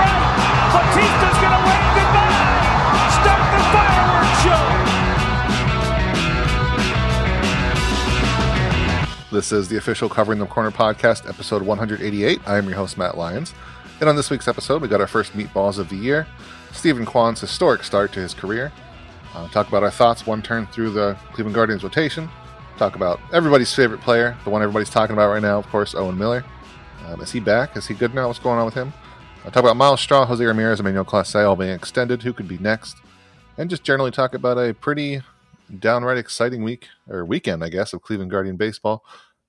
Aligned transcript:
Batista's 0.00 1.38
going 1.40 1.52
to 1.52 1.62
wave 1.68 1.88
goodbye. 1.94 3.10
Start 3.20 3.44
the 3.52 3.60
fireworks 3.72 4.40
show. 4.42 4.62
This 9.30 9.52
is 9.52 9.68
the 9.68 9.76
official 9.76 10.08
Covering 10.08 10.38
the 10.38 10.46
Corner 10.46 10.70
podcast, 10.70 11.28
episode 11.28 11.62
188. 11.62 12.40
I 12.46 12.58
am 12.58 12.66
your 12.66 12.76
host, 12.76 12.98
Matt 12.98 13.16
Lyons. 13.16 13.54
And 14.00 14.08
on 14.08 14.16
this 14.16 14.30
week's 14.30 14.48
episode, 14.48 14.80
we 14.82 14.88
got 14.88 15.00
our 15.00 15.06
first 15.06 15.34
meatballs 15.34 15.78
of 15.78 15.88
the 15.90 15.96
year, 15.96 16.26
Steven 16.72 17.04
Kwan's 17.04 17.40
historic 17.40 17.84
start 17.84 18.12
to 18.14 18.20
his 18.20 18.32
career, 18.32 18.72
uh, 19.34 19.46
talk 19.48 19.68
about 19.68 19.82
our 19.82 19.90
thoughts 19.90 20.26
one 20.26 20.40
turn 20.42 20.66
through 20.68 20.90
the 20.90 21.16
Cleveland 21.32 21.54
Guardians 21.54 21.84
rotation, 21.84 22.28
talk 22.78 22.96
about 22.96 23.20
everybody's 23.32 23.74
favorite 23.74 24.00
player, 24.00 24.36
the 24.44 24.50
one 24.50 24.62
everybody's 24.62 24.88
talking 24.90 25.12
about 25.14 25.30
right 25.30 25.42
now, 25.42 25.58
of 25.58 25.66
course, 25.68 25.94
Owen 25.94 26.16
Miller. 26.16 26.44
Um, 27.06 27.20
is 27.20 27.30
he 27.30 27.40
back? 27.40 27.76
Is 27.76 27.86
he 27.86 27.94
good 27.94 28.14
now? 28.14 28.26
What's 28.28 28.38
going 28.38 28.58
on 28.58 28.64
with 28.64 28.74
him? 28.74 28.92
I'll 29.44 29.50
talk 29.50 29.62
about 29.64 29.76
Myles 29.76 30.00
Straw, 30.00 30.26
Jose 30.26 30.44
Ramirez, 30.44 30.80
Emmanuel 30.80 31.04
Clase 31.04 31.34
all 31.46 31.56
being 31.56 31.70
extended. 31.70 32.22
Who 32.22 32.32
could 32.32 32.46
be 32.48 32.58
next? 32.58 32.96
And 33.56 33.70
just 33.70 33.84
generally 33.84 34.10
talk 34.10 34.34
about 34.34 34.58
a 34.58 34.74
pretty 34.74 35.22
downright 35.78 36.18
exciting 36.18 36.62
week, 36.62 36.88
or 37.08 37.24
weekend, 37.24 37.64
I 37.64 37.68
guess, 37.68 37.92
of 37.92 38.02
Cleveland 38.02 38.30
Guardian 38.30 38.56
baseball. 38.56 39.04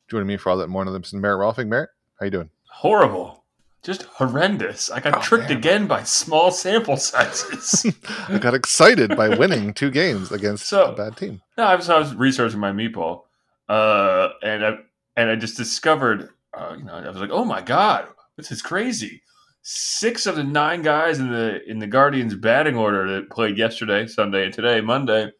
Joining 0.09 0.27
me 0.27 0.37
for 0.37 0.49
all 0.49 0.57
that 0.57 0.67
more 0.69 0.83
than 0.85 0.93
this 0.99 1.07
is 1.09 1.13
Merritt 1.13 1.39
Rohlfing. 1.39 1.67
Merritt, 1.67 1.89
how 2.19 2.25
you 2.25 2.31
doing? 2.31 2.49
horrible 2.73 3.43
just 3.83 4.03
horrendous 4.03 4.89
i 4.89 4.99
got 5.01 5.17
Oh, 5.17 5.21
tricked 5.21 5.49
man. 5.49 5.57
again 5.57 5.87
by 5.87 6.03
small 6.03 6.51
sample 6.51 6.95
sizes 6.97 7.85
I 8.29 8.37
got 8.37 8.53
excited 8.53 9.15
by 9.17 9.27
winning 9.37 9.73
two 9.73 9.91
games 9.91 10.31
against 10.31 10.67
So- 10.67 10.93
a 10.93 10.95
bad 10.95 11.17
team. 11.17 11.41
no 11.57 11.65
i 11.65 11.75
was, 11.75 11.89
I 11.89 11.99
was 11.99 12.15
researching 12.15 12.59
my 12.61 12.71
meatball 12.71 13.23
uh 13.67 14.29
and 14.41 14.65
i 14.65 14.77
and 15.17 15.29
i 15.29 15.35
just 15.35 15.57
discovered 15.57 16.29
uh, 16.57 16.75
you 16.77 16.85
know 16.85 16.93
i 16.93 17.07
was 17.09 17.17
like 17.17 17.29
oh 17.31 17.43
my 17.43 17.61
god 17.61 18.07
this 18.37 18.51
is 18.53 18.61
crazy 18.61 19.21
six 19.61 20.25
of 20.25 20.35
the 20.35 20.43
nine 20.43 20.81
guys 20.81 21.19
in 21.19 21.31
the 21.31 21.63
in 21.69 21.79
the 21.79 21.87
guardians 21.87 22.35
batting 22.35 22.75
order 22.75 23.07
that 23.11 23.29
played 23.29 23.57
yesterday 23.57 24.07
sunday 24.07 24.45
and 24.45 24.53
today 24.53 24.81
monday 24.81 25.31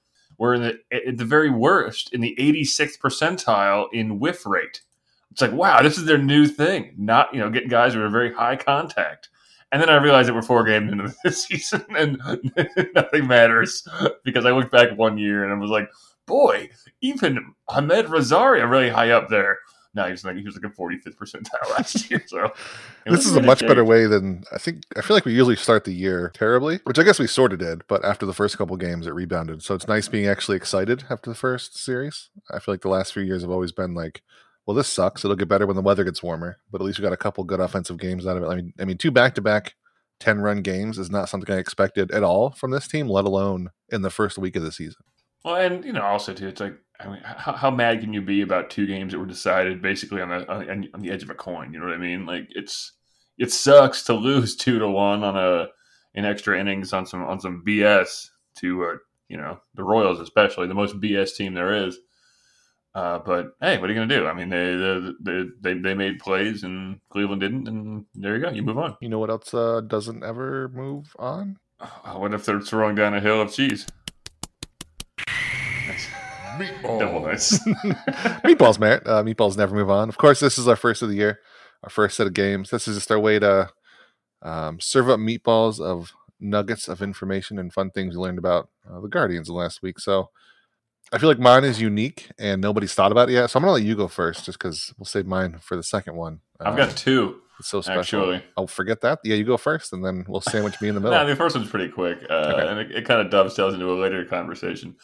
were 0.41 0.55
in 0.55 0.61
the 0.64 0.80
at 0.91 1.17
the 1.17 1.23
very 1.23 1.52
worst 1.52 2.11
in 2.14 2.20
the 2.20 2.36
86th 2.39 2.98
percentile 2.99 3.86
in 3.93 4.17
whiff 4.17 4.43
rate. 4.43 4.81
It's 5.31 5.39
like 5.39 5.52
wow 5.52 5.83
this 5.83 5.99
is 5.99 6.05
their 6.05 6.17
new 6.17 6.48
thing. 6.48 6.95
Not 6.98 7.31
you 7.31 7.39
know 7.39 7.52
getting 7.52 7.70
guys 7.70 7.93
who 7.93 8.02
are 8.02 8.10
very 8.10 8.33
high 8.33 8.55
contact. 8.55 9.30
And 9.71 9.80
then 9.80 9.89
I 9.89 9.98
realized 9.98 10.27
that 10.27 10.33
we're 10.33 10.42
four 10.42 10.64
games 10.64 10.92
into 10.92 11.14
the 11.23 11.31
season 11.31 11.86
and 11.95 12.20
nothing 12.95 13.27
matters 13.27 13.87
because 14.26 14.45
I 14.45 14.52
looked 14.52 14.71
back 14.71 14.98
one 14.98 15.20
year 15.20 15.43
and 15.43 15.54
I 15.54 15.55
was 15.58 15.70
like, 15.70 15.87
boy, 16.26 16.70
even 17.02 17.54
Amed 17.70 18.10
Rosario 18.10 18.65
really 18.65 18.89
high 18.89 19.11
up 19.11 19.30
there. 19.30 19.60
No, 19.94 20.06
he 20.06 20.12
was 20.12 20.24
like 20.24 20.38
he 20.38 20.44
was 20.44 20.56
like 20.56 20.72
a 20.72 20.76
45th 20.76 21.18
percentile 21.18 21.70
last 21.78 22.10
year. 22.10 22.24
So 22.26 22.54
This 23.06 23.26
is 23.26 23.36
a 23.36 23.42
much 23.42 23.60
better 23.60 23.84
way 23.84 24.06
than 24.06 24.44
I 24.52 24.58
think. 24.58 24.84
I 24.96 25.02
feel 25.02 25.16
like 25.16 25.26
we 25.26 25.34
usually 25.34 25.58
start 25.58 25.84
the 25.84 25.94
year 25.94 26.32
terribly, 26.34 26.80
which 26.86 26.98
I 26.98 27.04
guess 27.04 27.20
we 27.20 27.28
sort 27.28 27.52
of 27.52 27.60
did. 27.60 27.84
But 27.88 28.06
after 28.06 28.26
the 28.26 28.34
first 28.34 28.58
couple 28.58 28.78
games, 28.78 29.06
it 29.06 29.14
rebounded. 29.14 29.64
So 29.64 29.76
it's 29.76 29.88
nice 29.88 30.08
being 30.08 30.28
actually 30.28 30.58
excited 30.58 31.04
after 31.10 31.30
the 31.30 31.36
first 31.36 31.78
series. 31.78 32.30
I 32.50 32.60
feel 32.60 32.74
like 32.74 32.82
the 32.82 32.90
last 32.90 33.14
few 33.14 33.24
years 33.24 33.42
have 33.42 33.52
always 33.52 33.74
been 33.74 33.94
like, 33.94 34.22
well, 34.66 34.76
this 34.76 34.88
sucks. 34.88 35.26
It'll 35.26 35.36
get 35.36 35.50
better 35.50 35.68
when 35.68 35.76
the 35.76 35.82
weather 35.82 36.06
gets 36.06 36.23
warmer. 36.23 36.58
But 36.72 36.80
at 36.80 36.86
least 36.86 37.00
we 37.00 37.04
got 37.04 37.14
a 37.14 37.18
couple 37.18 37.44
good 37.44 37.60
offensive 37.60 37.98
games 37.98 38.26
out 38.26 38.38
of 38.38 38.44
it. 38.44 38.48
I 38.48 38.56
mean, 38.56 38.73
I 38.80 38.86
mean, 38.86 38.98
two 38.98 39.12
back 39.12 39.36
to 39.36 39.42
back 39.42 39.76
ten 40.22 40.40
run 40.40 40.62
games 40.62 40.98
is 40.98 41.10
not 41.10 41.28
something 41.28 41.54
I 41.54 41.58
expected 41.58 42.12
at 42.12 42.23
all 42.23 42.52
from 42.52 42.72
this 42.72 42.88
team, 42.88 43.10
let 43.10 43.26
alone 43.26 43.72
in 43.90 44.04
the 44.04 44.10
first 44.10 44.38
week 44.38 44.56
of 44.56 44.64
the 44.64 44.72
season. 44.72 45.04
Well, 45.44 45.56
and 45.56 45.84
you 45.84 45.92
know, 45.92 46.04
also 46.04 46.34
too, 46.34 46.48
it's 46.48 46.62
like, 46.62 46.76
I 47.04 47.10
mean, 47.10 47.22
how, 47.23 47.54
how 47.54 47.72
mad 47.72 48.02
can 48.02 48.14
you 48.14 48.22
be 48.22 48.42
about 48.42 48.70
two 48.70 48.86
games 48.86 49.12
that 49.12 49.20
were 49.20 49.26
decided 49.26 49.82
basically 49.82 50.22
on 50.22 50.30
the 50.30 50.52
on, 50.52 50.88
on 50.94 51.02
the 51.02 51.12
edge 51.12 51.23
of 51.23 51.30
a 51.30 51.36
coin? 51.36 51.73
You 51.73 51.80
know 51.80 51.86
what 51.88 51.95
I 51.95 52.00
mean? 52.00 52.26
Like 52.26 52.48
it's 52.50 52.94
it 53.38 53.52
sucks 53.52 54.04
to 54.04 54.14
lose 54.14 54.56
two 54.58 54.80
to 54.80 54.88
one 54.88 55.23
on 55.23 55.38
a 55.38 55.67
in 56.14 56.26
extra 56.26 56.60
innings 56.60 56.94
on 56.94 57.06
some 57.06 57.23
on 57.23 57.40
some 57.40 57.64
BS 57.66 58.28
to 58.58 58.84
uh, 58.84 58.95
you 59.30 59.38
know 59.38 59.60
the 59.76 59.84
Royals, 59.84 60.20
especially 60.20 60.67
the 60.67 60.73
most 60.73 61.00
BS 61.00 61.36
team 61.36 61.54
there 61.54 61.86
is. 61.88 61.98
Uh, 62.94 63.20
but 63.20 63.52
hey, 63.61 63.78
what 63.78 63.90
are 63.90 63.94
you 63.94 64.00
going 64.00 64.10
to 64.10 64.17
do? 64.17 64.28
I 64.28 64.34
mean, 64.34 64.50
they, 64.50 65.14
they 65.22 65.45
they 65.61 65.73
they 65.80 65.94
made 65.94 66.20
plays 66.20 66.64
and 66.64 67.00
Cleveland 67.10 67.42
didn't, 67.42 67.67
and 67.67 68.06
there 68.16 68.36
you 68.36 68.44
go. 68.44 68.52
You 68.52 68.64
move 68.64 68.78
on. 68.78 68.98
You 69.00 69.08
know 69.08 69.20
what 69.20 69.30
else 69.30 69.54
uh, 69.54 69.82
doesn't 69.82 70.23
ever 70.23 70.70
move 70.70 71.16
on? 71.17 71.58
What 72.14 72.34
if 72.34 72.45
they're 72.45 72.61
throwing 72.61 72.95
down 72.95 73.16
a 73.16 73.22
hill 73.22 73.42
of 73.42 73.54
cheese? 73.54 73.88
Double 76.83 77.22
nice. 77.26 77.58
meatballs, 78.44 78.80
Merritt. 78.80 79.08
Uh, 79.08 79.23
meatballs 79.23 79.58
never 79.58 79.76
move 79.76 79.89
on. 79.89 80.10
Of 80.10 80.17
course, 80.17 80.39
this 80.39 80.58
is 80.58 80.67
our 80.67 80.76
first 80.76 81.02
of 81.02 81.10
the 81.10 81.16
year, 81.16 81.39
our 81.83 81.89
first 81.89 82.17
set 82.17 82.27
of 82.27 82.33
games. 82.33 82.70
This 82.70 82.88
is 82.88 82.98
just 82.98 83.11
our 83.11 83.20
way 83.20 83.39
to 83.39 83.70
um, 84.42 84.80
serve 84.80 85.10
up 85.10 85.20
meatballs 85.20 85.80
of 85.80 86.11
nuggets 86.39 86.88
of 86.88 87.02
information 87.02 87.60
and 87.60 87.72
fun 87.72 87.92
things 87.92 88.16
we 88.16 88.22
learned 88.22 88.39
about 88.39 88.70
uh, 88.89 88.99
the 88.99 89.08
Guardians 89.08 89.48
in 89.49 89.55
last 89.55 89.82
week. 89.83 89.99
So 89.99 90.30
I 91.14 91.17
feel 91.17 91.30
like 91.30 91.39
mine 91.39 91.64
is 91.64 91.80
unique 91.82 92.32
and 92.39 92.61
nobody's 92.61 92.93
thought 92.93 93.11
about 93.11 93.30
it 93.30 93.33
yet. 93.33 93.49
So 93.49 93.58
I'm 93.58 93.64
gonna 93.64 93.73
let 93.73 93.83
you 93.83 93.95
go 93.95 94.08
first, 94.08 94.45
just 94.45 94.58
because 94.58 94.93
we'll 94.98 95.05
save 95.05 95.26
mine 95.28 95.58
for 95.61 95.76
the 95.76 95.83
second 95.83 96.16
one. 96.16 96.39
I've 96.60 96.73
Uh, 96.73 96.86
got 96.88 96.95
two. 96.98 97.42
it's 97.60 97.67
so 97.70 97.82
special. 97.82 98.22
actually. 98.33 98.43
I'll 98.58 98.66
forget 98.67 99.02
that. 99.02 99.20
Yeah, 99.23 99.36
you 99.36 99.43
go 99.43 99.58
first, 99.58 99.93
and 99.93 100.04
then 100.05 100.26
we'll 100.28 100.42
sandwich 100.42 100.80
me 100.82 100.88
in 100.89 100.95
the 100.95 101.02
middle. 101.02 101.17
No, 101.20 101.28
the 101.28 101.36
first 101.36 101.55
one's 101.55 101.70
pretty 101.70 101.89
quick, 101.89 102.20
uh, 102.30 102.33
Okay. 102.55 102.67
and 102.67 102.80
it, 102.80 102.92
it 102.92 103.05
kind 103.05 103.20
of 103.22 103.30
dovetails 103.30 103.73
into 103.73 103.92
a 103.92 103.98
later 104.02 104.23
conversation. 104.26 104.95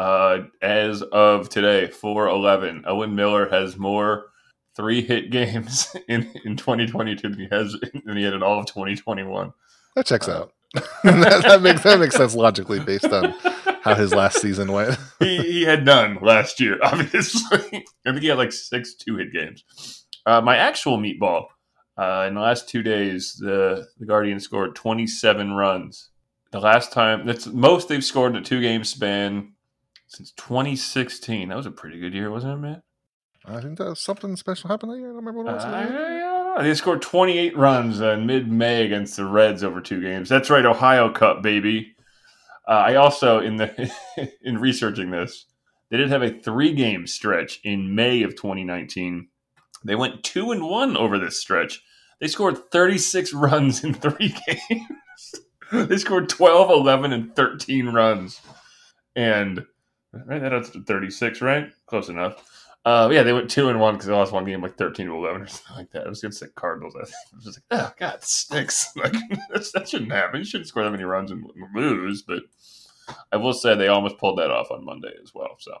Uh, 0.00 0.44
as 0.62 1.02
of 1.02 1.50
today, 1.50 1.86
four 1.86 2.26
eleven, 2.26 2.84
Owen 2.86 3.14
Miller 3.14 3.50
has 3.50 3.76
more 3.76 4.30
three 4.74 5.02
hit 5.02 5.30
games 5.30 5.94
in, 6.08 6.30
in 6.42 6.56
2022 6.56 7.28
than 7.28 7.38
he 7.38 7.48
has 7.50 7.76
than 8.06 8.16
he 8.16 8.22
had 8.22 8.32
in 8.32 8.42
all 8.42 8.58
of 8.58 8.64
2021. 8.64 9.52
that 9.94 10.06
checks 10.06 10.26
uh, 10.26 10.38
out. 10.38 10.52
that, 11.04 11.42
that 11.42 11.60
makes 11.60 11.82
that 11.82 12.00
makes 12.00 12.16
sense 12.16 12.34
logically 12.34 12.80
based 12.80 13.12
on 13.12 13.34
how 13.82 13.94
his 13.94 14.14
last 14.14 14.40
season 14.40 14.72
went. 14.72 14.98
he, 15.18 15.36
he 15.36 15.62
had 15.64 15.84
none 15.84 16.16
last 16.22 16.60
year, 16.60 16.78
obviously. 16.82 17.58
I 18.06 18.10
think 18.10 18.22
he 18.22 18.28
had 18.28 18.38
like 18.38 18.52
six 18.52 18.94
two 18.94 19.18
hit 19.18 19.34
games. 19.34 20.06
Uh, 20.24 20.40
my 20.40 20.56
actual 20.56 20.96
meatball 20.96 21.48
uh, 21.98 22.24
in 22.26 22.32
the 22.32 22.40
last 22.40 22.70
two 22.70 22.82
days, 22.82 23.34
the 23.38 23.86
the 23.98 24.06
Guardians 24.06 24.44
scored 24.44 24.74
27 24.74 25.52
runs. 25.52 26.08
The 26.52 26.60
last 26.60 26.90
time 26.90 27.26
that's 27.26 27.46
most 27.48 27.88
they've 27.88 28.02
scored 28.02 28.34
in 28.34 28.40
a 28.40 28.44
two 28.44 28.62
game 28.62 28.82
span 28.84 29.52
since 30.10 30.32
2016. 30.32 31.48
That 31.48 31.56
was 31.56 31.66
a 31.66 31.70
pretty 31.70 31.98
good 31.98 32.12
year, 32.12 32.30
wasn't 32.30 32.54
it, 32.54 32.56
man? 32.56 32.82
I 33.46 33.60
think 33.60 33.78
that 33.78 33.96
something 33.96 34.36
special 34.36 34.68
happened 34.68 34.92
that 34.92 34.98
year. 34.98 35.06
I 35.06 35.12
don't 35.12 35.24
remember 35.24 35.42
what 35.44 35.50
it 35.50 35.54
was. 35.54 35.64
Uh, 35.64 36.62
they 36.62 36.74
scored 36.74 37.00
28 37.00 37.56
runs 37.56 38.00
in 38.00 38.26
mid 38.26 38.50
May 38.50 38.84
against 38.84 39.16
the 39.16 39.24
Reds 39.24 39.64
over 39.64 39.80
two 39.80 40.02
games. 40.02 40.28
That's 40.28 40.50
right, 40.50 40.66
Ohio 40.66 41.10
Cup, 41.10 41.42
baby. 41.42 41.94
Uh, 42.68 42.72
I 42.72 42.96
also 42.96 43.38
in 43.38 43.56
the 43.56 43.90
in 44.42 44.58
researching 44.58 45.10
this, 45.10 45.46
they 45.90 45.96
did 45.96 46.10
have 46.10 46.22
a 46.22 46.38
three 46.38 46.74
game 46.74 47.06
stretch 47.06 47.60
in 47.64 47.94
May 47.94 48.22
of 48.22 48.32
2019. 48.32 49.28
They 49.84 49.94
went 49.94 50.22
two 50.22 50.50
and 50.50 50.64
one 50.64 50.96
over 50.96 51.18
this 51.18 51.40
stretch. 51.40 51.82
They 52.20 52.28
scored 52.28 52.70
36 52.70 53.32
runs 53.34 53.82
in 53.82 53.94
three 53.94 54.34
games. 54.46 55.34
they 55.72 55.96
scored 55.96 56.28
12, 56.28 56.70
11, 56.70 57.12
and 57.12 57.34
13 57.34 57.86
runs. 57.86 58.40
And 59.16 59.64
right, 60.12 60.40
that's 60.40 60.70
36, 60.70 61.40
right? 61.40 61.70
Close 61.86 62.08
enough. 62.08 62.44
Uh, 62.84 63.10
yeah, 63.12 63.22
they 63.22 63.32
went 63.34 63.50
two 63.50 63.68
and 63.68 63.78
one 63.78 63.94
because 63.94 64.06
they 64.06 64.12
lost 64.14 64.32
one 64.32 64.46
game 64.46 64.62
like 64.62 64.76
thirteen 64.78 65.06
to 65.06 65.14
eleven 65.14 65.42
or 65.42 65.46
something 65.48 65.76
like 65.76 65.90
that. 65.90 66.06
It 66.06 66.08
was 66.08 66.20
against 66.20 66.40
the 66.40 66.48
Cardinals. 66.48 66.94
I. 66.96 67.00
Was 67.00 67.44
just 67.44 67.60
like, 67.70 67.80
oh 67.80 67.92
god, 67.98 68.20
it. 68.22 68.84
Like 68.96 69.12
that 69.74 69.88
shouldn't 69.88 70.12
happen. 70.12 70.40
You 70.40 70.44
shouldn't 70.46 70.68
score 70.68 70.84
that 70.84 70.90
many 70.90 71.04
runs 71.04 71.30
and 71.30 71.44
lose. 71.74 72.22
But 72.22 72.44
I 73.32 73.36
will 73.36 73.52
say 73.52 73.74
they 73.74 73.88
almost 73.88 74.18
pulled 74.18 74.38
that 74.38 74.50
off 74.50 74.70
on 74.70 74.84
Monday 74.84 75.12
as 75.22 75.34
well. 75.34 75.56
So 75.58 75.72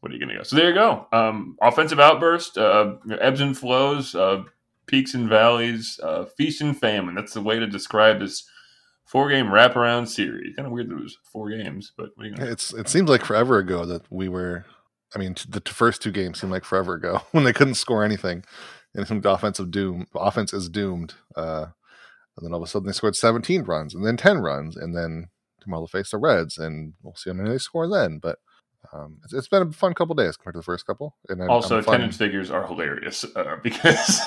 what 0.00 0.10
are 0.10 0.14
you 0.14 0.20
going 0.20 0.30
to 0.30 0.36
go? 0.36 0.42
So 0.42 0.56
there 0.56 0.68
you 0.68 0.74
go. 0.74 1.06
Um, 1.12 1.56
offensive 1.60 2.00
outburst, 2.00 2.56
uh, 2.58 2.94
ebbs 3.20 3.40
and 3.40 3.56
flows, 3.56 4.14
uh, 4.14 4.44
peaks 4.86 5.14
and 5.14 5.28
valleys, 5.28 6.00
uh, 6.02 6.24
feast 6.24 6.60
and 6.60 6.76
famine. 6.76 7.14
That's 7.14 7.34
the 7.34 7.42
way 7.42 7.58
to 7.58 7.66
describe 7.66 8.20
this 8.20 8.44
four 9.12 9.28
game 9.28 9.46
wraparound 9.46 10.08
series. 10.08 10.56
Kind 10.56 10.66
of 10.66 10.72
weird 10.72 10.88
that 10.88 10.96
it 10.96 11.02
was 11.02 11.18
four 11.30 11.50
games, 11.50 11.92
but 11.96 12.08
It's 12.18 12.72
it 12.72 12.88
seems 12.88 13.10
like 13.10 13.24
forever 13.24 13.58
ago 13.58 13.84
that 13.84 14.10
we 14.10 14.28
were. 14.28 14.64
I 15.14 15.18
mean, 15.18 15.36
the 15.46 15.60
first 15.66 16.00
two 16.00 16.10
games 16.10 16.40
seemed 16.40 16.52
like 16.52 16.64
forever 16.64 16.94
ago 16.94 17.20
when 17.32 17.44
they 17.44 17.52
couldn't 17.52 17.74
score 17.74 18.02
anything, 18.02 18.42
and 18.94 19.06
some 19.06 19.20
offensive 19.22 19.70
doom. 19.70 20.06
Offense 20.14 20.54
is 20.54 20.70
doomed. 20.70 21.12
Uh, 21.36 21.66
and 22.38 22.46
then 22.46 22.52
all 22.54 22.62
of 22.62 22.66
a 22.66 22.70
sudden 22.70 22.86
they 22.86 22.94
scored 22.94 23.14
17 23.14 23.64
runs, 23.64 23.94
and 23.94 24.06
then 24.06 24.16
10 24.16 24.38
runs, 24.38 24.74
and 24.74 24.96
then 24.96 25.28
tomorrow 25.60 25.82
they'll 25.82 25.88
face 25.88 26.10
the 26.10 26.16
Reds, 26.16 26.56
and 26.56 26.94
we'll 27.02 27.14
see 27.14 27.28
how 27.28 27.34
many 27.34 27.50
they 27.50 27.58
score 27.58 27.86
then. 27.86 28.18
But 28.18 28.38
um, 28.92 29.18
it's, 29.24 29.32
it's 29.32 29.48
been 29.48 29.62
a 29.62 29.72
fun 29.72 29.94
couple 29.94 30.14
days 30.14 30.36
compared 30.36 30.54
to 30.54 30.58
the 30.58 30.64
first 30.64 30.86
couple. 30.86 31.16
And 31.28 31.42
I, 31.42 31.46
Also, 31.46 31.76
I'm 31.76 31.82
attendance 31.82 32.16
figures 32.16 32.50
are 32.50 32.66
hilarious 32.66 33.24
uh, 33.36 33.56
because 33.62 34.20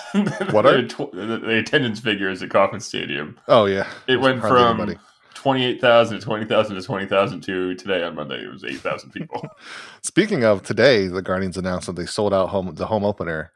What 0.51 0.65
are? 0.65 0.81
the, 0.81 1.41
the 1.43 1.57
attendance 1.57 1.99
figures 1.99 2.41
at 2.41 2.49
Kauffman 2.49 2.81
Stadium. 2.81 3.37
Oh 3.47 3.65
yeah, 3.65 3.87
It 4.07 4.17
went 4.17 4.41
from 4.41 4.79
anybody. 4.81 4.99
28,000 5.33 6.19
to 6.19 6.25
20,000 6.25 6.75
to 6.75 6.81
20,000 6.81 7.41
to 7.41 7.75
today 7.75 8.03
on 8.03 8.15
Monday. 8.15 8.43
It 8.43 8.51
was 8.51 8.63
8,000 8.63 9.11
people. 9.11 9.47
Speaking 10.01 10.43
of 10.43 10.63
today, 10.63 11.07
the 11.07 11.21
Guardians 11.21 11.57
announced 11.57 11.85
that 11.85 11.95
they 11.95 12.07
sold 12.07 12.33
out 12.33 12.49
home 12.49 12.73
the 12.73 12.87
home 12.87 13.03
opener, 13.03 13.51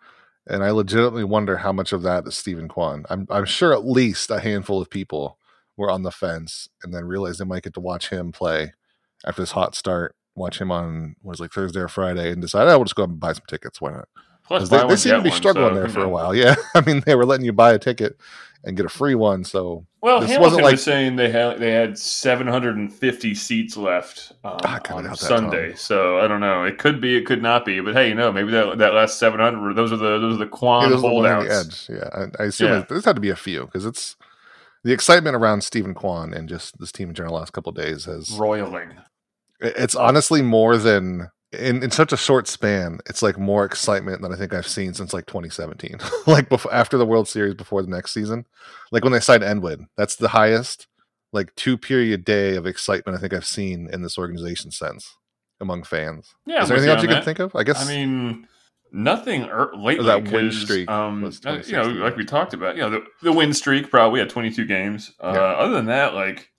and 0.45 0.63
I 0.63 0.69
legitimately 0.69 1.23
wonder 1.23 1.57
how 1.57 1.71
much 1.71 1.91
of 1.91 2.03
that 2.03 2.27
is 2.27 2.35
Steven 2.35 2.67
Kwan. 2.67 3.05
I'm 3.09 3.25
I'm 3.31 3.45
sure 3.45 3.73
at 3.73 3.87
least 3.87 4.29
a 4.29 4.39
handful 4.39 4.81
of 4.81 4.89
people 4.89 5.39
were 5.77 5.89
on 5.89 6.03
the 6.03 6.11
fence 6.11 6.69
and 6.83 6.93
then 6.93 7.05
realized 7.05 7.39
they 7.39 7.45
might 7.45 7.63
get 7.63 7.73
to 7.73 7.79
watch 7.79 8.09
him 8.09 8.31
play 8.31 8.73
after 9.25 9.41
this 9.41 9.51
hot 9.51 9.73
start. 9.73 10.15
Watch 10.39 10.59
him 10.59 10.71
on 10.71 11.15
what 11.21 11.33
was 11.33 11.39
like 11.39 11.51
Thursday 11.51 11.81
or 11.81 11.87
Friday, 11.87 12.31
and 12.31 12.41
decide, 12.41 12.67
oh, 12.67 12.77
we'll 12.77 12.85
just 12.85 12.95
go 12.95 13.03
and 13.03 13.19
buy 13.19 13.33
some 13.33 13.43
tickets. 13.47 13.79
Why 13.81 13.91
not? 13.91 14.07
Plus, 14.47 14.69
they, 14.69 14.87
they 14.87 14.95
seem 14.95 15.13
to 15.17 15.21
be 15.21 15.29
one, 15.29 15.37
struggling 15.37 15.69
so 15.69 15.75
there 15.75 15.89
for 15.89 15.99
a 16.03 16.09
while. 16.09 16.33
Yeah, 16.35 16.55
I 16.73 16.81
mean 16.81 17.03
they 17.05 17.13
were 17.15 17.25
letting 17.25 17.45
you 17.45 17.53
buy 17.53 17.73
a 17.73 17.77
ticket 17.77 18.17
and 18.63 18.75
get 18.75 18.85
a 18.85 18.89
free 18.89 19.13
one. 19.15 19.43
So 19.43 19.85
Well, 20.01 20.21
This 20.21 20.31
Hamilton 20.31 20.43
wasn't 20.51 20.63
like- 20.63 20.71
was 20.73 20.83
saying 20.83 21.15
they 21.17 21.29
had 21.29 21.59
they 21.59 21.71
had 21.71 21.97
750 22.53 23.35
seats 23.35 23.77
left 23.77 24.31
um, 24.43 24.57
I 24.63 24.79
on 24.91 25.15
Sunday. 25.15 25.75
So 25.75 26.19
I 26.19 26.27
don't 26.27 26.39
know. 26.39 26.63
It 26.63 26.77
could 26.77 26.99
be, 26.99 27.15
it 27.17 27.25
could 27.25 27.41
not 27.41 27.65
be. 27.65 27.79
But 27.79 27.93
hey, 27.93 28.09
you 28.09 28.15
know, 28.15 28.31
maybe 28.31 28.51
that 28.51 28.77
that 28.79 28.93
last 28.93 29.19
700, 29.19 29.75
those 29.75 29.91
are 29.91 29.97
the 29.97 30.19
those 30.19 30.35
are 30.35 30.45
the 30.45 30.47
Kwan 30.47 30.85
it 30.89 30.93
was 30.93 31.01
the 31.01 31.07
one 31.09 31.25
on 31.25 31.45
the 31.45 31.49
holdouts. 31.53 31.89
edge. 31.89 31.97
Yeah, 31.97 32.09
I, 32.39 32.43
I 32.43 32.45
assume 32.47 32.69
Yeah. 32.71 32.79
it, 32.79 32.89
this 32.89 33.05
had 33.05 33.15
to 33.15 33.21
be 33.21 33.29
a 33.29 33.35
few 33.35 33.65
because 33.65 33.85
it's 33.85 34.15
the 34.83 34.93
excitement 34.93 35.35
around 35.35 35.61
Steven 35.63 35.93
Kwan 35.93 36.33
and 36.33 36.47
just 36.49 36.79
this 36.79 36.91
team 36.91 37.09
in 37.09 37.15
general 37.15 37.35
the 37.35 37.39
last 37.39 37.51
couple 37.53 37.69
of 37.69 37.75
days 37.75 38.05
has 38.05 38.31
Roiling. 38.31 38.93
It- 39.61 39.73
It's 39.77 39.95
honestly 39.95 40.41
more 40.41 40.77
than 40.77 41.29
in, 41.51 41.81
in 41.83 41.89
such 41.91 42.13
a 42.13 42.17
short 42.17 42.47
span. 42.47 42.99
It's 43.07 43.21
like 43.23 43.37
more 43.39 43.65
excitement 43.65 44.21
than 44.21 44.31
I 44.31 44.35
think 44.35 44.53
I've 44.53 44.67
seen 44.67 44.93
since 44.93 45.13
like 45.13 45.25
2017. 45.25 45.97
like 46.27 46.47
before, 46.49 46.73
after 46.73 46.97
the 46.97 47.05
World 47.07 47.27
Series, 47.27 47.55
before 47.55 47.81
the 47.81 47.89
next 47.89 48.11
season, 48.13 48.45
like 48.91 49.03
when 49.03 49.13
they 49.13 49.19
signed 49.19 49.43
Enwood, 49.43 49.85
that's 49.97 50.15
the 50.15 50.27
highest 50.29 50.87
like 51.33 51.53
two 51.55 51.77
period 51.77 52.23
day 52.25 52.55
of 52.55 52.65
excitement 52.65 53.17
I 53.17 53.21
think 53.21 53.33
I've 53.33 53.45
seen 53.45 53.89
in 53.91 54.01
this 54.01 54.17
organization 54.17 54.71
since 54.71 55.15
among 55.59 55.83
fans. 55.83 56.33
Yeah, 56.45 56.63
Is 56.63 56.69
there 56.69 56.77
anything 56.77 56.93
else 56.95 57.03
you 57.03 57.09
can 57.09 57.23
think 57.23 57.39
of? 57.39 57.55
I 57.55 57.63
guess. 57.63 57.83
I 57.83 57.87
mean, 57.87 58.47
nothing 58.91 59.43
er- 59.43 59.71
lately. 59.75 60.05
that 60.05 60.31
win 60.31 60.51
streak 60.51 60.89
um, 60.89 61.23
uh, 61.23 61.61
you 61.65 61.73
know, 61.73 61.83
like 61.83 62.15
we 62.15 62.25
talked 62.25 62.53
about, 62.53 62.75
you 62.75 62.81
know, 62.81 62.89
the, 62.89 63.03
the 63.21 63.31
win 63.31 63.53
streak 63.53 63.89
probably 63.91 64.19
had 64.19 64.29
22 64.29 64.65
games. 64.65 65.11
Uh, 65.19 65.31
Yeah. 65.35 65.41
Other 65.41 65.73
than 65.75 65.85
that, 65.87 66.13
like 66.13 66.49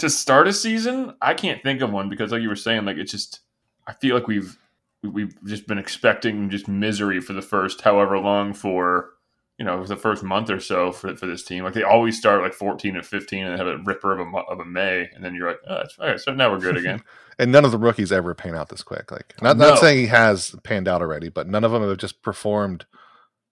to 0.00 0.10
start 0.10 0.48
a 0.48 0.52
season, 0.52 1.14
I 1.22 1.34
can't 1.34 1.62
think 1.62 1.80
of 1.80 1.90
one 1.92 2.08
because, 2.08 2.32
like 2.32 2.42
you 2.42 2.48
were 2.48 2.56
saying, 2.56 2.84
like 2.84 2.96
it's 2.96 3.12
just 3.12 3.40
I 3.86 3.92
feel 3.94 4.14
like 4.14 4.26
we've 4.26 4.58
we- 5.02 5.08
we've 5.08 5.44
just 5.46 5.66
been 5.66 5.78
expecting 5.78 6.50
just 6.50 6.68
misery 6.68 7.20
for 7.20 7.32
the 7.32 7.40
first 7.42 7.80
however 7.80 8.18
long 8.18 8.52
for 8.52 9.10
you 9.58 9.64
know 9.64 9.84
the 9.84 9.96
first 9.96 10.22
month 10.22 10.50
or 10.50 10.60
so 10.60 10.92
for 10.92 11.14
for 11.16 11.26
this 11.26 11.42
team. 11.44 11.64
Like 11.64 11.74
they 11.74 11.82
always 11.82 12.18
start 12.18 12.42
like 12.42 12.52
14 12.54 12.96
and 12.96 13.04
15 13.06 13.46
and 13.46 13.58
have 13.58 13.66
a 13.66 13.78
ripper 13.78 14.12
of 14.12 14.20
a 14.26 14.36
of 14.50 14.60
a 14.60 14.64
May, 14.64 15.08
and 15.14 15.24
then 15.24 15.34
you're 15.34 15.48
like, 15.48 15.60
oh, 15.68 15.76
that's 15.76 15.98
all 15.98 16.06
right. 16.06 16.20
So 16.20 16.32
now 16.34 16.50
we're 16.50 16.58
good 16.58 16.76
again. 16.76 17.02
and 17.38 17.50
none 17.52 17.64
of 17.64 17.70
the 17.70 17.78
rookies 17.78 18.12
ever 18.12 18.34
pan 18.34 18.54
out 18.54 18.68
this 18.68 18.82
quick. 18.82 19.10
Like 19.10 19.34
not 19.42 19.56
No. 19.56 19.70
not 19.70 19.78
saying 19.78 19.98
he 19.98 20.06
has 20.06 20.54
panned 20.64 20.88
out 20.88 21.00
already, 21.02 21.28
but 21.28 21.46
none 21.48 21.64
of 21.64 21.72
them 21.72 21.82
have 21.82 21.98
just 21.98 22.22
performed 22.22 22.84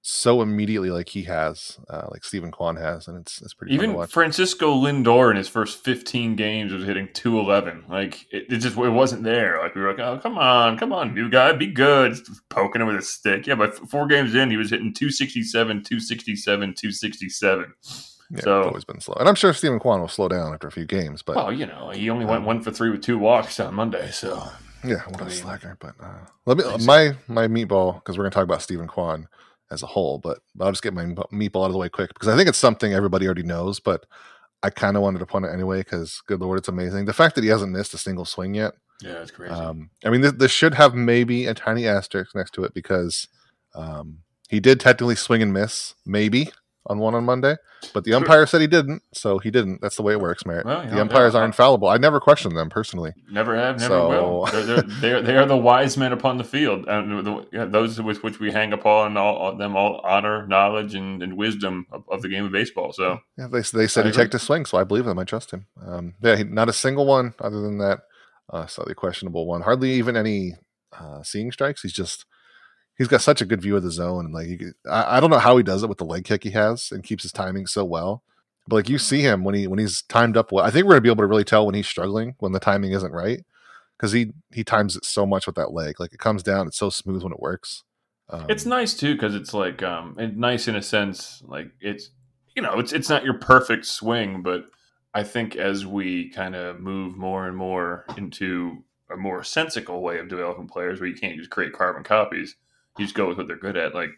so 0.01 0.41
immediately 0.43 0.91
like 0.91 1.09
he 1.09 1.25
has, 1.25 1.79
uh, 1.91 2.07
like 2.11 2.25
Steven 2.25 2.51
Kwan 2.51 2.77
has, 2.77 3.09
and 3.09 3.19
it's 3.19 3.43
it's 3.43 3.53
pretty 3.55 3.75
Even. 3.75 4.07
Francisco 4.07 4.73
Lindor 4.75 5.31
in 5.31 5.37
his 5.37 5.49
first 5.49 5.83
15 5.85 6.37
games 6.37 6.73
was 6.73 6.85
hitting 6.85 7.09
211. 7.13 7.85
Like 7.89 8.27
it, 8.33 8.47
it 8.51 8.59
just 8.59 8.77
it 8.77 8.91
wasn't 8.91 9.25
there. 9.25 9.59
Like 9.61 9.75
we 9.75 9.81
were 9.83 9.91
like, 9.91 9.99
oh 9.99 10.19
come 10.19 10.39
on, 10.39 10.79
come 10.79 10.93
on, 10.93 11.15
new 11.15 11.29
guy, 11.29 11.53
be 11.53 11.67
good. 11.67 12.17
Poking 12.49 12.81
him 12.81 12.87
with 12.89 12.97
a 12.97 13.03
stick. 13.03 13.47
Yeah, 13.47 13.57
but 13.57 13.77
four 13.91 14.07
games 14.07 14.35
in, 14.35 14.51
he 14.51 14.57
was 14.57 14.71
hitting 14.71 14.95
267, 14.95 15.83
267, 15.85 16.75
267. 16.75 17.75
Yeah, 18.31 18.41
So- 18.41 18.59
it's 18.61 18.67
always 18.69 18.85
been 18.85 19.01
slow, 19.01 19.17
and 19.19 19.29
I'm 19.29 19.35
sure 19.35 19.53
Steven 19.53 19.79
Kwan 19.79 20.01
will 20.01 20.09
slow 20.09 20.29
down 20.29 20.53
after 20.55 20.69
a 20.69 20.73
few 20.73 20.85
games. 20.85 21.23
But 21.23 21.37
Well, 21.37 21.53
you 21.53 21.67
know, 21.67 21.91
he 21.91 22.09
only 22.11 22.25
went 22.25 22.39
Um, 22.41 22.45
one 22.45 22.61
for 22.63 22.71
three 22.71 22.91
with 22.91 23.03
two 23.03 23.19
walks 23.19 23.59
on 23.59 23.75
Monday. 23.75 24.11
So 24.11 24.43
yeah, 24.85 25.03
what 25.09 25.23
I 25.23 25.27
a 25.27 25.31
slacker! 25.31 25.77
But 25.81 25.95
uh, 26.01 26.27
let 26.47 26.57
me 26.57 26.65
Easy. 26.75 26.87
my 26.87 27.15
my 27.27 27.49
meatball 27.49 27.95
because 27.97 28.17
we're 28.17 28.25
going 28.25 28.31
to 28.31 28.35
talk 28.37 28.45
about 28.45 28.63
Steven 28.63 28.87
Kwan 28.87 29.29
as 29.71 29.83
a 29.83 29.87
whole. 29.87 30.19
But 30.19 30.39
I'll 30.61 30.73
just 30.73 30.83
get 30.83 30.95
my 30.95 31.05
meatball 31.05 31.63
out 31.63 31.67
of 31.67 31.73
the 31.73 31.79
way 31.79 31.89
quick 31.89 32.13
because 32.15 32.29
I 32.29 32.37
think 32.37 32.49
it's 32.49 32.59
something 32.59 32.93
everybody 32.93 33.27
already 33.27 33.43
knows. 33.43 33.81
But 33.81 34.07
I 34.63 34.71
kind 34.71 34.97
of 34.97 35.03
wanted 35.03 35.21
to 35.21 35.27
point 35.27 35.45
it 35.45 35.53
anyway 35.53 35.79
because 35.79 36.21
good 36.27 36.41
lord, 36.41 36.59
it's 36.59 36.69
amazing. 36.69 37.05
The 37.05 37.13
fact 37.13 37.35
that 37.37 37.45
he 37.45 37.51
hasn't 37.51 37.73
missed 37.73 37.95
a 37.95 37.99
single 37.99 38.25
swing 38.25 38.55
yet. 38.55 38.75
yeah, 39.01 39.23
it's 39.23 39.31
crazy. 39.31 39.53
Um, 39.53 39.91
I 40.05 40.11
mean, 40.11 40.21
this, 40.21 40.33
this 40.33 40.51
should 40.51 40.75
have 40.75 40.95
maybe 40.95 41.47
a 41.47 41.55
tiny 41.55 41.87
asterisk 41.87 42.35
next 42.35 42.53
to 42.55 42.65
it 42.65 42.75
because 42.75 43.29
um, 43.75 44.19
he 44.49 44.59
did 44.61 44.81
technically 44.81 45.15
swing 45.15 45.43
and 45.43 45.53
miss, 45.53 45.95
maybe 46.05 46.51
on 46.89 46.99
one 46.99 47.15
on 47.15 47.25
Monday, 47.25 47.57
but 47.93 48.05
the 48.05 48.15
umpire 48.15 48.47
said 48.47 48.61
he 48.61 48.67
didn't, 48.67 49.03
so 49.13 49.39
he 49.39 49.51
didn't. 49.51 49.81
That's 49.83 49.97
the 49.97 50.03
way 50.03 50.13
it 50.15 50.21
works, 50.21 50.47
Merritt. 50.47 50.65
Well, 50.67 50.85
the 50.87 50.95
know, 50.95 51.01
umpires 51.03 51.35
yeah, 51.35 51.41
are 51.41 51.45
infallible. 51.45 51.89
I 51.89 51.99
never 51.99 52.19
question 52.21 52.55
them 52.55 52.71
personally. 52.71 53.13
Never 53.31 53.55
have, 53.57 53.79
never 53.79 53.95
So- 53.95 54.09
will. 54.09 54.47
They're, 54.53 54.63
they're, 54.65 54.83
they're, 54.83 55.23
they 55.23 55.37
are 55.37 55.47
the 55.47 55.57
wise 55.57 55.97
men 55.97 56.13
upon 56.13 56.39
the 56.39 56.45
field, 56.45 56.87
those 57.73 58.01
with 58.01 58.23
which 58.23 58.41
we 58.41 58.51
hang 58.53 58.73
upon 58.73 59.17
all, 59.17 59.37
all 59.37 59.57
them 59.57 59.77
all 59.77 60.01
honor, 60.05 60.47
knowledge, 60.47 60.95
and, 60.95 61.23
and 61.23 61.37
wisdom 61.37 61.87
of, 61.93 62.05
of 62.11 62.23
the 62.23 62.29
game 62.29 62.45
of 62.45 62.53
baseball. 62.53 62.93
So 62.93 63.21
Yeah, 63.37 63.49
they 63.49 63.61
they 63.61 63.87
said 63.87 64.03
I 64.03 64.05
he 64.05 64.11
agree. 64.11 64.13
checked 64.25 64.33
his 64.33 64.43
swing, 64.43 64.65
so 64.67 64.79
I 64.79 64.85
believe 64.85 65.05
them. 65.05 65.19
I 65.19 65.25
trust 65.25 65.51
him. 65.51 65.67
Um, 65.85 66.15
yeah, 66.23 66.37
he, 66.37 66.45
not 66.45 66.69
a 66.69 66.73
single 66.73 67.07
one 67.07 67.35
other 67.41 67.61
than 67.61 67.79
that 67.79 68.01
uh, 68.51 68.67
slightly 68.67 68.95
questionable 68.95 69.47
one. 69.47 69.63
Hardly 69.63 69.93
even 69.93 70.17
any 70.17 70.55
uh, 70.99 71.23
seeing 71.23 71.53
strikes. 71.53 71.83
He's 71.83 71.93
just 71.93 72.25
he's 72.99 73.09
got 73.09 73.23
such 73.23 73.41
a 73.41 73.47
good 73.47 73.63
view 73.63 73.77
of 73.77 73.83
the 73.83 73.91
zone, 73.91 74.27
and 74.27 74.35
like 74.35 74.59
could, 74.59 74.75
I, 74.91 75.17
I 75.17 75.21
don't 75.21 75.31
know 75.31 75.39
how 75.39 75.57
he 75.57 75.63
does 75.63 75.83
it 75.83 75.89
with 75.89 75.99
the 75.99 76.05
leg 76.05 76.25
kick 76.25 76.45
he 76.45 76.51
has 76.51 76.91
and 76.93 77.03
keeps 77.03 77.23
his 77.23 77.33
timing 77.33 77.67
so 77.67 77.85
well. 77.85 78.23
But 78.67 78.77
like 78.77 78.89
you 78.89 78.99
see 78.99 79.23
him 79.23 79.45
when 79.45 79.55
he 79.55 79.67
when 79.67 79.79
he's 79.79 80.03
timed 80.03 80.37
up 80.37 80.53
well. 80.53 80.65
I 80.65 80.71
think 80.71 80.85
we're 80.85 80.93
gonna 80.93 81.01
be 81.01 81.09
able 81.09 81.23
to 81.23 81.29
really 81.29 81.45
tell 81.45 81.65
when 81.65 81.75
he's 81.75 81.87
struggling 81.87 82.35
when 82.39 82.53
the 82.53 82.61
timing 82.61 82.93
isn't 82.93 83.13
right 83.13 83.45
because 83.97 84.13
he 84.13 84.33
he 84.53 84.65
times 84.65 84.97
it 84.97 85.05
so 85.05 85.25
much 85.25 85.47
with 85.47 85.57
that 85.57 85.73
leg. 85.73 85.99
Like 85.99 86.13
it 86.13 86.19
comes 86.19 86.43
down, 86.43 86.67
it's 86.67 86.79
so 86.79 86.91
smooth 86.91 87.23
when 87.23 87.33
it 87.33 87.41
works. 87.41 87.85
Um, 88.31 88.47
it's 88.49 88.67
nice 88.67 88.95
too 88.95 89.15
because 89.15 89.35
it's 89.35 89.55
like 89.55 89.83
um, 89.83 90.17
it, 90.19 90.37
nice 90.37 90.69
in 90.69 90.77
a 90.77 90.83
sense. 90.83 91.43
Like 91.47 91.71
it's 91.81 92.11
you 92.55 92.63
know 92.63 92.79
it's 92.79 92.93
it's 92.93 93.09
not 93.09 93.25
your 93.25 93.39
perfect 93.39 93.87
swing, 93.87 94.43
but 94.43 94.67
I 95.15 95.23
think 95.23 95.57
as 95.57 95.87
we 95.87 96.29
kind 96.31 96.55
of 96.55 96.81
move 96.81 97.17
more 97.17 97.47
and 97.47 97.57
more 97.57 98.05
into 98.17 98.85
a 99.11 99.17
more 99.17 99.43
sensical 99.43 100.03
way 100.03 100.19
of 100.19 100.29
developing 100.29 100.69
players, 100.69 101.01
where 101.01 101.09
you 101.09 101.17
can't 101.17 101.39
just 101.39 101.51
create 101.51 101.73
carbon 101.73 102.05
copies, 102.05 102.57
you 102.99 103.05
just 103.05 103.15
go 103.15 103.29
with 103.29 103.39
what 103.39 103.47
they're 103.47 103.57
good 103.57 103.77
at. 103.77 103.95
Like 103.95 104.11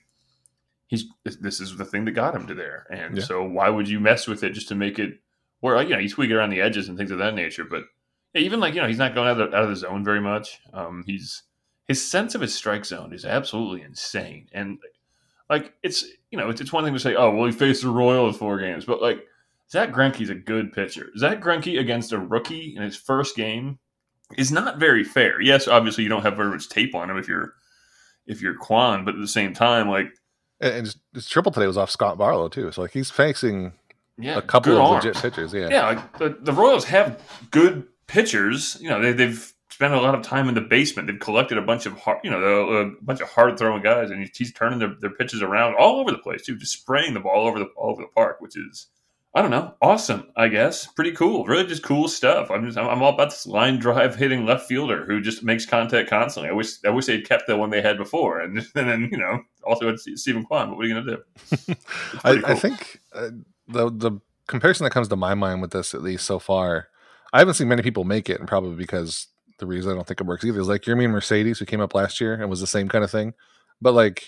he's 0.87 1.05
this 1.25 1.61
is 1.61 1.77
the 1.77 1.85
thing 1.85 2.05
that 2.07 2.13
got 2.13 2.35
him 2.35 2.47
to 2.49 2.55
there, 2.55 2.87
and 2.91 3.17
Yeah. 3.19 3.25
so 3.25 3.43
why 3.45 3.69
would 3.69 3.89
you 3.89 4.01
mess 4.01 4.27
with 4.27 4.43
it 4.43 4.51
just 4.53 4.69
to 4.69 4.75
make 4.75 4.99
it? 4.99 5.21
Or 5.63 5.81
you 5.83 5.91
know, 5.91 5.99
you 5.99 6.09
tweak 6.09 6.31
it 6.31 6.35
around 6.35 6.51
the 6.51 6.61
edges 6.61 6.89
and 6.89 6.97
things 6.97 7.11
of 7.11 7.19
that 7.19 7.35
nature, 7.35 7.65
but 7.65 7.85
even 8.35 8.61
like 8.61 8.75
you 8.75 8.81
know, 8.81 8.89
he's 8.89 8.99
not 8.99 9.15
going 9.15 9.29
out 9.29 9.41
of 9.41 9.51
the, 9.51 9.57
out 9.57 9.65
of 9.65 9.71
the 9.71 9.77
zone 9.77 10.05
very 10.05 10.21
much. 10.21 10.59
Um, 10.73 11.05
he's 11.07 11.43
his 11.87 12.09
sense 12.09 12.35
of 12.35 12.41
his 12.41 12.55
strike 12.55 12.85
zone 12.87 13.13
is 13.13 13.25
absolutely 13.25 13.83
insane, 13.83 14.49
and 14.53 14.79
like 15.51 15.75
it's 15.83 16.05
you 16.31 16.39
know, 16.39 16.49
it's, 16.49 16.61
it's 16.61 16.73
one 16.73 16.85
thing 16.85 16.95
to 16.95 17.01
say, 17.01 17.15
oh, 17.17 17.31
well, 17.35 17.47
he 17.47 17.53
faced 17.53 17.83
the 17.83 17.89
Royals 17.91 18.37
four 18.37 18.59
games, 18.59 18.85
but 18.85 19.03
like 19.03 19.19
Zack 19.71 19.91
Greinke's 19.91 20.31
a 20.31 20.35
good 20.35 20.73
pitcher. 20.73 21.11
Zack 21.19 21.41
Greinke 21.41 21.79
against 21.79 22.13
a 22.13 22.19
rookie 22.19 22.75
in 22.77 22.83
his 22.83 22.97
first 22.97 23.37
game 23.37 23.79
is 24.39 24.51
not 24.53 24.79
very 24.79 25.03
fair. 25.05 25.41
Yes, 25.41 25.67
obviously 25.69 26.05
you 26.05 26.09
don't 26.11 26.23
have 26.23 26.37
very 26.37 26.51
much 26.51 26.69
tape 26.69 26.95
on 26.95 27.11
him 27.11 27.19
if 27.19 27.27
you're 27.29 27.55
if 28.31 28.41
you're 28.41 28.55
Kwan, 28.55 29.05
but 29.05 29.15
at 29.15 29.21
the 29.21 29.29
same 29.29 29.53
time, 29.53 29.89
like 29.89 30.13
and, 30.61 30.75
and 30.75 30.87
his, 30.87 30.97
his 31.13 31.29
triple 31.29 31.53
today 31.53 31.67
was 31.67 31.77
off 31.77 31.91
Scott 31.91 32.17
Barlow 32.17 32.49
too. 32.49 32.71
So 32.73 32.83
like 32.83 32.93
he's 32.93 33.11
facing 33.11 33.73
yeah, 34.19 34.39
a 34.39 34.43
couple 34.43 34.73
of 34.75 34.81
arms. 34.81 35.05
legit 35.05 35.21
pitchers. 35.21 35.53
Yeah. 35.53 35.69
Yeah, 35.71 35.87
like 35.89 36.19
the, 36.19 36.39
the 36.41 36.53
Royals 36.53 36.85
have 36.85 37.21
good 37.51 37.87
pitchers. 38.07 38.77
You 38.81 38.91
know, 38.91 39.01
they, 39.01 39.13
they've 39.13 39.53
spent 39.71 39.95
a 39.95 40.01
lot 40.01 40.15
of 40.15 40.23
time 40.23 40.49
in 40.49 40.55
the 40.55 40.61
basement. 40.61 41.09
They've 41.09 41.19
collected 41.19 41.59
a 41.59 41.63
bunch 41.63 41.87
of 41.87 41.95
hard, 41.99 42.19
you 42.23 42.31
know, 42.31 42.39
a, 42.41 42.91
bunch 43.03 43.21
of 43.21 43.29
hard 43.29 43.59
throwing 43.59 43.83
guys, 43.83 44.11
and 44.11 44.21
he's, 44.21 44.37
he's 44.37 44.53
turning 44.53 44.79
their, 44.79 44.95
their 45.01 45.11
pitches 45.11 45.43
around 45.43 45.75
all 45.79 46.01
over 46.01 46.11
the 46.11 46.19
place 46.19 46.43
too, 46.43 46.57
just 46.57 46.73
spraying 46.73 47.15
the 47.15 47.21
ball 47.21 47.47
over 47.47 47.59
the 47.59 47.67
all 47.77 47.93
over 47.93 48.03
the 48.03 48.09
park, 48.09 48.41
which 48.41 48.57
is 48.57 48.89
I 49.33 49.43
don't 49.43 49.53
know, 49.53 49.75
awesome. 49.81 50.27
I 50.37 50.49
guess 50.49 50.87
pretty 50.87 51.13
cool. 51.13 51.45
Really, 51.45 51.65
just 51.65 51.85
cool 51.85 52.09
stuff. 52.09 52.51
I'm 52.51 52.67
just 52.67 52.77
I'm 52.77 53.01
all 53.01 53.15
about 53.15 53.31
this 53.31 53.47
line 53.47 53.79
drive 53.79 54.17
hitting 54.17 54.45
left 54.45 54.67
fielder 54.67 55.05
who 55.07 55.21
just 55.21 55.45
makes 55.45 55.65
contact 55.65 56.11
constantly. 56.11 56.51
I 56.51 56.53
wish 56.53 56.85
I 56.85 56.91
wish 56.91 57.07
they'd 57.07 57.29
kept 57.29 57.47
the 57.47 57.57
one 57.57 57.71
they 57.71 57.81
had 57.81 57.97
before, 57.97 58.41
and, 58.41 58.59
and 58.75 58.89
then 58.89 59.09
you 59.13 59.19
know 59.19 59.41
also 59.63 59.87
had 59.87 60.01
Steven 60.01 60.45
Kwan. 60.45 60.71
But 60.71 60.77
what 60.77 60.85
are 60.85 60.89
you 60.89 60.95
gonna 60.95 61.17
do? 61.17 61.75
I, 62.25 62.35
cool. 62.35 62.47
I, 62.47 62.55
think 62.57 63.01
uh, 63.13 63.31
the 63.69 63.91
the 63.91 64.21
comparison 64.49 64.83
that 64.85 64.91
comes 64.91 65.07
to 65.09 65.17
my 65.17 65.35
mind 65.35 65.63
with 65.63 65.71
this, 65.71 65.95
at 65.95 66.03
least 66.03 66.27
so 66.27 66.41
far, 66.41 66.89
I 67.33 67.39
haven't 67.39 67.55
seen 67.55 67.69
many 67.69 67.83
people 67.83 68.03
make 68.03 68.29
it, 68.29 68.41
and 68.41 68.49
probably 68.49 68.75
because 68.75 69.29
the 69.59 69.67
reason 69.67 69.93
I 69.93 69.95
don't 69.95 70.09
think 70.09 70.21
it 70.21 70.27
works 70.27 70.45
either 70.45 70.59
is 70.59 70.69
like 70.69 70.83
Yermín 70.83 71.11
Mercedes, 71.11 71.61
who 71.61 71.67
came 71.67 71.81
up 71.81 71.95
last 71.95 72.21
year 72.21 72.35
and 72.35 72.51
was 72.51 72.61
the 72.61 72.67
same 72.67 72.89
kind 72.89 73.05
of 73.05 73.13
thing, 73.13 73.35
but 73.81 73.95
like 73.95 74.25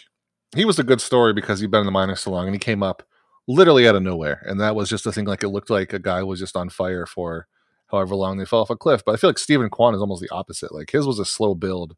he 0.55 0.65
was 0.65 0.79
a 0.79 0.85
good 0.85 1.01
story 1.01 1.33
because 1.33 1.59
he'd 1.59 1.73
been 1.73 1.81
in 1.81 1.87
the 1.87 1.93
minors 1.93 2.21
so 2.21 2.31
long, 2.31 2.47
and 2.47 2.55
he 2.55 2.61
came 2.61 2.85
up 2.85 3.03
literally 3.49 3.89
out 3.89 3.95
of 3.95 4.03
nowhere. 4.03 4.43
And 4.47 4.61
that 4.61 4.75
was 4.75 4.89
just 4.89 5.07
a 5.07 5.13
thing 5.13 5.25
like 5.25 5.43
it 5.43 5.49
looked 5.49 5.71
like 5.71 5.93
a 5.93 5.99
guy 5.99 6.23
was 6.23 6.41
just 6.41 6.57
on 6.57 6.69
fire 6.69 7.07
for 7.07 7.47
however 7.89 8.15
long 8.15 8.39
they 8.39 8.45
fell 8.45 8.61
off 8.61 8.71
a 8.71 8.77
cliff. 8.77 9.03
But 9.05 9.13
I 9.13 9.17
feel 9.17 9.31
like 9.31 9.39
Steven 9.39 9.71
Kwan 9.71 9.95
is 9.95 10.01
almost 10.01 10.23
the 10.23 10.31
opposite. 10.31 10.73
Like 10.73 10.91
his 10.91 11.07
was 11.07 11.19
a 11.19 11.25
slow 11.25 11.55
build. 11.55 11.97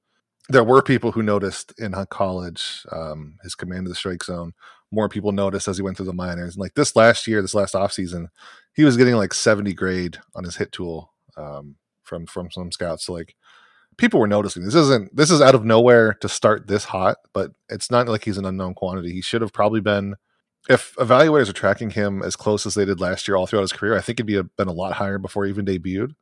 There 0.48 0.64
were 0.64 0.82
people 0.82 1.12
who 1.12 1.22
noticed 1.22 1.72
in 1.78 1.94
college 2.10 2.84
um, 2.92 3.36
his 3.42 3.54
command 3.54 3.86
of 3.86 3.90
the 3.90 3.94
strike 3.94 4.24
zone. 4.24 4.52
More 4.90 5.08
people 5.08 5.32
noticed 5.32 5.68
as 5.68 5.76
he 5.76 5.82
went 5.82 5.96
through 5.96 6.06
the 6.06 6.12
minors. 6.12 6.54
And 6.54 6.60
like 6.60 6.74
this 6.74 6.94
last 6.94 7.26
year, 7.26 7.40
this 7.40 7.54
last 7.54 7.74
offseason, 7.74 8.28
he 8.74 8.84
was 8.84 8.96
getting 8.96 9.14
like 9.14 9.32
70 9.32 9.72
grade 9.74 10.18
on 10.34 10.44
his 10.44 10.56
hit 10.56 10.72
tool 10.72 11.12
um, 11.36 11.76
from 12.02 12.26
from 12.26 12.50
some 12.50 12.70
scouts. 12.70 13.06
So 13.06 13.12
like 13.12 13.34
people 13.96 14.20
were 14.20 14.26
noticing. 14.26 14.64
This 14.64 14.74
isn't 14.74 15.14
this 15.16 15.30
is 15.30 15.40
out 15.40 15.54
of 15.54 15.64
nowhere 15.64 16.14
to 16.14 16.28
start 16.28 16.66
this 16.66 16.84
hot, 16.84 17.16
but 17.32 17.52
it's 17.68 17.90
not 17.90 18.08
like 18.08 18.24
he's 18.24 18.38
an 18.38 18.44
unknown 18.44 18.74
quantity. 18.74 19.12
He 19.12 19.22
should 19.22 19.42
have 19.42 19.52
probably 19.52 19.80
been 19.80 20.16
if 20.68 20.94
evaluators 20.96 21.48
are 21.48 21.54
tracking 21.54 21.90
him 21.90 22.22
as 22.22 22.36
close 22.36 22.64
as 22.66 22.74
they 22.74 22.84
did 22.84 23.00
last 23.00 23.28
year 23.28 23.36
all 23.36 23.46
throughout 23.46 23.62
his 23.62 23.72
career, 23.72 23.96
I 23.96 24.00
think 24.00 24.16
it'd 24.16 24.26
be 24.26 24.36
a, 24.36 24.44
been 24.44 24.68
a 24.68 24.72
lot 24.72 24.92
higher 24.92 25.18
before 25.18 25.44
he 25.44 25.50
even 25.50 25.66
debuted. 25.66 26.14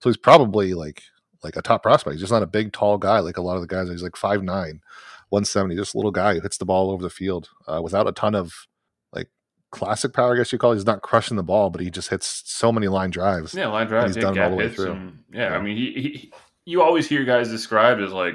So 0.00 0.08
he's 0.08 0.16
probably 0.16 0.74
like 0.74 1.02
like 1.42 1.56
a 1.56 1.62
top 1.62 1.82
prospect. 1.82 2.14
He's 2.14 2.20
just 2.20 2.32
not 2.32 2.42
a 2.42 2.46
big, 2.46 2.72
tall 2.72 2.98
guy 2.98 3.20
like 3.20 3.36
a 3.36 3.42
lot 3.42 3.56
of 3.56 3.62
the 3.62 3.66
guys. 3.66 3.88
He's 3.88 4.02
like 4.02 4.12
5'9", 4.12 4.44
170, 4.44 5.76
just 5.76 5.94
a 5.94 5.98
little 5.98 6.10
guy 6.10 6.34
who 6.34 6.40
hits 6.40 6.58
the 6.58 6.66
ball 6.66 6.90
over 6.90 7.02
the 7.02 7.10
field 7.10 7.48
uh, 7.66 7.80
without 7.82 8.08
a 8.08 8.12
ton 8.12 8.34
of 8.34 8.66
like 9.12 9.28
classic 9.70 10.12
power, 10.12 10.34
I 10.34 10.38
guess 10.38 10.52
you 10.52 10.58
call 10.58 10.72
it. 10.72 10.76
He's 10.76 10.86
not 10.86 11.02
crushing 11.02 11.36
the 11.36 11.42
ball, 11.42 11.70
but 11.70 11.80
he 11.80 11.90
just 11.90 12.08
hits 12.10 12.42
so 12.46 12.72
many 12.72 12.88
line 12.88 13.10
drives. 13.10 13.54
Yeah, 13.54 13.68
line 13.68 13.86
drives. 13.86 14.14
He's 14.14 14.24
done 14.24 14.38
all 14.38 14.50
the 14.50 14.56
way 14.56 14.68
through. 14.68 14.92
And, 14.92 15.18
yeah, 15.32 15.50
yeah, 15.50 15.56
I 15.56 15.62
mean, 15.62 15.76
he, 15.76 15.92
he, 15.92 16.32
you 16.64 16.82
always 16.82 17.08
hear 17.08 17.24
guys 17.24 17.48
described 17.48 18.00
as 18.00 18.12
like 18.12 18.34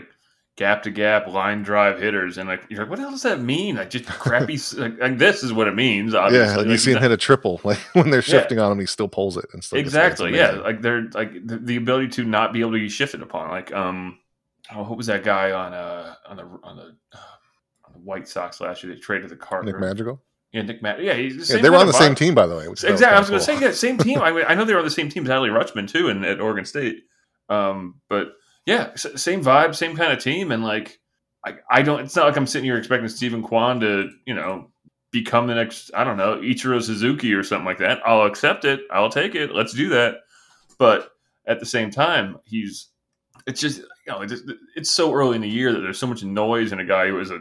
gap 0.56 0.84
to 0.84 0.92
gap 0.92 1.28
line 1.28 1.64
drive 1.64 2.00
hitters, 2.00 2.38
and 2.38 2.48
like 2.48 2.64
you're 2.70 2.82
like, 2.82 2.90
what 2.90 2.96
the 2.98 3.04
hell 3.04 3.12
does 3.12 3.24
that 3.24 3.42
mean? 3.42 3.76
Like 3.76 3.90
just 3.90 4.06
crappy. 4.06 4.58
like, 4.78 5.00
like, 5.00 5.18
this 5.18 5.44
is 5.44 5.54
what 5.54 5.68
it 5.68 5.76
means. 5.76 6.14
Obviously. 6.14 6.48
Yeah, 6.48 6.58
like, 6.58 6.68
you 6.68 6.78
see 6.78 6.94
him 6.94 7.02
hit 7.02 7.12
a 7.12 7.18
triple, 7.18 7.62
like 7.64 7.78
when 7.94 8.10
they're 8.10 8.22
shifting 8.22 8.58
yeah. 8.58 8.66
on 8.66 8.72
him, 8.74 8.80
he 8.80 8.86
still 8.86 9.08
pulls 9.08 9.38
it 9.38 9.46
and 9.54 9.64
stuff. 9.64 9.80
Exactly. 9.80 10.36
Yeah, 10.36 10.52
like 10.52 10.82
they're 10.82 11.10
like 11.14 11.46
the, 11.46 11.58
the, 11.58 11.76
ability 11.76 12.08
to 12.10 12.24
not 12.24 12.54
be 12.54 12.62
able 12.62 12.72
to 12.72 12.80
be 12.80 12.90
shifted 12.90 13.22
upon. 13.22 13.50
Like 13.50 13.74
um, 13.74 14.20
oh, 14.74 14.84
what 14.84 14.98
was 14.98 15.08
that 15.08 15.24
guy 15.24 15.52
on 15.52 15.74
uh 15.74 16.16
on 16.28 16.38
the 16.38 16.44
on 16.64 16.78
the, 16.78 16.84
on 17.84 17.94
the 17.94 18.00
White 18.00 18.28
Sox 18.28 18.62
last 18.62 18.84
year? 18.84 18.94
They 18.94 19.00
traded 19.00 19.30
the 19.30 19.36
Carter. 19.36 19.66
Nick 19.66 19.80
Madrigal. 19.80 20.22
Yeah, 20.56 20.62
Nick 20.62 20.82
Matt. 20.82 21.04
Yeah, 21.04 21.16
he's 21.16 21.50
the 21.50 21.56
yeah, 21.56 21.62
they 21.62 21.70
were 21.70 21.76
on 21.76 21.88
the 21.88 21.92
same 21.92 22.16
team, 22.16 22.34
by 22.34 22.48
the 22.48 22.56
way. 22.56 22.66
exactly. 22.66 23.06
I 23.06 23.20
was 23.20 23.28
going 23.28 23.42
to 23.42 23.46
say, 23.46 23.60
yeah, 23.60 23.72
same 23.72 23.98
team. 23.98 24.20
I, 24.22 24.30
I 24.44 24.56
know 24.56 24.64
they 24.64 24.72
were 24.72 24.80
on 24.80 24.86
the 24.86 24.92
same 24.92 25.10
team 25.10 25.26
as 25.26 25.30
Adley 25.30 25.50
Rutschman 25.50 25.92
too, 25.92 26.08
in 26.08 26.24
at 26.24 26.40
Oregon 26.40 26.64
State. 26.64 27.04
Um, 27.50 28.00
but 28.08 28.36
yeah, 28.66 28.96
same 28.96 29.44
vibe, 29.44 29.76
same 29.76 29.96
kind 29.96 30.12
of 30.12 30.20
team, 30.20 30.52
and 30.52 30.64
like 30.64 31.00
I, 31.46 31.54
I 31.70 31.82
don't. 31.84 32.00
It's 32.02 32.16
not 32.16 32.26
like 32.26 32.38
I'm 32.38 32.48
sitting 32.48 32.66
here 32.66 32.78
expecting 32.78 33.08
Steven 33.08 33.44
Kwan 33.44 33.80
to, 33.82 34.10
you 34.26 34.34
know, 34.34 34.72
become 35.12 35.48
the 35.48 35.56
next. 35.56 35.92
I 35.94 36.04
don't 36.04 36.18
know, 36.18 36.38
Ichiro 36.38 36.82
Suzuki 36.82 37.34
or 37.34 37.44
something 37.44 37.66
like 37.66 37.78
that. 37.78 38.00
I'll 38.06 38.24
accept 38.24 38.66
it. 38.66 38.82
I'll 38.92 39.10
take 39.10 39.36
it. 39.36 39.54
Let's 39.54 39.74
do 39.74 39.90
that. 39.90 40.16
But 40.80 41.12
at 41.46 41.60
the 41.60 41.66
same 41.66 41.92
time, 41.92 42.40
he's. 42.46 42.90
It's 43.46 43.62
just 43.62 43.80
you 43.80 44.12
know 44.12 44.22
it's, 44.22 44.42
it's 44.76 44.90
so 44.90 45.14
early 45.14 45.36
in 45.36 45.42
the 45.42 45.48
year 45.48 45.72
that 45.72 45.82
there's 45.82 46.00
so 46.00 46.08
much 46.08 46.24
noise 46.24 46.72
in 46.72 46.80
a 46.80 46.86
guy 46.86 47.08
who 47.08 47.20
is 47.20 47.30
a 47.30 47.40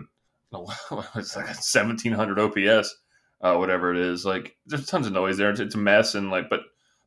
it's 1.17 1.37
like 1.37 1.47
a 1.47 1.57
1700 1.57 2.39
OPS, 2.39 2.95
uh, 3.41 3.57
whatever 3.57 3.95
it 3.95 3.99
is. 3.99 4.27
Like 4.27 4.57
there's 4.67 4.87
tons 4.87 5.07
of 5.07 5.15
noise 5.15 5.39
there. 5.39 5.51
It's, 5.51 5.61
it's 5.61 5.75
a 5.75 5.79
mess 5.79 6.15
and 6.15 6.31
like, 6.31 6.51
but 6.51 6.61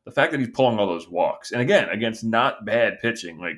the 0.04 0.10
fact 0.10 0.32
that 0.32 0.40
he's 0.40 0.50
pulling 0.50 0.78
all 0.78 0.86
those 0.86 1.08
walks 1.08 1.52
and 1.52 1.60
again 1.60 1.88
against 1.90 2.24
not 2.24 2.64
bad 2.64 2.98
pitching, 3.00 3.38
like 3.38 3.56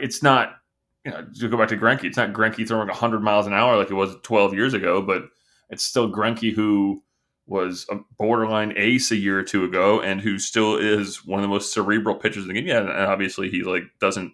it's 0.00 0.22
not 0.22 0.56
you 1.04 1.12
know, 1.12 1.24
to 1.38 1.48
go 1.48 1.56
back 1.56 1.68
to 1.68 1.76
Greinke, 1.76 2.04
it's 2.04 2.16
not 2.16 2.32
Greinke 2.32 2.66
throwing 2.66 2.88
100 2.88 3.20
miles 3.20 3.46
an 3.46 3.52
hour 3.52 3.76
like 3.76 3.90
it 3.90 3.94
was 3.94 4.16
12 4.22 4.54
years 4.54 4.74
ago, 4.74 5.00
but 5.00 5.22
it's 5.70 5.84
still 5.84 6.10
Greinke 6.10 6.52
who 6.52 7.02
was 7.46 7.86
a 7.90 7.96
borderline 8.18 8.72
ace 8.76 9.12
a 9.12 9.16
year 9.16 9.38
or 9.38 9.42
two 9.42 9.64
ago 9.64 10.00
and 10.00 10.20
who 10.20 10.38
still 10.38 10.76
is 10.76 11.24
one 11.24 11.38
of 11.38 11.42
the 11.42 11.48
most 11.48 11.72
cerebral 11.72 12.16
pitchers 12.16 12.42
in 12.42 12.48
the 12.48 12.54
game. 12.54 12.66
Yeah, 12.66 12.80
and 12.80 12.90
obviously 12.90 13.48
he 13.48 13.62
like 13.62 13.84
doesn't 14.00 14.32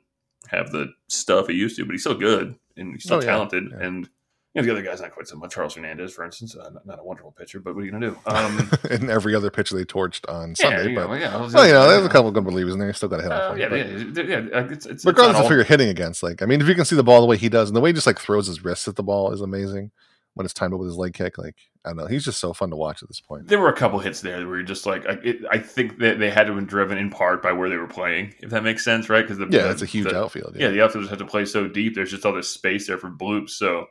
have 0.48 0.72
the 0.72 0.92
stuff 1.08 1.48
he 1.48 1.54
used 1.54 1.76
to, 1.76 1.84
but 1.84 1.92
he's 1.92 2.00
still 2.00 2.14
good 2.14 2.54
and 2.76 2.94
he's 2.94 3.04
still 3.04 3.18
oh, 3.18 3.20
talented. 3.20 3.64
Yeah. 3.70 3.86
And 3.86 4.08
you 4.54 4.60
know, 4.60 4.66
the 4.66 4.72
other 4.72 4.82
guy's 4.82 5.00
not 5.00 5.12
quite 5.12 5.26
so 5.26 5.36
much. 5.36 5.54
Charles 5.54 5.74
Hernandez, 5.74 6.12
for 6.12 6.24
instance, 6.24 6.54
uh, 6.54 6.68
not, 6.68 6.84
not, 6.84 6.98
a 7.00 7.02
wonderful 7.02 7.32
pitcher, 7.32 7.58
but 7.58 7.74
what 7.74 7.82
are 7.82 7.84
you 7.86 7.90
going 7.90 8.02
to 8.02 8.10
do? 8.10 8.18
Um, 8.32 8.70
and 8.90 9.10
every 9.10 9.34
other 9.34 9.50
pitcher 9.50 9.76
they 9.76 9.84
torched 9.84 10.28
on 10.28 10.54
Sunday. 10.54 10.92
Yeah, 10.92 11.06
but, 11.06 11.20
yeah, 11.20 11.36
well, 11.36 11.66
you 11.66 11.72
know, 11.72 11.88
there's 11.88 12.04
a 12.04 12.08
couple 12.08 12.28
of 12.28 12.34
good 12.34 12.44
relievers 12.44 12.72
in 12.72 12.78
there. 12.78 12.88
You 12.88 12.94
still 12.94 13.08
got 13.08 13.18
to 13.18 13.22
hit 13.22 13.32
uh, 13.32 13.50
off. 13.50 13.58
Yeah, 13.58 13.74
yeah, 13.74 14.22
yeah, 14.22 14.58
uh, 14.58 14.68
it's, 14.70 14.86
it's, 14.86 15.04
regardless 15.04 15.38
of 15.38 15.48
who 15.48 15.54
you're 15.54 15.64
hitting 15.64 15.88
against, 15.88 16.22
like 16.22 16.42
I 16.42 16.46
mean, 16.46 16.60
if 16.60 16.68
you 16.68 16.74
can 16.74 16.84
see 16.84 16.96
the 16.96 17.02
ball 17.02 17.20
the 17.20 17.26
way 17.26 17.36
he 17.36 17.48
does, 17.48 17.68
and 17.68 17.76
the 17.76 17.80
way 17.80 17.90
he 17.90 17.94
just 17.94 18.06
like 18.06 18.18
throws 18.18 18.46
his 18.46 18.64
wrists 18.64 18.88
at 18.88 18.96
the 18.96 19.02
ball 19.02 19.32
is 19.32 19.40
amazing. 19.40 19.90
When 20.34 20.46
it's 20.46 20.54
timed 20.54 20.72
up 20.72 20.80
with 20.80 20.88
his 20.88 20.96
leg 20.96 21.12
kick, 21.12 21.36
like 21.36 21.56
I 21.84 21.90
don't 21.90 21.98
know, 21.98 22.06
he's 22.06 22.24
just 22.24 22.40
so 22.40 22.54
fun 22.54 22.70
to 22.70 22.76
watch 22.76 23.02
at 23.02 23.08
this 23.08 23.20
point. 23.20 23.48
There 23.48 23.60
were 23.60 23.68
a 23.68 23.76
couple 23.76 23.98
hits 23.98 24.22
there 24.22 24.46
where 24.46 24.56
you're 24.56 24.64
just 24.64 24.86
like, 24.86 25.04
I, 25.06 25.18
it, 25.22 25.44
I 25.50 25.58
think 25.58 25.98
that 25.98 26.18
they 26.18 26.30
had 26.30 26.44
to 26.44 26.52
have 26.52 26.56
been 26.56 26.64
driven 26.64 26.96
in 26.96 27.10
part 27.10 27.42
by 27.42 27.52
where 27.52 27.68
they 27.68 27.76
were 27.76 27.86
playing, 27.86 28.34
if 28.40 28.48
that 28.48 28.64
makes 28.64 28.82
sense, 28.82 29.10
right? 29.10 29.26
Because 29.26 29.38
yeah, 29.52 29.70
it's 29.70 29.82
a 29.82 29.86
huge 29.86 30.08
the, 30.08 30.18
outfield. 30.18 30.54
Yeah. 30.56 30.66
yeah, 30.66 30.70
the 30.70 30.82
outfielders 30.82 31.10
have 31.10 31.18
to 31.18 31.26
play 31.26 31.44
so 31.44 31.68
deep. 31.68 31.94
There's 31.94 32.10
just 32.10 32.24
all 32.24 32.32
this 32.32 32.48
space 32.48 32.86
there 32.86 32.96
for 32.96 33.10
bloops, 33.10 33.50
so 33.50 33.88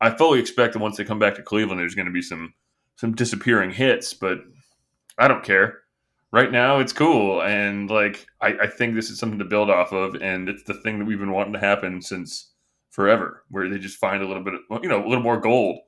I 0.00 0.10
fully 0.10 0.40
expect 0.40 0.72
that 0.72 0.80
once 0.80 0.96
they 0.96 1.04
come 1.04 1.18
back 1.18 1.34
to 1.36 1.42
Cleveland, 1.42 1.80
there's 1.80 1.94
going 1.94 2.06
to 2.06 2.12
be 2.12 2.22
some 2.22 2.54
some 2.96 3.14
disappearing 3.14 3.70
hits, 3.70 4.14
but 4.14 4.38
I 5.18 5.28
don't 5.28 5.44
care. 5.44 5.80
Right 6.32 6.50
now, 6.50 6.80
it's 6.80 6.92
cool, 6.92 7.42
and 7.42 7.88
like 7.88 8.26
I, 8.40 8.54
I 8.62 8.66
think 8.66 8.94
this 8.94 9.08
is 9.10 9.18
something 9.18 9.38
to 9.38 9.44
build 9.44 9.70
off 9.70 9.92
of, 9.92 10.16
and 10.16 10.48
it's 10.48 10.64
the 10.64 10.74
thing 10.74 10.98
that 10.98 11.04
we've 11.04 11.18
been 11.18 11.30
wanting 11.30 11.52
to 11.52 11.60
happen 11.60 12.02
since 12.02 12.50
forever, 12.90 13.44
where 13.50 13.68
they 13.68 13.78
just 13.78 13.98
find 13.98 14.22
a 14.22 14.26
little 14.26 14.42
bit, 14.42 14.54
of, 14.54 14.82
you 14.82 14.88
know, 14.88 15.04
a 15.04 15.08
little 15.08 15.22
more 15.22 15.38
gold. 15.38 15.78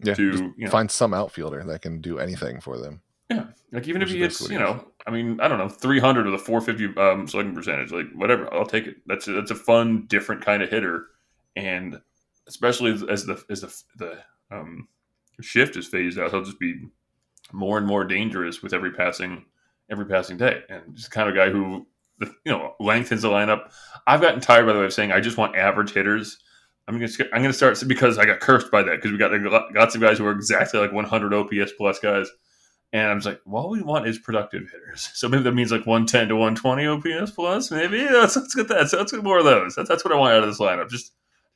Yeah, 0.00 0.14
to 0.14 0.52
you 0.58 0.64
know, 0.64 0.70
find 0.70 0.90
some 0.90 1.14
outfielder 1.14 1.62
that 1.64 1.82
can 1.82 2.00
do 2.00 2.18
anything 2.18 2.60
for 2.60 2.78
them. 2.78 3.00
Yeah, 3.30 3.46
like 3.72 3.88
even 3.88 4.02
if 4.02 4.10
he 4.10 4.18
hits, 4.18 4.50
you 4.50 4.58
know, 4.58 4.84
I 5.06 5.10
mean, 5.10 5.40
I 5.40 5.48
don't 5.48 5.56
know, 5.56 5.68
three 5.68 6.00
hundred 6.00 6.26
or 6.26 6.32
the 6.32 6.38
four 6.38 6.60
fifty 6.60 6.94
um, 6.98 7.26
slugging 7.26 7.54
percentage, 7.54 7.90
like 7.90 8.06
whatever, 8.14 8.52
I'll 8.52 8.66
take 8.66 8.86
it. 8.86 8.96
That's 9.06 9.26
a, 9.28 9.32
that's 9.32 9.52
a 9.52 9.54
fun, 9.54 10.04
different 10.08 10.44
kind 10.44 10.62
of 10.62 10.68
hitter, 10.68 11.06
and 11.56 11.98
especially 12.46 12.92
as 13.10 13.26
the 13.26 13.42
as 13.50 13.60
the 13.60 13.82
the 13.96 14.18
um, 14.50 14.88
shift 15.40 15.76
is 15.76 15.86
phased 15.86 16.18
out, 16.18 16.30
he'll 16.30 16.44
just 16.44 16.60
be 16.60 16.88
more 17.52 17.78
and 17.78 17.86
more 17.86 18.04
dangerous 18.04 18.62
with 18.62 18.72
every 18.72 18.92
passing 18.92 19.44
every 19.90 20.06
passing 20.06 20.36
day, 20.36 20.62
and 20.68 20.94
just 20.94 21.10
kind 21.10 21.28
of 21.28 21.34
guy 21.34 21.50
who 21.50 21.86
you 22.20 22.28
know 22.52 22.74
lengthens 22.80 23.22
the 23.22 23.28
lineup. 23.28 23.70
I've 24.06 24.20
gotten 24.20 24.40
tired 24.40 24.66
by 24.66 24.72
the 24.72 24.80
way 24.80 24.86
of 24.86 24.92
saying 24.92 25.12
I 25.12 25.20
just 25.20 25.36
want 25.36 25.56
average 25.56 25.92
hitters. 25.92 26.38
I'm 26.86 26.98
gonna 26.98 27.10
I'm 27.32 27.42
gonna 27.42 27.52
start 27.52 27.82
because 27.86 28.18
I 28.18 28.26
got 28.26 28.40
cursed 28.40 28.70
by 28.70 28.82
that 28.82 28.96
because 28.96 29.12
we 29.12 29.18
got 29.18 29.32
lots 29.74 29.94
of 29.94 30.00
guys 30.00 30.18
who 30.18 30.26
are 30.26 30.32
exactly 30.32 30.80
like 30.80 30.92
100 30.92 31.34
OPS 31.34 31.72
plus 31.76 31.98
guys. 31.98 32.30
And 32.92 33.10
I'm 33.10 33.18
just 33.18 33.26
like, 33.26 33.40
well, 33.44 33.64
all 33.64 33.70
we 33.70 33.82
want 33.82 34.06
is 34.06 34.20
productive 34.20 34.70
hitters. 34.70 35.10
So 35.14 35.28
maybe 35.28 35.42
that 35.42 35.52
means 35.52 35.72
like 35.72 35.84
110 35.84 36.28
to 36.28 36.36
120 36.36 36.86
OPS 36.86 37.32
plus. 37.32 37.72
Maybe 37.72 38.04
let's, 38.08 38.36
let's 38.36 38.54
get 38.54 38.68
that. 38.68 38.88
So 38.88 38.98
let's 38.98 39.10
get 39.10 39.24
more 39.24 39.38
of 39.38 39.44
those. 39.44 39.74
That's, 39.74 39.88
that's 39.88 40.04
what 40.04 40.14
I 40.14 40.16
want 40.16 40.34
out 40.34 40.44
of 40.44 40.48
this 40.48 40.60
lineup. 40.60 40.88
Just 40.88 41.12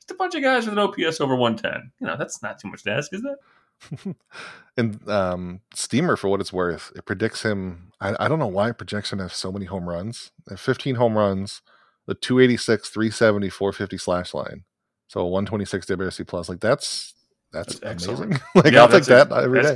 just 0.09 0.15
a 0.15 0.17
bunch 0.17 0.35
of 0.35 0.41
guys 0.41 0.65
with 0.65 0.77
an 0.77 0.79
OPS 0.79 1.21
over 1.21 1.35
110. 1.35 1.91
You 1.99 2.07
know, 2.07 2.17
that's 2.17 2.41
not 2.41 2.59
too 2.59 2.69
much 2.69 2.83
to 2.83 2.91
ask, 2.91 3.13
is 3.13 3.21
that? 3.21 4.15
and 4.77 5.07
um, 5.09 5.61
Steamer, 5.73 6.15
for 6.15 6.27
what 6.29 6.41
it's 6.41 6.51
worth, 6.51 6.91
it 6.95 7.05
predicts 7.05 7.43
him. 7.43 7.91
I, 8.01 8.15
I 8.19 8.27
don't 8.27 8.39
know 8.39 8.47
why 8.47 8.69
it 8.69 8.77
projects 8.77 9.11
him 9.11 9.19
to 9.19 9.25
have 9.25 9.33
so 9.33 9.51
many 9.51 9.65
home 9.65 9.87
runs. 9.87 10.31
15 10.55 10.95
home 10.95 11.17
runs, 11.17 11.61
the 12.07 12.15
286, 12.15 12.89
370, 12.89 13.49
450 13.49 13.97
slash 13.97 14.33
line. 14.33 14.63
So 15.07 15.21
a 15.21 15.27
126 15.27 15.85
WRC 15.85 16.27
plus. 16.27 16.49
Like 16.49 16.59
that's 16.59 17.13
that's, 17.51 17.79
that's 17.79 18.05
amazing. 18.05 18.39
like 18.55 18.73
yeah, 18.73 18.81
I'll 18.81 18.89
take 18.89 19.05
that 19.05 19.31
every 19.31 19.63
day. 19.63 19.75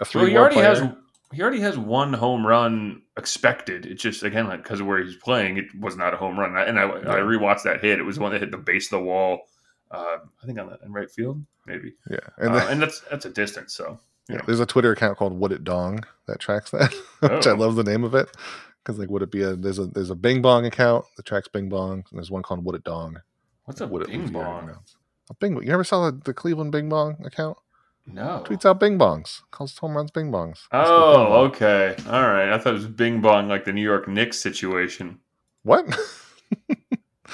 A 0.00 0.04
three 0.04 0.22
well, 0.22 0.30
he 0.30 0.36
already 0.36 0.54
player. 0.54 0.68
has 0.68 0.80
he 1.34 1.42
already 1.42 1.60
has 1.60 1.76
one 1.76 2.12
home 2.12 2.46
run 2.46 3.02
expected. 3.16 3.86
It's 3.86 4.02
just 4.02 4.22
again 4.22 4.46
like 4.46 4.62
because 4.62 4.80
of 4.80 4.86
where 4.86 5.02
he's 5.02 5.16
playing, 5.16 5.58
it 5.58 5.66
was 5.78 5.96
not 5.96 6.14
a 6.14 6.16
home 6.16 6.38
run. 6.38 6.56
And 6.56 6.78
I, 6.78 6.84
I 6.84 7.18
rewatched 7.20 7.64
that 7.64 7.82
hit. 7.82 7.98
It 7.98 8.04
was 8.04 8.18
one 8.18 8.32
that 8.32 8.40
hit 8.40 8.50
the 8.50 8.58
base 8.58 8.86
of 8.86 9.00
the 9.00 9.04
wall. 9.04 9.48
Uh, 9.90 10.18
I 10.42 10.46
think 10.46 10.58
on 10.58 10.68
the 10.68 10.78
in 10.84 10.92
right 10.92 11.10
field, 11.10 11.44
maybe. 11.66 11.94
Yeah, 12.10 12.18
and, 12.38 12.54
uh, 12.54 12.66
and 12.68 12.80
that's 12.80 13.00
that's 13.10 13.26
a 13.26 13.30
distance. 13.30 13.74
So 13.74 13.98
yeah, 14.28 14.40
there's 14.46 14.60
a 14.60 14.66
Twitter 14.66 14.92
account 14.92 15.18
called 15.18 15.38
Would 15.38 15.52
It 15.52 15.64
Dong 15.64 16.04
that 16.26 16.40
tracks 16.40 16.70
that, 16.70 16.94
which 17.20 17.46
oh. 17.46 17.50
I 17.50 17.54
love 17.54 17.76
the 17.76 17.84
name 17.84 18.04
of 18.04 18.14
it 18.14 18.28
Because 18.82 18.98
like, 18.98 19.10
would 19.10 19.22
it 19.22 19.30
be 19.30 19.42
a 19.42 19.54
there's 19.54 19.78
a 19.78 19.86
there's 19.86 20.10
a 20.10 20.14
Bing 20.14 20.42
Bong 20.42 20.66
account 20.66 21.04
that 21.16 21.26
tracks 21.26 21.48
Bing 21.48 21.68
Bong, 21.68 22.04
and 22.10 22.18
there's 22.18 22.30
one 22.30 22.42
called 22.42 22.64
Would 22.64 22.76
It 22.76 22.84
Dong. 22.84 23.20
What's 23.64 23.80
a 23.80 23.86
Would 23.86 24.02
it 24.02 24.08
Bing 24.08 24.28
Bong? 24.28 24.70
A 25.30 25.34
Bing. 25.34 25.54
You 25.54 25.68
never 25.68 25.84
saw 25.84 26.10
the, 26.10 26.20
the 26.24 26.34
Cleveland 26.34 26.72
Bing 26.72 26.88
Bong 26.88 27.16
account? 27.24 27.56
No. 28.06 28.42
Tweets 28.46 28.64
out 28.66 28.78
Bing 28.80 28.98
Bongs, 28.98 29.40
calls 29.50 29.76
home 29.78 29.96
runs 29.96 30.10
Bing 30.10 30.30
Bongs. 30.30 30.68
Bing 30.70 30.80
Oh, 30.84 31.26
Bong. 31.26 31.32
okay. 31.46 31.96
All 32.06 32.28
right. 32.28 32.52
I 32.52 32.58
thought 32.58 32.70
it 32.74 32.76
was 32.76 32.86
Bing 32.86 33.20
Bong, 33.20 33.48
like 33.48 33.64
the 33.64 33.72
New 33.72 33.80
York 33.82 34.06
Knicks 34.08 34.38
situation. 34.38 35.18
What? 35.62 35.86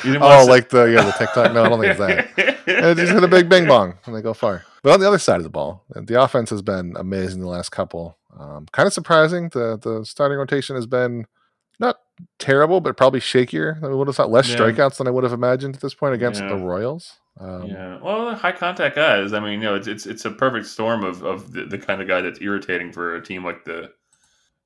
You 0.04 0.12
didn't 0.12 0.22
oh, 0.22 0.46
like 0.46 0.70
the 0.70 0.84
yeah 0.84 1.02
the 1.02 1.10
TikTok. 1.12 1.52
No, 1.52 1.64
I 1.64 1.68
don't 1.68 1.80
think 1.80 1.98
it's 1.98 2.00
that. 2.36 2.56
Yeah, 2.66 2.94
just 2.94 3.12
hit 3.12 3.24
a 3.24 3.28
big 3.28 3.48
bing 3.48 3.66
bong 3.66 3.94
and 4.06 4.14
they 4.14 4.22
go 4.22 4.32
far. 4.32 4.64
But 4.84 4.92
on 4.94 5.00
the 5.00 5.06
other 5.08 5.18
side 5.18 5.38
of 5.38 5.42
the 5.42 5.50
ball, 5.50 5.82
the 5.94 6.22
offense 6.22 6.48
has 6.50 6.62
been 6.62 6.94
amazing 6.96 7.40
the 7.40 7.48
last 7.48 7.70
couple. 7.70 8.16
Um, 8.38 8.66
kind 8.72 8.86
of 8.86 8.92
surprising. 8.94 9.48
The 9.50 9.76
the 9.76 10.04
starting 10.06 10.38
rotation 10.38 10.76
has 10.76 10.86
been 10.86 11.26
not 11.80 11.96
terrible, 12.38 12.80
but 12.80 12.96
probably 12.96 13.18
shakier 13.20 13.82
I 13.82 13.88
we 13.88 13.94
would 13.96 14.06
have 14.06 14.16
thought. 14.16 14.30
Less 14.30 14.48
Yeah. 14.48 14.56
strikeouts 14.58 14.96
than 14.98 15.08
I 15.08 15.10
would 15.10 15.24
have 15.24 15.32
imagined 15.34 15.74
at 15.74 15.82
this 15.82 15.94
point 15.94 16.14
against 16.14 16.40
Yeah. 16.40 16.48
the 16.50 16.56
Royals. 16.56 17.14
Um, 17.40 17.66
yeah. 17.66 17.98
Well, 18.02 18.34
high 18.34 18.52
contact 18.52 18.96
guys. 18.96 19.32
I 19.32 19.40
mean, 19.40 19.54
you 19.54 19.60
know, 19.60 19.74
it's 19.74 19.88
it's, 19.88 20.06
it's 20.06 20.26
a 20.26 20.30
perfect 20.30 20.66
storm 20.66 21.04
of, 21.04 21.24
of 21.24 21.52
the, 21.52 21.64
the 21.64 21.78
kind 21.78 22.02
of 22.02 22.06
guy 22.06 22.20
that's 22.20 22.40
irritating 22.40 22.92
for 22.92 23.16
a 23.16 23.24
team 23.24 23.44
like 23.44 23.64
the 23.64 23.92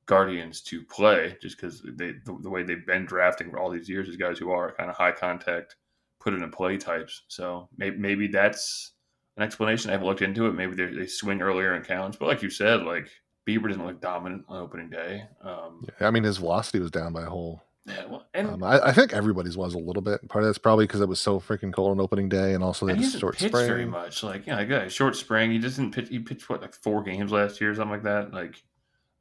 Guardians 0.07 0.61
to 0.63 0.83
play, 0.83 1.37
just 1.41 1.57
because 1.57 1.83
they 1.83 2.13
the, 2.25 2.37
the 2.43 2.51
way 2.51 2.63
they've 2.63 2.87
been 2.87 3.07
drafting 3.07 3.51
for 3.51 3.59
all 3.59 3.71
these 3.71 3.89
years 3.89 4.09
is 4.09 4.17
guys 4.17 4.39
who 4.39 4.51
are 4.51 4.75
kind 4.75 4.91
of 4.91 4.97
high 4.97 5.13
contact, 5.13 5.77
put 6.21 6.35
in 6.35 6.43
a 6.43 6.49
play 6.49 6.77
types. 6.77 7.23
So 7.29 7.69
maybe, 7.79 7.97
maybe 7.97 8.27
that's 8.27 8.93
an 9.37 9.43
explanation. 9.43 9.91
I 9.91 9.93
haven't 9.93 10.09
looked 10.09 10.23
into 10.23 10.47
it. 10.47 10.53
Maybe 10.53 10.75
they 10.75 10.87
they 10.87 11.07
swing 11.07 11.41
earlier 11.41 11.75
in 11.75 11.83
counts, 11.83 12.19
but 12.19 12.29
like 12.29 12.43
you 12.43 12.51
said, 12.51 12.83
like 12.83 13.09
Bieber 13.49 13.69
didn't 13.69 13.87
look 13.87 14.01
dominant 14.01 14.45
on 14.49 14.61
opening 14.61 14.91
day. 14.91 15.25
Um, 15.43 15.87
I 16.01 16.11
mean, 16.11 16.25
his 16.25 16.39
velocity 16.39 16.81
was 16.81 16.91
down 16.91 17.13
by 17.13 17.23
a 17.23 17.31
whole. 17.31 17.63
Yeah, 17.87 18.07
well, 18.07 18.27
and 18.33 18.49
Um, 18.49 18.63
I, 18.65 18.81
I 18.89 18.93
think 18.93 19.13
everybody's 19.13 19.57
was 19.59 19.75
a 19.75 19.79
little 19.79 20.01
bit. 20.01 20.27
Part 20.29 20.43
of 20.43 20.49
that's 20.49 20.57
probably 20.59 20.87
because 20.87 21.03
it 21.03 21.09
was 21.09 21.21
so 21.21 21.39
freaking 21.39 21.73
cold 21.73 21.91
on 21.91 22.01
opening 22.01 22.29
day, 22.31 22.55
and 22.55 22.65
also 22.65 22.87
they 22.87 22.93
And 22.93 23.01
had 23.03 23.11
he 23.11 23.17
a 23.17 23.21
short 23.21 23.37
pitched 23.37 23.51
spring. 23.55 23.67
very 23.67 23.85
much. 23.87 24.23
Like, 24.23 24.47
yeah, 24.47 24.57
I 24.59 24.65
got 24.65 24.87
a 24.87 24.89
short 24.89 25.17
spring. 25.17 25.51
He 25.51 25.59
doesn't 25.59 25.93
pitch. 25.93 26.09
He 26.09 26.19
pitched 26.19 26.49
what, 26.49 26.63
like 26.63 26.75
four 26.75 27.03
games 27.03 27.31
last 27.31 27.61
year, 27.61 27.71
or 27.73 27.75
something 27.75 27.91
like 27.91 28.03
that. 28.05 28.33
Like, 28.33 28.63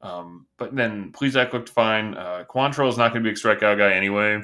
um, 0.00 0.46
but 0.56 0.74
then 0.74 1.12
Plesac 1.12 1.52
looked 1.52 1.68
fine. 1.68 2.14
Uh, 2.14 2.44
Quantrill 2.48 2.88
is 2.88 2.96
not 2.96 3.12
going 3.12 3.22
to 3.22 3.28
be 3.30 3.32
a 3.32 3.38
strikeout 3.38 3.76
guy 3.78 3.92
anyway. 3.92 4.40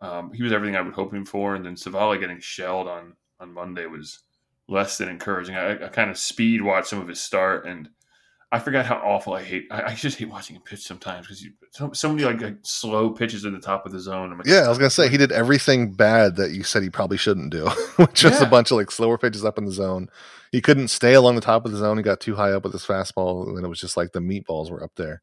Um, 0.00 0.32
he 0.32 0.42
was 0.42 0.52
everything 0.52 0.76
I 0.76 0.80
was 0.80 0.94
hoping 0.94 1.24
for, 1.24 1.54
and 1.54 1.64
then 1.64 1.74
Civale 1.76 2.18
getting 2.18 2.40
shelled 2.40 2.88
on 2.88 3.14
on 3.40 3.52
Monday 3.52 3.86
was 3.86 4.20
less 4.68 4.98
than 4.98 5.08
encouraging. 5.08 5.54
I, 5.54 5.72
I 5.74 5.88
kind 5.88 6.10
of 6.10 6.18
speed 6.18 6.60
watched 6.60 6.88
some 6.88 7.00
of 7.00 7.06
his 7.08 7.20
start, 7.20 7.66
and 7.66 7.88
I 8.50 8.58
forgot 8.58 8.86
how 8.86 8.96
awful 8.96 9.34
I 9.34 9.42
hate. 9.42 9.66
I, 9.70 9.82
I 9.82 9.94
just 9.94 10.18
hate 10.18 10.30
watching 10.30 10.56
him 10.56 10.62
pitch 10.62 10.80
sometimes 10.80 11.26
because 11.26 11.46
so, 11.70 11.92
so 11.92 12.08
many 12.08 12.24
like, 12.24 12.40
like 12.40 12.56
slow 12.62 13.10
pitches 13.10 13.44
in 13.44 13.52
the 13.52 13.60
top 13.60 13.84
of 13.84 13.92
the 13.92 14.00
zone. 14.00 14.32
I'm 14.32 14.38
like, 14.38 14.46
Yeah, 14.46 14.62
I 14.62 14.68
was 14.68 14.78
gonna 14.78 14.88
say 14.88 15.08
he 15.08 15.18
did 15.18 15.32
everything 15.32 15.92
bad 15.92 16.36
that 16.36 16.52
you 16.52 16.62
said 16.62 16.82
he 16.82 16.88
probably 16.88 17.18
shouldn't 17.18 17.50
do, 17.50 17.68
which 17.96 18.24
was 18.24 18.40
a 18.40 18.46
bunch 18.46 18.70
of 18.70 18.78
like 18.78 18.90
slower 18.90 19.18
pitches 19.18 19.44
up 19.44 19.58
in 19.58 19.66
the 19.66 19.72
zone. 19.72 20.08
He 20.50 20.62
couldn't 20.62 20.88
stay 20.88 21.12
along 21.12 21.34
the 21.34 21.42
top 21.42 21.66
of 21.66 21.72
the 21.72 21.78
zone. 21.78 21.98
He 21.98 22.02
got 22.02 22.20
too 22.20 22.36
high 22.36 22.52
up 22.52 22.64
with 22.64 22.72
his 22.72 22.86
fastball, 22.86 23.46
and 23.46 23.56
then 23.56 23.64
it 23.64 23.68
was 23.68 23.80
just 23.80 23.98
like 23.98 24.12
the 24.12 24.20
meatballs 24.20 24.70
were 24.70 24.82
up 24.82 24.92
there. 24.96 25.22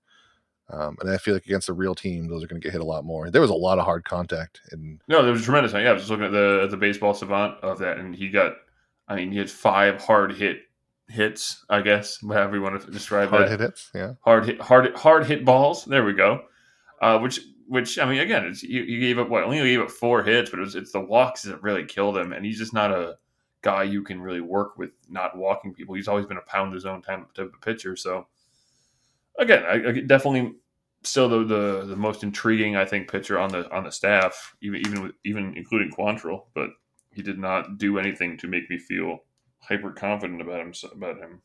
Um, 0.70 0.96
and 1.00 1.10
I 1.10 1.18
feel 1.18 1.34
like 1.34 1.46
against 1.46 1.70
a 1.70 1.74
real 1.74 1.94
team, 1.94 2.28
those 2.28 2.44
are 2.44 2.48
going 2.48 2.60
to 2.60 2.66
get 2.66 2.72
hit 2.72 2.82
a 2.82 2.86
lot 2.86 3.06
more. 3.06 3.30
There 3.30 3.42
was 3.42 3.52
a 3.52 3.56
lot 3.56 3.78
of 3.78 3.86
hard 3.86 4.04
contact, 4.04 4.62
and 4.72 5.00
No, 5.08 5.24
there 5.24 5.32
was 5.32 5.44
tremendous. 5.44 5.74
Yeah, 5.74 5.90
I 5.90 5.94
was 5.94 6.04
just 6.04 6.12
looking 6.12 6.26
at 6.26 6.32
the 6.32 6.62
at 6.64 6.72
the 6.72 6.78
baseball 6.78 7.14
savant 7.14 7.56
of 7.64 7.80
that, 7.80 7.98
and 7.98 8.16
he 8.16 8.30
got. 8.30 8.54
I 9.08 9.16
mean, 9.16 9.32
he 9.32 9.38
had 9.38 9.52
five 9.52 10.02
hard 10.02 10.34
hit 10.34 10.62
hits. 11.08 11.64
I 11.70 11.82
guess 11.82 12.20
however 12.22 12.58
you 12.58 12.62
want 12.62 12.82
to 12.82 12.92
describe 12.92 13.30
hard 13.30 13.44
that. 13.44 13.52
hit 13.52 13.60
hits. 13.60 13.92
Yeah, 13.94 14.14
Hard 14.22 14.46
hit, 14.46 14.62
hard 14.62 14.96
hard 14.96 15.26
hit 15.26 15.46
balls. 15.46 15.86
There 15.86 16.04
we 16.06 16.14
go. 16.14 16.44
Uh, 17.02 17.20
which 17.20 17.40
which 17.68 17.98
I 18.00 18.06
mean, 18.10 18.20
again, 18.20 18.46
it's, 18.46 18.64
you, 18.64 18.84
you 18.84 19.00
gave 19.00 19.18
up 19.20 19.30
what? 19.30 19.44
Only 19.44 19.58
gave 19.60 19.82
up 19.82 19.92
four 19.92 20.24
hits, 20.24 20.50
but 20.50 20.60
it 20.60 20.64
was 20.64 20.76
it's 20.76 20.92
the 20.92 21.00
walks 21.00 21.44
that 21.44 21.62
really 21.62 21.86
killed 21.86 22.18
him, 22.18 22.32
and 22.34 22.46
he's 22.46 22.58
just 22.58 22.74
not 22.74 22.92
a 22.92 23.18
guy 23.62 23.84
you 23.84 24.04
can 24.04 24.22
really 24.22 24.42
work 24.42 24.78
with 24.78 24.92
not 25.10 25.36
walking 25.38 25.74
people. 25.74 25.96
He's 25.96 26.08
always 26.08 26.26
been 26.28 26.38
a 26.38 26.42
pound 26.42 26.74
his 26.74 26.86
own 26.86 27.02
type 27.02 27.34
type 27.34 27.52
of 27.54 27.62
pitcher. 27.62 27.96
So 27.96 28.28
again, 29.40 29.64
I, 29.64 29.90
I 29.90 29.92
definitely 30.02 30.54
still 31.04 31.30
the, 31.30 31.44
the 31.46 31.86
the 31.88 31.96
most 31.96 32.24
intriguing 32.24 32.76
I 32.76 32.86
think 32.86 33.12
pitcher 33.12 33.40
on 33.40 33.50
the 33.50 33.70
on 33.72 33.84
the 33.84 33.92
staff, 33.92 34.56
even 34.62 34.82
even 34.82 35.04
with, 35.04 35.12
even 35.24 35.54
including 35.58 35.92
Quantrill, 35.92 36.44
but 36.54 36.70
he 37.14 37.22
did 37.22 37.40
not 37.40 37.78
do 37.78 37.98
anything 37.98 38.38
to 38.40 38.48
make 38.48 38.70
me 38.70 38.78
feel 38.78 39.20
hyper 39.68 39.92
confident 39.92 40.42
about 40.42 40.62
him 40.62 40.74
about 40.92 41.18
him 41.18 41.42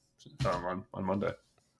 um, 0.47 0.65
on 0.65 0.85
on 0.95 1.05
Monday. 1.05 1.33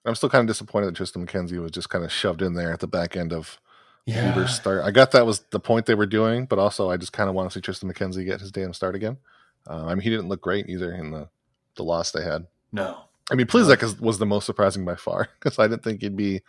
I'm 0.05 0.15
still 0.15 0.29
kind 0.29 0.41
of 0.41 0.47
disappointed 0.47 0.87
that 0.87 0.95
Triston 0.95 1.25
McKenzie 1.25 1.61
was 1.61 1.71
just 1.71 1.89
kind 1.89 2.03
of 2.03 2.11
shoved 2.11 2.41
in 2.41 2.55
there 2.55 2.73
at 2.73 2.79
the 2.79 2.87
back 2.87 3.15
end 3.15 3.31
of 3.31 3.59
Bieber's 4.07 4.55
start. 4.55 4.83
I 4.83 4.91
got 4.91 5.11
that 5.11 5.25
was 5.27 5.41
the 5.51 5.59
point 5.59 5.85
they 5.85 5.95
were 5.95 6.07
doing, 6.07 6.45
but 6.45 6.57
also 6.57 6.89
I 6.89 6.97
just 6.97 7.13
kind 7.13 7.29
of 7.29 7.35
want 7.35 7.51
to 7.51 7.53
see 7.53 7.61
Triston 7.61 7.91
McKenzie 7.91 8.25
get 8.25 8.39
his 8.39 8.51
damn 8.51 8.73
start 8.73 8.95
again. 8.95 9.17
Uh, 9.69 9.85
I 9.85 9.89
mean, 9.89 10.01
he 10.01 10.09
didn't 10.09 10.27
look 10.27 10.41
great 10.41 10.67
either 10.69 10.91
in 10.93 11.11
the 11.11 11.29
the 11.75 11.83
loss 11.83 12.11
they 12.11 12.23
had. 12.23 12.47
no. 12.71 13.03
I 13.29 13.35
mean, 13.35 13.47
Plesac 13.47 13.81
is, 13.81 13.97
was 13.97 14.19
the 14.19 14.25
most 14.25 14.45
surprising 14.45 14.83
by 14.83 14.95
far 14.95 15.29
because 15.39 15.57
I 15.57 15.67
didn't 15.67 15.83
think 15.83 16.01
he'd 16.01 16.17
be. 16.17 16.41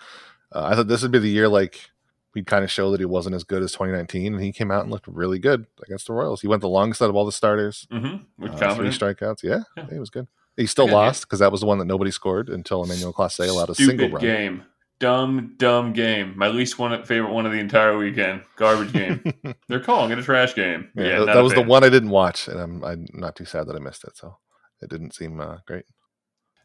Uh, 0.51 0.65
I 0.65 0.75
thought 0.75 0.89
this 0.89 1.03
would 1.03 1.13
be 1.13 1.21
the 1.21 1.29
year 1.29 1.49
like 1.49 1.92
we'd 2.35 2.47
kind 2.47 2.65
of 2.65 2.71
show 2.71 2.91
that 2.91 3.01
he 3.01 3.07
wasn't 3.07 3.35
as 3.35 3.45
good 3.45 3.63
as 3.63 3.73
2019, 3.73 4.35
and 4.35 4.43
he 4.43 4.53
came 4.53 4.71
out 4.71 4.83
and 4.83 4.91
looked 4.91 5.07
really 5.09 5.39
good 5.39 5.67
against 5.85 6.07
the 6.07 6.13
Royals. 6.13 6.41
He 6.41 6.49
went 6.49 6.61
the 6.63 6.69
longest 6.69 7.03
out 7.03 7.11
of 7.11 7.17
all 7.17 7.27
the 7.27 7.33
starters. 7.33 7.87
Mm-hmm. 7.93 8.43
With 8.43 8.61
Uh, 8.63 8.75
three 8.75 8.89
strikeouts. 8.89 9.43
Yeah, 9.43 9.61
Yeah. 9.77 9.87
he 9.91 9.99
was 9.99 10.11
good. 10.11 10.29
He 10.57 10.67
still 10.67 10.87
yeah. 10.87 10.95
lost 10.95 11.23
because 11.23 11.39
that 11.39 11.51
was 11.51 11.61
the 11.61 11.67
one 11.67 11.79
that 11.79 11.87
nobody 11.87 12.11
scored 12.11 12.49
until 12.49 12.85
Emmanuel 12.85 13.13
Clase 13.13 13.47
allowed 13.49 13.71
a 13.71 13.75
single 13.75 14.11
run. 14.11 14.21
game. 14.21 14.63
Dumb, 15.01 15.55
dumb 15.57 15.93
game. 15.95 16.35
My 16.37 16.47
least 16.49 16.79
one 16.79 17.03
favorite 17.05 17.33
one 17.33 17.45
of 17.45 17.51
the 17.53 17.59
entire 17.59 17.97
weekend. 17.99 18.43
Garbage 18.57 18.93
game. 18.93 19.23
They're 19.69 19.81
calling 19.81 20.13
it 20.13 20.19
a 20.19 20.23
trash 20.23 20.55
game. 20.55 20.91
Yeah, 20.95 21.05
Yeah, 21.05 21.19
that, 21.21 21.35
that 21.35 21.41
was 21.43 21.55
the 21.55 21.63
one 21.63 21.83
I 21.83 21.89
didn't 21.89 22.11
watch, 22.11 22.47
and 22.47 22.61
I'm, 22.61 22.85
I'm 22.85 23.07
not 23.13 23.35
too 23.35 23.45
sad 23.45 23.67
that 23.67 23.75
I 23.75 23.81
missed 23.81 24.05
it. 24.05 24.17
So 24.17 24.37
it 24.81 24.91
didn't 24.91 25.13
seem 25.15 25.41
uh, 25.41 25.57
great. 25.67 25.87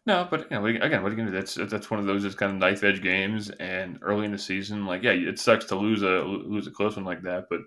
No, 0.07 0.27
but 0.31 0.41
you 0.41 0.47
know, 0.51 0.61
what 0.61 0.69
are 0.71 0.73
you- 0.73 0.81
again, 0.81 1.03
what 1.03 1.09
are 1.11 1.15
you 1.15 1.17
gonna 1.17 1.31
do? 1.31 1.37
That's 1.37 1.53
that's 1.55 1.91
one 1.91 1.99
of 1.99 2.05
those 2.05 2.23
just 2.23 2.37
kind 2.37 2.51
of 2.51 2.57
knife 2.57 2.83
edge 2.83 3.01
games, 3.03 3.49
and 3.51 3.99
early 4.01 4.25
in 4.25 4.31
the 4.31 4.37
season, 4.39 4.85
like 4.85 5.03
yeah, 5.03 5.11
it 5.11 5.37
sucks 5.37 5.65
to 5.65 5.75
lose 5.75 6.01
a 6.01 6.21
lose 6.23 6.65
a 6.65 6.71
close 6.71 6.95
one 6.95 7.05
like 7.05 7.21
that, 7.23 7.47
but 7.49 7.59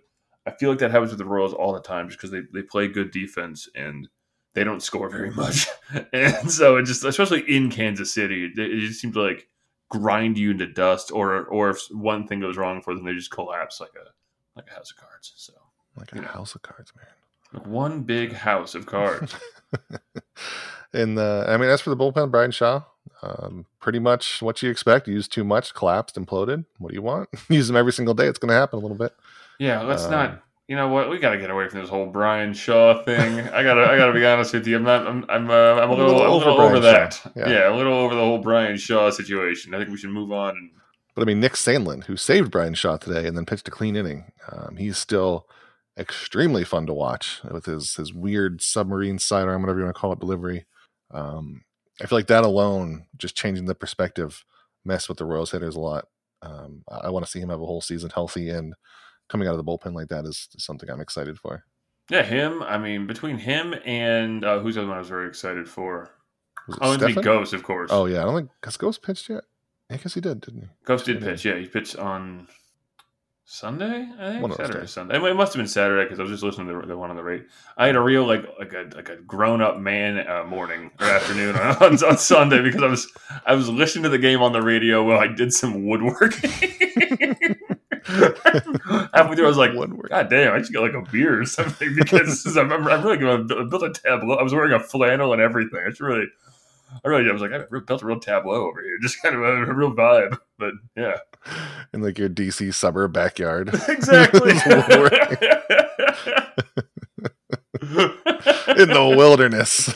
I 0.46 0.50
feel 0.53 0.70
like 0.70 0.79
that 0.81 0.90
happens 0.90 1.11
with 1.11 1.18
the 1.18 1.24
Royals 1.26 1.53
all 1.53 1.72
the 1.74 1.81
time, 1.83 2.09
just 2.09 2.18
because 2.18 2.31
they 2.31 2.40
they 2.53 2.62
play 2.62 2.88
good 2.88 3.11
defense 3.11 3.68
and 3.74 4.09
they 4.55 4.64
don't 4.64 4.83
score 4.83 5.09
very 5.11 5.31
much, 5.31 5.66
and 6.14 6.50
so 6.50 6.76
it 6.79 6.85
just 6.85 7.05
especially 7.05 7.42
in 7.42 7.70
Kansas 7.70 8.12
City, 8.12 8.46
it, 8.46 8.59
it 8.59 8.81
just 8.81 9.00
seems 9.00 9.14
to 9.14 9.22
like 9.22 9.46
grind 9.90 10.38
you 10.38 10.50
into 10.53 10.66
dust, 10.66 11.12
or 11.12 11.44
or 11.44 11.68
if 11.70 11.83
one 11.90 12.26
thing 12.26 12.40
goes 12.40 12.57
wrong 12.57 12.81
for 12.81 12.94
them, 12.94 13.05
they 13.05 13.12
just 13.12 13.31
collapse 13.31 13.81
like 13.81 13.92
a 13.96 14.09
like 14.57 14.68
a 14.70 14.74
house 14.74 14.90
of 14.90 14.96
cards. 14.96 15.35
So 15.37 15.53
Like 15.94 16.12
a 16.14 16.16
Yeah. 16.16 16.29
house 16.29 16.55
of 16.55 16.62
cards, 16.62 16.90
man. 16.96 17.07
like 17.53 17.66
one 17.66 18.00
big 18.03 18.33
house 18.33 18.74
of 18.74 18.87
cards. 18.87 19.35
and 20.92 21.18
uh, 21.18 21.44
I 21.48 21.57
mean, 21.57 21.70
as 21.70 21.81
for 21.81 21.90
the 21.90 21.96
bullpen, 21.96 22.31
Bryan 22.31 22.50
Shaw, 22.50 22.83
um, 23.22 23.66
pretty 23.81 23.98
much 23.98 24.42
what 24.42 24.62
you 24.62 24.70
expect. 24.70 25.09
Used 25.09 25.33
too 25.33 25.44
much, 25.44 25.74
collapsed, 25.74 26.16
imploded. 26.16 26.64
What 26.79 26.90
do 26.90 26.94
you 26.94 27.03
want? 27.03 27.29
Use 27.48 27.66
them 27.68 27.76
every 27.76 27.92
single 27.92 28.14
day. 28.14 28.26
It's 28.26 28.38
going 28.38 28.48
to 28.50 28.55
happen 28.55 28.79
a 28.79 28.83
little 28.83 28.96
bit. 28.96 29.12
Yeah, 29.59 29.83
let's 29.83 30.05
Um, 30.05 30.11
not. 30.11 30.42
You 30.68 30.76
know 30.76 30.87
what? 30.88 31.11
We 31.11 31.18
got 31.18 31.31
to 31.31 31.38
get 31.38 31.50
away 31.50 31.68
from 31.68 31.81
this 31.81 31.90
whole 31.90 32.07
Bryan 32.07 32.55
Shaw 32.55 33.03
thing. 33.03 33.40
I 33.40 33.64
gotta, 33.64 33.90
I 33.90 33.96
gotta 33.96 34.12
be 34.12 34.24
honest 34.24 34.55
with 34.55 34.66
you. 34.68 34.76
I'm 34.76 34.85
not. 34.85 35.07
I'm. 35.07 35.24
I'm. 35.29 35.50
Uh, 35.50 35.74
I'm 35.81 35.90
a 35.90 35.94
little, 35.94 36.12
a 36.12 36.31
little 36.31 36.33
over, 36.33 36.55
Brian 36.55 36.83
that. 36.83 37.20
Yeah. 37.35 37.48
yeah. 37.48 37.74
a 37.74 37.74
little 37.74 37.92
over 37.94 38.14
the 38.14 38.20
whole 38.20 38.38
Bryan 38.38 38.76
Shaw 38.76 39.11
situation. 39.11 39.74
I 39.74 39.79
think 39.79 39.90
we 39.90 39.96
should 39.96 40.11
move 40.11 40.31
on. 40.31 40.50
And 40.50 40.70
But 41.16 41.22
I 41.22 41.24
mean, 41.24 41.40
Nick 41.40 41.55
Sandlin, 41.55 42.05
who 42.05 42.16
saved 42.16 42.53
Bryan 42.53 42.74
Shaw 42.74 42.98
today 42.98 43.26
and 43.26 43.37
then 43.37 43.46
pitched 43.46 43.66
a 43.66 43.72
clean 43.72 43.96
inning, 43.96 44.31
um, 44.53 44.76
he's 44.76 44.96
still 44.96 45.48
extremely 45.98 46.62
fun 46.62 46.87
to 46.87 46.94
watch 46.94 47.40
with 47.50 47.66
his 47.66 47.96
his 47.96 48.14
weird 48.14 48.62
submarine 48.62 49.18
sidearm, 49.18 49.62
whatever 49.62 49.81
you 49.81 49.85
want 49.87 49.96
to 49.96 50.00
call 50.00 50.12
it, 50.12 50.20
delivery. 50.20 50.66
Um, 51.11 51.62
I 52.01 52.07
feel 52.07 52.18
like 52.18 52.29
that 52.29 52.44
alone, 52.44 53.07
just 53.16 53.37
changing 53.37 53.66
the 53.66 53.75
perspective, 53.75 54.44
messed 54.85 55.09
with 55.09 55.18
the 55.18 55.25
Royals 55.25 55.51
hitters 55.51 55.77
a 55.77 55.81
lot. 55.81 56.07
Um, 56.42 56.83
I, 56.90 57.07
I 57.07 57.11
want 57.11 57.25
to 57.25 57.31
see 57.31 57.40
him 57.40 57.51
have 57.51 57.61
a 57.61 57.66
whole 57.66 57.81
season 57.81 58.11
healthy 58.11 58.51
and 58.51 58.75
coming 59.29 59.46
out 59.46 59.53
of 59.53 59.59
the 59.59 59.64
bullpen 59.64 59.94
like 59.94 60.09
that 60.09 60.25
is, 60.25 60.49
is 60.55 60.64
something 60.64 60.88
I'm 60.90 61.01
excited 61.01 61.38
for. 61.38 61.64
yeah, 62.11 62.23
him. 62.23 62.62
I 62.62 62.79
mean, 62.79 63.07
between 63.07 63.38
him 63.38 63.75
and 63.85 64.44
uh, 64.44 64.59
who's 64.61 64.75
the 64.75 64.83
other 64.83 64.88
one 64.88 64.96
I 64.96 65.01
was 65.01 65.09
very 65.09 65.29
excited 65.29 65.68
for? 65.68 66.11
It 66.68 66.77
Oh, 66.81 66.92
and 66.92 67.03
Gose, 67.03 67.53
of 67.53 67.62
course. 67.62 67.90
Oh 67.92 68.07
yeah, 68.07 68.20
I 68.20 68.25
don't 68.25 68.37
think 68.37 68.51
has 68.64 68.77
Gose 68.77 69.01
pitched 69.01 69.29
yet. 69.29 69.44
I 69.90 69.96
guess 69.96 70.14
he 70.14 70.20
did, 70.20 70.40
didn't 70.40 70.62
he? 70.62 70.68
Gose 70.85 71.05
did 71.05 71.20
pitch. 71.20 71.44
Yeah, 71.44 71.57
he 71.57 71.66
pitched 71.66 71.96
on 71.96 72.46
Sunday. 73.52 74.08
I 74.16 74.38
think 74.38 74.54
Saturday. 74.54 74.86
Sunday. 74.86 75.16
It 75.16 75.34
must 75.34 75.52
have 75.54 75.58
been 75.58 75.66
Saturday 75.66 76.04
because 76.04 76.20
I 76.20 76.22
was 76.22 76.30
just 76.30 76.44
listening 76.44 76.68
to 76.68 76.82
the, 76.82 76.86
the 76.86 76.96
one 76.96 77.10
on 77.10 77.16
the 77.16 77.24
rate. 77.24 77.48
I 77.76 77.86
had 77.86 77.96
a 77.96 78.00
real 78.00 78.24
like 78.24 78.44
like 78.60 78.72
a 78.72 78.88
like 78.94 79.08
a 79.08 79.16
grown 79.16 79.60
up 79.60 79.76
man 79.76 80.24
uh, 80.24 80.44
morning 80.44 80.92
or 81.00 81.06
afternoon 81.06 81.56
on, 81.80 82.04
on, 82.04 82.16
Sunday 82.16 82.62
because 82.62 82.80
I 82.80 82.86
was 82.86 83.12
I 83.44 83.54
was 83.56 83.68
listening 83.68 84.04
to 84.04 84.08
the 84.08 84.18
game 84.18 84.40
on 84.40 84.52
the 84.52 84.62
radio 84.62 85.02
while 85.02 85.18
I 85.18 85.26
did 85.26 85.52
some 85.52 85.84
woodworking. 85.84 86.48
Halfway 88.04 89.34
through, 89.34 89.44
I 89.44 89.48
was 89.48 89.56
like, 89.56 89.72
Woodwork. 89.74 90.10
God 90.10 90.30
damn, 90.30 90.54
I 90.54 90.62
should 90.62 90.72
get 90.72 90.82
like 90.82 90.94
a 90.94 91.02
beer 91.10 91.40
or 91.40 91.44
something 91.44 91.92
because 91.96 92.56
I'm, 92.56 92.72
I'm 92.72 92.84
really 92.86 93.18
going 93.18 93.48
to 93.48 93.64
build 93.64 93.82
a 93.82 93.92
tableau. 93.92 94.36
I 94.36 94.44
was 94.44 94.54
wearing 94.54 94.72
a 94.74 94.80
flannel 94.80 95.32
and 95.32 95.42
everything. 95.42 95.80
It's 95.86 96.00
really, 96.00 96.26
I 97.04 97.08
really, 97.08 97.28
I 97.28 97.32
was 97.32 97.42
like, 97.42 97.52
I 97.52 97.64
built 97.84 98.02
a 98.02 98.06
real 98.06 98.20
tableau 98.20 98.68
over 98.68 98.80
here, 98.80 98.96
just 99.02 99.20
kind 99.20 99.34
of 99.34 99.42
a, 99.42 99.64
a 99.64 99.74
real 99.74 99.92
vibe. 99.92 100.38
But 100.61 100.75
yeah, 100.94 101.16
in 101.94 102.03
like 102.03 102.18
your 102.18 102.29
DC 102.29 102.73
suburb 102.75 103.12
backyard. 103.14 103.68
exactly. 103.88 104.53
in 108.77 108.88
the 108.88 109.14
wilderness. 109.16 109.88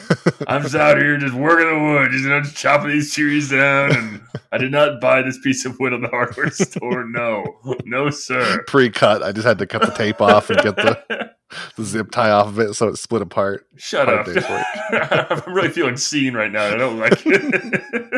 I'm 0.49 0.63
just 0.63 0.75
out 0.75 0.97
here 0.97 1.19
just 1.19 1.35
working 1.35 1.69
the 1.69 1.85
wood, 1.85 2.11
just, 2.11 2.25
you 2.25 2.31
know, 2.31 2.41
just 2.41 2.57
chopping 2.57 2.89
these 2.89 3.15
trees 3.15 3.51
down. 3.51 3.95
And 3.95 4.21
I 4.53 4.59
did 4.59 4.73
not 4.73 5.01
buy 5.03 5.21
this 5.23 5.39
piece 5.39 5.67
of 5.67 5.79
wood 5.79 5.93
at 5.93 6.01
the 6.01 6.09
hardware 6.09 6.51
store. 6.51 7.05
No, 7.05 7.45
no, 7.85 8.09
sir. 8.11 8.65
Pre-cut. 8.67 9.23
I 9.23 9.33
just 9.33 9.47
had 9.47 9.59
to 9.59 9.67
cut 9.67 9.83
the 9.83 9.93
tape 9.93 10.23
off 10.23 10.49
and 10.49 10.61
get 10.63 10.77
the, 10.77 11.31
the 11.77 11.85
zip 11.85 12.11
tie 12.11 12.31
off 12.31 12.49
of 12.49 12.59
it 12.59 12.75
so 12.75 12.89
it 12.89 12.97
split 12.97 13.23
apart. 13.23 13.67
Shut 13.77 14.09
Hard 14.09 14.39
up. 14.39 15.47
I'm 15.47 15.55
really 15.55 15.69
feeling 15.69 15.99
seen 15.99 16.35
right 16.35 16.51
now. 16.51 16.65
I 16.65 16.77
don't 16.77 16.99
like 16.99 17.23
it. 17.27 18.15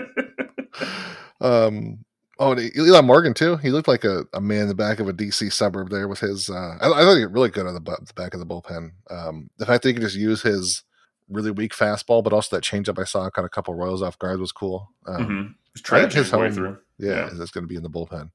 Um. 1.41 1.99
Oh, 2.39 2.53
and 2.53 2.77
Eli 2.77 3.01
Morgan 3.01 3.33
too. 3.35 3.57
He 3.57 3.71
looked 3.71 3.89
like 3.89 4.05
a, 4.05 4.25
a 4.35 4.41
man 4.41 4.63
in 4.63 4.69
the 4.69 4.75
back 4.75 5.01
of 5.01 5.09
a 5.09 5.13
DC 5.13 5.51
suburb 5.53 5.89
there 5.91 6.07
with 6.09 6.21
his. 6.21 6.51
Uh, 6.51 6.77
I, 6.81 6.87
I 6.87 7.01
thought 7.03 7.15
he 7.17 7.23
looked 7.23 7.35
really 7.35 7.49
good 7.49 7.67
on 7.67 7.75
the, 7.75 7.81
bu- 7.81 7.97
the 8.05 8.13
back 8.15 8.35
of 8.35 8.41
the 8.41 8.47
bullpen. 8.47 8.91
Um, 9.11 9.49
the 9.59 9.65
fact 9.67 9.83
that 9.83 9.89
he 9.89 9.95
could 9.95 10.03
just 10.03 10.17
use 10.17 10.43
his 10.43 10.83
really 11.31 11.51
weak 11.51 11.73
fastball, 11.75 12.23
but 12.23 12.33
also 12.35 12.55
that 12.55 12.63
changeup 12.65 12.99
I 13.01 13.05
saw 13.05 13.31
kind 13.31 13.45
of 13.45 13.47
a 13.47 13.49
couple 13.49 13.75
Royals 13.75 14.03
off 14.03 14.19
guard 14.19 14.39
was 14.39 14.53
cool. 14.53 14.93
Um, 15.07 15.27
Mhm. 15.27 15.55
I 15.93 16.01
think 16.03 16.13
his 16.13 16.33
way 16.33 16.51
through. 16.51 16.79
Yeah, 16.99 17.29
Yeah. 17.31 17.31
going 17.31 17.65
to 17.65 17.67
be 17.67 17.77
in 17.77 17.83
the 17.83 17.91
bullpen. 17.91 18.31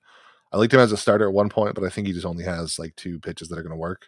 I 0.52 0.58
liked 0.58 0.74
him 0.74 0.80
as 0.80 0.92
a 0.92 0.98
starter 0.98 1.28
at 1.28 1.34
one 1.34 1.50
point, 1.50 1.76
but 1.76 1.84
I 1.84 1.90
think 1.90 2.08
he 2.08 2.14
just 2.14 2.26
only 2.26 2.44
has 2.44 2.78
like 2.78 2.96
two 2.96 3.20
pitches 3.20 3.48
that 3.50 3.58
are 3.58 3.64
going 3.64 3.72
to 3.72 3.78
work. 3.78 4.08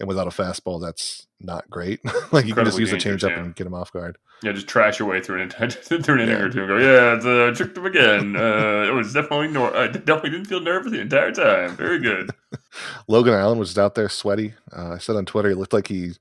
And 0.00 0.06
without 0.06 0.26
a 0.26 0.30
fastball, 0.30 0.80
that's 0.80 1.26
not 1.40 1.68
great. 1.68 2.00
like 2.32 2.46
you 2.46 2.54
can 2.54 2.64
just 2.64 2.78
use 2.78 2.90
the 2.90 2.96
changeup 2.96 3.30
yeah. 3.30 3.40
and 3.40 3.54
get 3.54 3.66
him 3.66 3.74
off 3.74 3.92
guard. 3.92 4.16
Yeah, 4.42 4.52
just 4.52 4.68
trash 4.68 5.00
your 5.00 5.08
way 5.08 5.20
through 5.20 5.42
an, 5.42 5.50
through 5.70 6.14
an 6.14 6.20
inning 6.20 6.38
Yeah. 6.38 6.44
or 6.44 6.48
two 6.50 6.60
and 6.60 6.68
go, 6.68 6.76
yeah, 6.76 7.16
it's, 7.16 7.24
uh, 7.26 7.52
tricked 7.56 7.76
him 7.76 7.86
again. 7.86 8.36
Uh, 8.36 8.86
it 8.88 8.94
was 8.94 9.12
definitely, 9.12 9.48
nor- 9.48 9.74
I 9.76 9.88
definitely 9.88 10.30
didn't 10.30 10.46
feel 10.46 10.60
nervous 10.60 10.92
the 10.92 11.00
entire 11.00 11.32
time. 11.32 11.76
Very 11.76 11.98
good. 11.98 12.30
Logan 13.08 13.34
Allen 13.34 13.58
was 13.58 13.76
out 13.76 13.96
there 13.96 14.08
sweaty. 14.08 14.54
Uh, 14.72 14.92
I 14.92 14.98
said 14.98 15.16
on 15.16 15.26
Twitter, 15.26 15.48
he 15.48 15.54
looked 15.56 15.72
like 15.72 15.88
he 15.88 16.12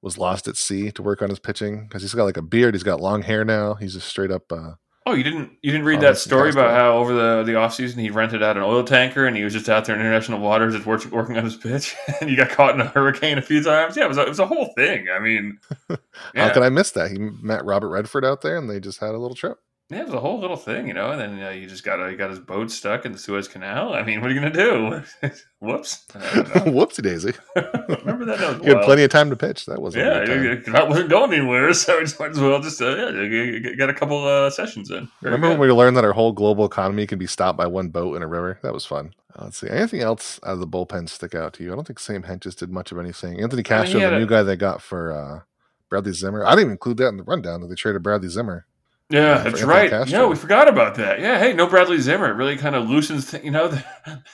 was 0.00 0.18
lost 0.18 0.48
at 0.48 0.56
sea 0.56 0.90
to 0.90 1.02
work 1.02 1.22
on 1.22 1.30
his 1.30 1.38
pitching 1.38 1.84
because 1.84 2.02
he's 2.02 2.14
got 2.14 2.24
like 2.24 2.36
a 2.36 2.42
beard. 2.42 2.74
He's 2.74 2.82
got 2.82 3.00
long 3.00 3.22
hair 3.22 3.44
now. 3.44 3.74
He's 3.74 3.94
just 3.94 4.08
straight 4.08 4.32
up. 4.32 4.50
Uh, 4.50 4.72
Oh, 5.04 5.14
you 5.14 5.24
didn't 5.24 5.50
you 5.62 5.72
didn't 5.72 5.84
read 5.86 5.98
Oh, 5.98 6.02
that 6.02 6.16
story 6.18 6.50
about 6.50 6.70
how 6.70 6.96
over 6.98 7.12
the 7.12 7.42
the 7.42 7.56
off 7.56 7.74
season 7.74 7.98
he 8.00 8.10
rented 8.10 8.42
out 8.42 8.56
an 8.56 8.62
oil 8.62 8.84
tanker 8.84 9.26
and 9.26 9.36
he 9.36 9.42
was 9.42 9.52
just 9.52 9.68
out 9.68 9.84
there 9.84 9.94
in 9.96 10.00
international 10.00 10.38
waters 10.38 10.74
just 10.74 10.86
working 10.86 11.10
working 11.10 11.36
on 11.36 11.44
his 11.44 11.56
pitch 11.56 11.96
and 12.20 12.30
he 12.30 12.36
got 12.36 12.50
caught 12.50 12.74
in 12.74 12.80
a 12.80 12.86
hurricane 12.86 13.36
a 13.38 13.42
few 13.42 13.62
times. 13.62 13.96
Yeah, 13.96 14.04
it 14.04 14.08
was 14.08 14.18
a, 14.18 14.22
it 14.22 14.28
was 14.28 14.38
a 14.38 14.46
whole 14.46 14.72
thing. 14.76 15.06
I 15.14 15.18
mean, 15.18 15.58
How 16.36 16.52
could 16.52 16.62
I 16.62 16.68
miss 16.68 16.92
that? 16.92 17.10
He 17.10 17.18
met 17.18 17.64
Robert 17.64 17.88
Redford 17.88 18.24
out 18.24 18.42
there, 18.42 18.56
and 18.56 18.70
they 18.70 18.78
just 18.80 19.00
had 19.00 19.10
a 19.10 19.18
little 19.18 19.34
trip. 19.36 19.58
Yeah, 19.92 20.00
it 20.00 20.06
was 20.06 20.14
a 20.14 20.20
whole 20.20 20.40
little 20.40 20.56
thing, 20.56 20.88
you 20.88 20.94
know. 20.94 21.10
And 21.10 21.20
then 21.20 21.42
uh, 21.42 21.50
you 21.50 21.66
just 21.66 21.84
got 21.84 22.08
he 22.08 22.16
got 22.16 22.30
his 22.30 22.38
boat 22.38 22.70
stuck 22.70 23.04
in 23.04 23.12
the 23.12 23.18
Suez 23.18 23.48
Canal. 23.48 23.92
I 23.92 24.02
mean, 24.02 24.20
what 24.20 24.30
are 24.30 24.34
you 24.34 24.40
gonna 24.40 24.52
do? 24.52 25.02
Whoops. 25.60 26.04
I. 26.14 26.18
Whoopsie 26.18 27.02
daisy! 27.02 27.32
Remember 27.54 28.24
that? 28.24 28.38
that 28.38 28.62
He 28.62 28.68
had 28.68 28.82
plenty 28.82 29.02
of 29.04 29.10
time 29.10 29.30
to 29.30 29.36
pitch. 29.36 29.66
That 29.66 29.80
wasn't. 29.80 30.04
Yeah, 30.06 30.24
good 30.24 30.88
wasn't 30.88 31.10
going 31.10 31.32
anywhere, 31.32 31.72
so 31.74 31.98
I 31.98 32.00
just 32.00 32.18
might 32.18 32.30
as 32.30 32.40
well 32.40 32.60
just 32.60 32.80
uh, 32.80 33.12
yeah, 33.12 33.74
got 33.76 33.90
a 33.90 33.94
couple 33.94 34.26
uh, 34.26 34.50
sessions 34.50 34.90
in. 34.90 35.08
Very 35.20 35.34
Remember 35.34 35.48
good. 35.48 35.58
when 35.60 35.68
we 35.68 35.74
learned 35.74 35.96
that 35.96 36.04
our 36.04 36.12
whole 36.12 36.32
global 36.32 36.64
economy 36.64 37.06
can 37.06 37.18
be 37.18 37.26
stopped 37.26 37.58
by 37.58 37.66
one 37.66 37.88
boat 37.88 38.16
in 38.16 38.22
a 38.22 38.26
river? 38.26 38.58
That 38.62 38.72
was 38.72 38.86
fun. 38.86 39.14
Uh, 39.36 39.44
let's 39.44 39.58
see. 39.58 39.68
Anything 39.68 40.00
else 40.00 40.40
out 40.42 40.54
of 40.54 40.60
the 40.60 40.66
bullpen 40.66 41.08
stick 41.08 41.34
out 41.34 41.52
to 41.54 41.64
you? 41.64 41.72
I 41.72 41.74
don't 41.74 41.86
think 41.86 41.98
Sam 41.98 42.22
Hentges 42.22 42.56
did 42.56 42.70
much 42.70 42.92
of 42.92 42.98
anything. 42.98 43.40
Anthony 43.40 43.62
Castro, 43.62 44.00
had 44.00 44.12
the 44.12 44.16
a- 44.16 44.20
new 44.20 44.26
guy 44.26 44.42
they 44.42 44.56
got 44.56 44.82
for 44.82 45.12
uh, 45.12 45.40
Bradley 45.88 46.12
Zimmer. 46.12 46.44
I 46.44 46.50
didn't 46.50 46.60
even 46.60 46.70
include 46.72 46.96
that 46.98 47.08
in 47.08 47.16
the 47.18 47.24
rundown 47.24 47.60
that 47.60 47.68
they 47.68 47.74
traded 47.74 48.02
Bradley 48.02 48.28
Zimmer. 48.28 48.66
Yeah, 49.12 49.38
that's 49.38 49.62
right. 49.62 49.90
Castro. 49.90 50.20
Yeah, 50.20 50.26
we 50.26 50.36
forgot 50.36 50.68
about 50.68 50.94
that. 50.96 51.20
Yeah, 51.20 51.38
hey, 51.38 51.52
no 51.52 51.66
Bradley 51.66 51.98
Zimmer. 51.98 52.30
It 52.30 52.34
really 52.34 52.56
kind 52.56 52.74
of 52.74 52.88
loosens, 52.88 53.30
th- 53.30 53.44
you 53.44 53.50
know, 53.50 53.68
the, 53.68 53.84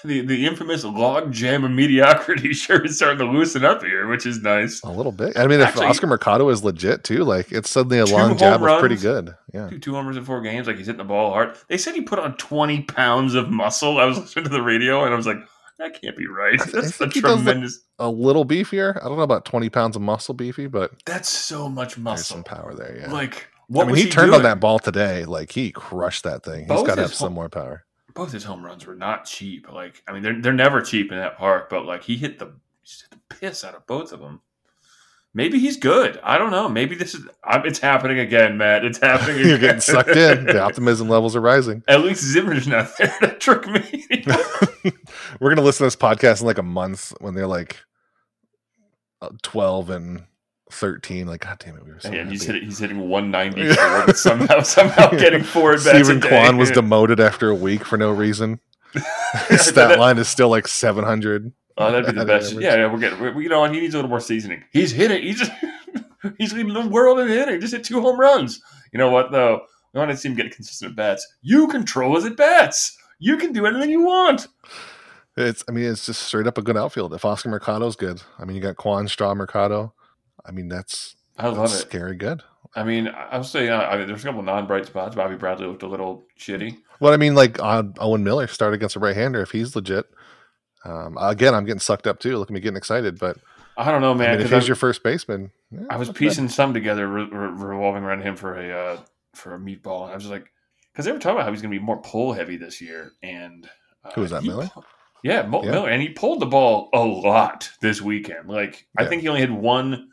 the 0.04 0.20
the 0.20 0.46
infamous 0.46 0.84
log 0.84 1.32
jam 1.32 1.64
of 1.64 1.70
mediocrity 1.72 2.52
sure 2.54 2.84
is 2.84 2.96
starting 2.96 3.18
to 3.18 3.24
loosen 3.24 3.64
up 3.64 3.82
here, 3.82 4.06
which 4.06 4.24
is 4.24 4.40
nice. 4.40 4.80
A 4.82 4.90
little 4.90 5.12
bit. 5.12 5.36
I 5.36 5.46
mean, 5.46 5.60
if 5.60 5.76
Oscar 5.76 6.06
Mercado 6.06 6.48
is 6.48 6.62
legit 6.62 7.04
too, 7.04 7.24
like 7.24 7.50
it's 7.52 7.68
suddenly 7.68 7.98
a 7.98 8.06
long 8.06 8.38
jab 8.38 8.62
of 8.62 8.80
pretty 8.80 8.96
good. 8.96 9.34
Yeah. 9.52 9.68
Two, 9.68 9.78
two 9.78 9.94
homers 9.94 10.16
in 10.16 10.24
four 10.24 10.40
games, 10.42 10.66
like 10.66 10.76
he's 10.76 10.86
hitting 10.86 10.98
the 10.98 11.04
ball 11.04 11.32
hard. 11.32 11.56
They 11.68 11.78
said 11.78 11.94
he 11.94 12.02
put 12.02 12.18
on 12.18 12.36
20 12.36 12.82
pounds 12.82 13.34
of 13.34 13.50
muscle. 13.50 13.98
I 13.98 14.04
was 14.04 14.18
listening 14.18 14.44
to 14.44 14.50
the 14.50 14.62
radio 14.62 15.04
and 15.04 15.12
I 15.12 15.16
was 15.16 15.26
like, 15.26 15.38
that 15.78 16.00
can't 16.00 16.16
be 16.16 16.26
right. 16.26 16.58
That's 16.58 16.74
a 16.74 16.82
think 16.92 17.14
he 17.14 17.20
does 17.20 17.42
tremendous. 17.42 17.80
A 17.98 18.08
little 18.10 18.44
beefier. 18.44 18.96
I 18.96 19.08
don't 19.08 19.16
know 19.16 19.22
about 19.22 19.44
20 19.44 19.70
pounds 19.70 19.96
of 19.96 20.02
muscle 20.02 20.34
beefy, 20.34 20.66
but 20.66 20.92
That's 21.06 21.28
so 21.28 21.68
much 21.68 21.94
there's 21.94 22.04
muscle. 22.04 22.34
some 22.36 22.44
power 22.44 22.74
there. 22.74 22.98
Yeah. 23.00 23.12
Like, 23.12 23.48
what 23.68 23.82
I 23.82 23.86
mean, 23.86 23.92
was 23.92 24.02
he, 24.02 24.10
turned 24.10 24.32
doing? 24.32 24.40
on 24.40 24.42
that 24.42 24.60
ball 24.60 24.78
today. 24.78 25.24
Like 25.24 25.52
he 25.52 25.70
crushed 25.70 26.24
that 26.24 26.42
thing. 26.42 26.66
He's 26.68 26.82
got 26.82 26.96
to 26.96 27.02
have 27.02 27.14
some 27.14 27.32
more 27.34 27.48
power. 27.48 27.84
both 28.14 28.32
his 28.32 28.44
home 28.44 28.64
runs 28.64 28.86
were 28.86 28.94
not 28.96 29.24
cheap. 29.26 29.70
Like, 29.72 30.02
I 30.08 30.12
mean, 30.12 30.22
they're 30.22 30.40
they're 30.40 30.52
never 30.52 30.80
cheap 30.80 31.12
in 31.12 31.18
that 31.18 31.36
park, 31.38 31.68
but 31.70 31.84
like 31.84 32.02
he 32.02 32.16
hit 32.16 32.38
the, 32.38 32.46
he 32.82 32.92
hit 33.02 33.10
the 33.10 33.34
piss 33.36 33.64
out 33.64 33.74
of 33.74 33.86
both 33.86 34.12
of 34.12 34.20
them. 34.20 34.40
Maybe 35.34 35.58
he's 35.58 35.76
good. 35.76 36.18
I 36.24 36.38
don't 36.38 36.50
know. 36.50 36.68
Maybe 36.70 36.94
this 36.96 37.14
is 37.14 37.26
I'm, 37.44 37.64
it's 37.66 37.78
happening 37.78 38.18
again, 38.18 38.56
Matt. 38.56 38.84
It's 38.84 38.98
happening. 38.98 39.36
Again. 39.36 39.46
You're 39.48 39.58
getting 39.58 39.80
sucked 39.82 40.08
in. 40.08 40.46
The 40.46 40.60
optimism 40.60 41.08
levels 41.10 41.36
are 41.36 41.40
rising. 41.42 41.84
At 41.86 42.00
least 42.00 42.22
Zimmer's 42.24 42.66
not 42.66 42.88
there 42.98 43.14
to 43.20 43.34
trick 43.34 43.66
me. 43.68 44.06
We're 45.38 45.50
gonna 45.50 45.62
listen 45.62 45.84
to 45.84 45.86
this 45.86 45.96
podcast 45.96 46.40
in 46.40 46.46
like 46.46 46.58
a 46.58 46.62
month 46.62 47.12
when 47.20 47.34
they're 47.34 47.46
like 47.46 47.76
uh, 49.20 49.28
12 49.42 49.90
and 49.90 50.24
13. 50.70 51.26
Like, 51.26 51.40
God 51.42 51.58
damn 51.58 51.76
it, 51.76 51.84
we 51.84 51.92
were 51.92 52.00
so 52.00 52.10
and 52.10 52.30
he's 52.30 52.44
hitting 52.44 52.64
he's 52.64 52.78
hitting 52.78 53.08
194, 53.08 54.06
but 54.06 54.16
somehow 54.16 54.62
somehow 54.62 55.10
getting 55.18 55.42
bats. 55.42 55.84
Steven 55.84 56.20
Kwan 56.20 56.56
was 56.56 56.70
demoted 56.72 57.20
after 57.20 57.50
a 57.50 57.54
week 57.54 57.84
for 57.84 57.96
no 57.96 58.10
reason. 58.10 58.60
Stat 59.56 59.98
line 59.98 60.18
is 60.18 60.28
still 60.28 60.48
like 60.48 60.66
700. 60.66 61.52
Oh, 61.76 61.92
that'd 61.92 62.06
be 62.06 62.18
the 62.18 62.24
best. 62.24 62.54
Yeah, 62.54 62.76
yeah, 62.76 62.92
we're 62.92 62.98
getting. 62.98 63.36
We, 63.36 63.44
you 63.44 63.48
know, 63.48 63.64
he 63.64 63.80
needs 63.80 63.94
a 63.94 63.98
little 63.98 64.10
more 64.10 64.20
seasoning. 64.20 64.64
He's 64.72 64.90
hitting. 64.90 65.22
He's 65.22 65.38
just, 65.38 65.52
he's 66.38 66.52
leading 66.52 66.72
the 66.72 66.88
world 66.88 67.20
in 67.20 67.28
hitting. 67.28 67.60
Just 67.60 67.72
hit 67.72 67.84
two 67.84 68.00
home 68.00 68.18
runs. 68.18 68.60
You 68.92 68.98
know 68.98 69.10
what 69.10 69.30
though? 69.30 69.60
We 69.92 69.98
want 69.98 70.10
to 70.10 70.16
see 70.16 70.28
him 70.28 70.34
get 70.34 70.54
consistent 70.54 70.90
at 70.90 70.96
bats. 70.96 71.26
You 71.40 71.68
control 71.68 72.16
his 72.16 72.24
at 72.24 72.36
bats. 72.36 72.96
You 73.18 73.36
can 73.36 73.52
do 73.52 73.66
anything 73.66 73.90
you 73.90 74.02
want. 74.02 74.48
It's, 75.36 75.64
I 75.68 75.72
mean, 75.72 75.84
it's 75.84 76.04
just 76.04 76.22
straight 76.22 76.46
up 76.46 76.58
a 76.58 76.62
good 76.62 76.76
outfield. 76.76 77.14
If 77.14 77.24
Oscar 77.24 77.48
Mercado's 77.48 77.96
good, 77.96 78.22
I 78.38 78.44
mean, 78.44 78.56
you 78.56 78.62
got 78.62 78.76
Kwan, 78.76 79.06
Straw, 79.06 79.34
Mercado. 79.34 79.94
I 80.48 80.50
mean, 80.52 80.68
that's, 80.68 81.14
I 81.36 81.46
love 81.48 81.56
that's 81.58 81.74
it. 81.74 81.88
scary 81.88 82.16
good. 82.16 82.42
I 82.74 82.82
mean, 82.84 83.08
I- 83.08 83.28
I'll 83.32 83.44
say 83.44 83.68
uh, 83.68 83.82
I 83.82 83.98
mean, 83.98 84.06
there's 84.08 84.22
a 84.24 84.26
couple 84.26 84.42
non-bright 84.42 84.86
spots. 84.86 85.14
Bobby 85.14 85.36
Bradley 85.36 85.66
looked 85.66 85.82
a 85.82 85.86
little 85.88 86.26
shitty. 86.38 86.76
Well, 87.00 87.12
I 87.12 87.16
mean, 87.16 87.34
like 87.34 87.60
uh, 87.60 87.84
Owen 87.98 88.24
Miller 88.24 88.46
started 88.46 88.74
against 88.76 88.96
a 88.96 89.00
right-hander. 89.00 89.40
If 89.42 89.50
he's 89.50 89.76
legit, 89.76 90.06
um, 90.84 91.16
again, 91.20 91.54
I'm 91.54 91.64
getting 91.64 91.80
sucked 91.80 92.06
up 92.06 92.18
too. 92.20 92.36
Look 92.38 92.50
at 92.50 92.54
me 92.54 92.60
getting 92.60 92.76
excited. 92.76 93.18
But 93.18 93.36
I 93.76 93.90
don't 93.90 94.00
know, 94.00 94.12
I 94.12 94.14
man. 94.14 94.30
mean, 94.38 94.40
if 94.46 94.52
he's 94.52 94.64
I- 94.64 94.66
your 94.66 94.76
first 94.76 95.02
baseman, 95.02 95.50
yeah, 95.70 95.80
I 95.90 95.96
was 95.96 96.08
bad. 96.08 96.16
piecing 96.16 96.48
some 96.48 96.72
together 96.74 97.06
re- 97.06 97.28
re- 97.30 97.50
revolving 97.50 98.02
around 98.02 98.22
him 98.22 98.36
for 98.36 98.58
a 98.58 98.70
uh, 98.94 99.00
for 99.34 99.54
a 99.54 99.58
meatball, 99.58 100.04
and 100.04 100.12
I 100.12 100.14
was 100.14 100.24
just 100.24 100.32
like, 100.32 100.50
because 100.92 101.04
they 101.04 101.12
were 101.12 101.18
talking 101.18 101.36
about 101.36 101.44
how 101.46 101.52
he's 101.52 101.62
going 101.62 101.72
to 101.72 101.78
be 101.78 101.84
more 101.84 102.00
pull 102.02 102.32
heavy 102.32 102.56
this 102.56 102.80
year, 102.80 103.12
and 103.22 103.68
uh, 104.04 104.10
Who 104.14 104.22
was 104.22 104.30
that, 104.30 104.42
Miller? 104.42 104.68
Yeah, 105.22 105.42
Mo- 105.46 105.62
Yeah. 105.64 105.70
Miller, 105.72 105.88
and 105.90 106.00
he 106.02 106.08
pulled 106.10 106.40
the 106.40 106.46
ball 106.46 106.88
a 106.92 107.00
lot 107.00 107.70
this 107.80 108.00
weekend. 108.00 108.48
Like 108.48 108.86
I 108.96 109.04
think 109.04 109.22
he 109.22 109.28
only 109.28 109.40
had 109.40 109.50
one 109.52 110.08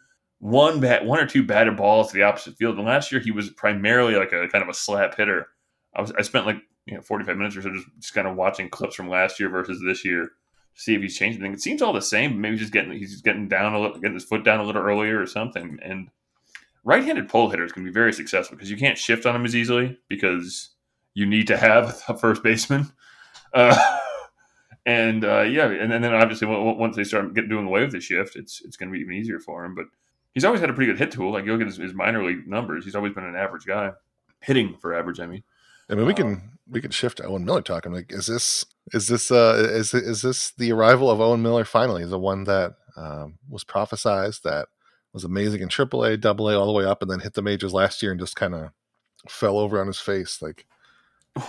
one 0.46 0.80
bat, 0.80 1.04
one 1.04 1.20
or 1.20 1.26
two 1.26 1.42
batted 1.42 1.76
balls 1.76 2.10
to 2.10 2.14
the 2.14 2.22
opposite 2.22 2.56
field, 2.56 2.78
and 2.78 2.86
last 2.86 3.12
year 3.12 3.20
he 3.20 3.32
was 3.32 3.50
primarily 3.50 4.14
like 4.14 4.32
a 4.32 4.48
kind 4.48 4.62
of 4.62 4.70
a 4.70 4.76
slap 4.76 5.18
hitter. 5.18 5.48
I 5.96 6.02
was 6.02 6.12
I 6.12 6.22
spent 6.22 6.46
like 6.46 6.58
you 6.86 6.94
know 6.94 7.02
forty 7.02 7.26
five 7.26 7.36
minutes 7.36 7.58
or 7.58 7.64
so 7.64 7.74
just, 7.74 7.88
just 7.98 8.14
kind 8.14 8.28
of 8.28 8.36
watching 8.36 8.70
clips 8.70 8.94
from 8.94 9.10
last 9.10 9.40
year 9.40 9.50
versus 9.50 9.82
this 9.84 10.06
year 10.06 10.26
to 10.26 10.82
see 10.82 10.94
if 10.94 11.02
he's 11.02 11.18
changed 11.18 11.40
anything. 11.40 11.54
It 11.54 11.62
seems 11.62 11.82
all 11.82 11.94
the 11.94 12.02
same. 12.02 12.40
Maybe 12.40 12.54
he's 12.54 12.62
just 12.62 12.74
getting 12.74 12.92
he's 12.92 13.12
just 13.12 13.24
getting 13.24 13.48
down 13.48 13.74
a 13.74 13.82
little, 13.82 13.98
getting 13.98 14.14
his 14.14 14.24
foot 14.24 14.44
down 14.44 14.60
a 14.60 14.64
little 14.64 14.84
earlier 14.84 15.20
or 15.20 15.26
something. 15.26 15.80
And 15.82 16.10
right-handed 16.84 17.28
pole 17.28 17.50
hitters 17.50 17.72
can 17.72 17.84
be 17.84 17.90
very 17.90 18.14
successful 18.14 18.56
because 18.56 18.70
you 18.70 18.78
can't 18.78 19.00
shift 19.00 19.26
on 19.26 19.34
them 19.34 19.46
as 19.46 19.56
easily 19.56 19.98
because 20.10 20.70
you 21.16 21.26
need 21.26 21.48
to 21.48 21.58
have 21.58 22.04
a 22.08 22.18
first 22.18 22.44
baseman. 22.44 22.92
Uh, 23.54 23.78
and 24.86 25.24
uh, 25.24 25.44
yeah, 25.44 25.68
and, 25.68 25.94
and 25.94 26.04
then 26.04 26.14
obviously 26.14 26.46
once 26.46 26.98
they 26.98 27.06
start 27.06 27.34
getting 27.34 27.50
doing 27.50 27.66
away 27.66 27.82
with 27.82 27.94
the 27.94 28.02
shift, 28.02 28.36
it's 28.36 28.62
it's 28.66 28.76
going 28.76 28.90
to 28.90 28.94
be 28.94 29.00
even 29.00 29.14
easier 29.14 29.40
for 29.40 29.64
him. 29.64 29.76
But 29.76 29.86
he's 30.36 30.46
always 30.46 30.62
had 30.62 30.70
a 30.70 30.74
pretty 30.74 30.92
good 30.92 31.00
hit 31.00 31.12
tool. 31.12 31.32
Like 31.32 31.46
you 31.46 31.54
look 31.54 31.62
at 31.62 31.68
his, 31.68 31.78
his 31.78 31.96
minor 31.96 32.24
league 32.24 32.48
numbers, 32.48 32.86
he's 32.86 32.96
always 32.96 33.14
been 33.14 33.24
an 33.26 33.36
average 33.36 33.66
guy, 33.66 33.92
hitting 34.42 34.78
for 34.78 34.94
average. 34.94 35.20
I 35.20 35.26
mean, 35.26 35.44
I 35.90 35.96
mean, 35.96 36.06
we 36.06 36.14
Uh, 36.14 36.16
can 36.16 36.60
we 36.70 36.82
can 36.82 36.92
shift 36.92 37.18
to 37.18 37.26
Owen 37.26 37.46
Miller 37.46 37.62
talking. 37.64 37.94
Like, 37.94 38.12
is 38.12 38.28
this 38.28 38.66
is 38.94 39.08
this 39.08 39.32
uh 39.32 39.70
is 39.74 39.94
is 39.94 40.22
this 40.22 40.52
the 40.52 40.72
arrival 40.72 41.10
of 41.10 41.20
Owen 41.22 41.42
Miller 41.42 41.66
finally? 41.66 42.06
The 42.06 42.20
one 42.20 42.44
that 42.46 42.76
um, 42.98 43.40
was 43.50 43.64
prophesized 43.64 44.44
that 44.44 44.68
was 45.14 45.24
amazing 45.24 45.62
in 45.62 45.70
AAA, 45.70 46.20
Double 46.22 46.50
A, 46.50 46.58
all 46.60 46.68
the 46.68 46.72
way 46.74 46.86
up, 46.86 47.02
and 47.02 47.10
then 47.10 47.22
hit 47.22 47.34
the 47.34 47.42
majors 47.42 47.74
last 47.74 48.04
year 48.04 48.12
and 48.12 48.20
just 48.20 48.36
kind 48.36 48.54
of 48.56 48.72
fell 49.30 49.58
over 49.58 49.80
on 49.82 49.88
his 49.88 50.00
face. 50.00 50.42
Like, 50.42 50.66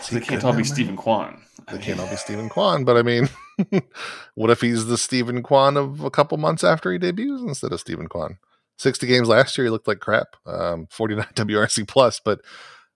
is 0.01 0.11
they 0.11 0.21
can't 0.21 0.43
good 0.43 0.45
all 0.45 0.53
be 0.53 0.63
man? 0.63 0.65
Steven 0.65 0.97
Kwan. 0.97 1.43
I 1.69 1.73
They 1.73 1.79
mean, 1.79 1.85
can't 1.85 2.01
all 2.01 2.09
be 2.09 2.17
Steven 2.17 2.49
Kwan, 2.49 2.85
but 2.85 2.97
I 2.97 3.03
mean, 3.03 3.29
what 4.35 4.51
if 4.51 4.61
he's 4.61 4.87
the 4.87 4.99
Steven 4.99 5.43
Kwan 5.43 5.77
of 5.77 6.03
a 6.03 6.11
couple 6.11 6.39
months 6.39 6.63
after 6.65 6.93
he 6.93 6.99
debuts 6.99 7.43
instead 7.43 7.73
of 7.73 7.81
Steven 7.81 8.09
Kwan? 8.09 8.39
60 8.79 9.07
games 9.07 9.29
last 9.29 9.57
year, 9.57 9.67
he 9.67 9.71
looked 9.71 9.89
like 9.89 10.01
crap. 10.01 10.37
Um, 10.47 10.87
49 10.91 11.27
WRC 11.35 11.89
plus, 11.89 12.21
but 12.21 12.41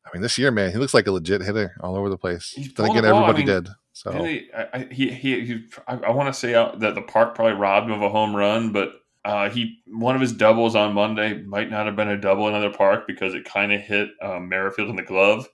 I 0.04 0.10
mean, 0.14 0.22
this 0.22 0.38
year, 0.38 0.50
man, 0.50 0.72
he 0.72 0.78
looks 0.78 0.94
like 0.94 1.06
a 1.06 1.12
legit 1.12 1.42
hitter 1.42 1.74
all 1.80 1.96
over 1.96 2.08
the 2.08 2.18
place. 2.18 2.50
He's 2.50 2.72
Then 2.74 2.90
again, 2.90 3.02
ball, 3.02 3.14
I 3.14 3.16
everybody 3.18 3.46
mean, 3.46 3.64
did. 3.64 3.68
So 3.92 4.12
Really, 4.12 4.48
I, 4.54 4.88
he 4.90 5.10
he, 5.10 5.44
he 5.44 5.64
I, 5.86 5.96
I 5.96 6.10
want 6.10 6.32
to 6.32 6.38
say 6.38 6.52
that 6.52 6.94
the 6.94 7.02
park 7.02 7.34
probably 7.34 7.54
robbed 7.54 7.86
him 7.86 7.92
of 7.92 8.02
a 8.02 8.08
home 8.08 8.34
run, 8.34 8.72
but 8.72 8.92
uh, 9.24 9.50
he 9.50 9.78
one 9.86 10.14
of 10.14 10.20
his 10.20 10.32
doubles 10.32 10.74
on 10.74 10.94
Monday 10.94 11.42
might 11.42 11.70
not 11.70 11.86
have 11.86 11.96
been 11.96 12.08
a 12.08 12.16
double 12.16 12.48
in 12.48 12.54
another 12.54 12.74
park 12.74 13.06
because 13.06 13.34
it 13.34 13.44
kind 13.44 13.72
of 13.72 13.80
hit 13.80 14.08
um, 14.22 14.48
Merrifield 14.48 14.88
in 14.88 14.96
the 14.96 15.02
glove. 15.02 15.48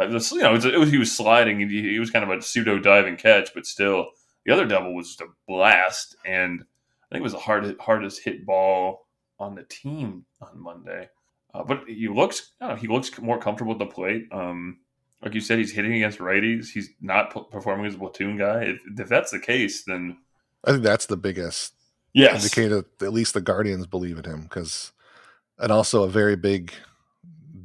Uh, 0.00 0.06
was, 0.06 0.32
you 0.32 0.38
know, 0.38 0.50
it 0.50 0.54
was, 0.54 0.64
it 0.64 0.78
was, 0.78 0.90
he 0.90 0.98
was 0.98 1.14
sliding. 1.14 1.68
He, 1.68 1.92
he 1.92 1.98
was 1.98 2.10
kind 2.10 2.24
of 2.24 2.30
a 2.30 2.40
pseudo 2.40 2.78
diving 2.78 3.16
catch, 3.16 3.52
but 3.54 3.66
still, 3.66 4.10
the 4.46 4.52
other 4.52 4.66
double 4.66 4.94
was 4.94 5.08
just 5.08 5.20
a 5.20 5.26
blast, 5.46 6.16
and 6.24 6.62
I 6.62 7.14
think 7.14 7.20
it 7.20 7.22
was 7.22 7.32
the 7.32 7.38
hard, 7.38 7.76
hardest 7.80 8.24
hit 8.24 8.46
ball 8.46 9.06
on 9.40 9.54
the 9.54 9.64
team 9.64 10.24
on 10.40 10.60
Monday. 10.60 11.08
Uh, 11.52 11.64
but 11.64 11.82
he 11.88 12.06
looks, 12.06 12.52
know, 12.60 12.76
he 12.76 12.86
looks 12.86 13.18
more 13.18 13.38
comfortable 13.38 13.72
at 13.72 13.78
the 13.78 13.86
plate. 13.86 14.28
Um, 14.30 14.78
like 15.22 15.34
you 15.34 15.40
said, 15.40 15.58
he's 15.58 15.72
hitting 15.72 15.94
against 15.94 16.18
righties. 16.18 16.68
He's 16.68 16.90
not 17.00 17.32
p- 17.32 17.42
performing 17.50 17.86
as 17.86 17.94
a 17.94 17.98
platoon 17.98 18.38
guy. 18.38 18.62
If, 18.64 18.80
if 18.98 19.08
that's 19.08 19.32
the 19.32 19.40
case, 19.40 19.84
then 19.84 20.18
I 20.64 20.72
think 20.72 20.84
that's 20.84 21.06
the 21.06 21.16
biggest 21.16 21.74
yes, 22.12 22.42
indicator 22.42 22.84
that 22.98 23.06
at 23.06 23.12
least 23.12 23.34
the 23.34 23.40
Guardians 23.40 23.86
believe 23.86 24.18
in 24.18 24.24
him 24.24 24.42
because, 24.42 24.92
and 25.58 25.72
also 25.72 26.04
a 26.04 26.08
very 26.08 26.36
big 26.36 26.72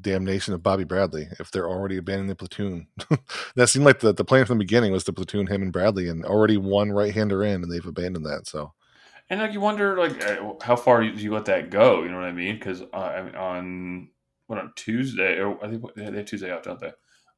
damnation 0.02 0.54
of 0.54 0.64
Bobby 0.64 0.84
Bradley 0.84 1.28
if 1.40 1.52
they're 1.52 1.70
already 1.70 1.98
abandoning 1.98 2.30
the 2.30 2.36
platoon. 2.36 2.88
that 3.56 3.68
seemed 3.68 3.86
like 3.86 4.00
the, 4.00 4.14
the 4.14 4.26
plan 4.26 4.46
from 4.46 4.58
the 4.58 4.64
beginning 4.64 4.92
was 4.92 5.04
to 5.06 5.14
platoon 5.14 5.48
him 5.48 5.62
and 5.62 5.74
Bradley 5.74 6.08
and 6.10 6.26
already 6.26 6.58
one 6.58 6.92
right 6.92 7.14
hander 7.14 7.44
in 7.44 7.64
and 7.64 7.72
they've 7.72 7.86
abandoned 7.86 8.26
that. 8.26 8.48
So 8.48 8.74
And 9.30 9.40
like 9.40 9.54
you 9.54 9.60
wonder, 9.60 9.98
like 9.98 10.24
uh, 10.24 10.54
how 10.62 10.76
far 10.76 11.02
do 11.02 11.08
you 11.08 11.34
let 11.34 11.46
that 11.46 11.72
go? 11.72 12.04
You 12.04 12.10
know 12.10 12.18
what 12.18 12.26
I 12.26 12.32
mean? 12.32 12.56
Because 12.56 12.82
uh, 12.82 12.96
I 12.96 13.22
mean, 13.24 13.36
on 13.36 14.10
what 14.48 14.60
on 14.60 14.72
Tuesday, 14.76 15.40
or 15.40 15.64
I 15.64 15.70
think 15.70 15.84
they 15.96 16.04
have 16.04 16.26
Tuesday 16.26 16.52
off, 16.52 16.64
don't 16.64 16.80
they? 16.80 16.92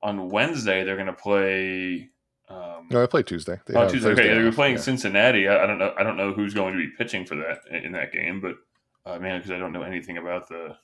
On 0.04 0.30
Wednesday, 0.30 0.84
they're 0.84 0.96
going 0.96 1.08
to 1.08 1.14
play. 1.14 2.10
Um, 2.50 2.88
no, 2.90 3.04
I 3.04 3.08
play 3.08 3.24
Tuesday. 3.24 3.60
They 3.66 3.74
oh, 3.74 3.88
Tuesday. 3.88 4.10
Thursday 4.10 4.24
Okay, 4.32 4.42
they're 4.42 4.52
playing 4.52 4.76
yeah. 4.76 4.82
Cincinnati. 4.82 5.48
I, 5.48 5.64
I 5.64 5.68
don't 5.68 5.80
know. 5.80 5.94
I 5.98 6.04
don't 6.04 6.18
know 6.18 6.34
who's 6.34 6.54
going 6.54 6.74
to 6.74 6.80
be 6.80 6.90
pitching 6.98 7.26
for 7.26 7.36
that 7.36 7.60
in 7.72 7.94
that 7.94 8.12
game, 8.12 8.42
but 8.42 8.56
uh, 9.06 9.20
man, 9.20 9.40
because 9.40 9.52
I 9.52 9.58
don't 9.58 9.72
know 9.72 9.84
anything 9.84 10.18
about 10.18 10.50
the 10.50 10.76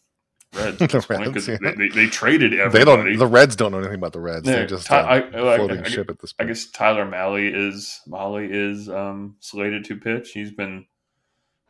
Reds. 0.53 0.77
The 0.79 0.87
point, 1.01 1.47
yeah. 1.47 1.57
they, 1.61 1.75
they, 1.75 1.87
they 1.89 2.07
traded 2.07 2.53
They 2.71 2.85
don't. 2.85 3.17
The 3.17 3.27
Reds 3.27 3.55
don't 3.55 3.71
know 3.71 3.79
anything 3.79 3.95
about 3.95 4.13
the 4.13 4.19
Reds. 4.19 4.47
Yeah, 4.47 4.57
They're 4.57 4.67
just 4.67 4.87
Ty- 4.87 4.99
uh, 4.99 5.05
I- 5.05 5.53
I- 5.53 5.57
floating 5.57 5.83
I- 5.83 5.89
ship 5.89 6.09
at 6.09 6.19
this 6.19 6.33
point. 6.33 6.47
I 6.47 6.51
guess 6.51 6.69
Tyler 6.71 7.05
Mahle 7.05 7.53
is 7.53 8.01
Mahle 8.07 8.47
is 8.49 8.89
um, 8.89 9.35
slated 9.39 9.85
to 9.85 9.95
pitch. 9.97 10.31
He's 10.33 10.51
been 10.51 10.85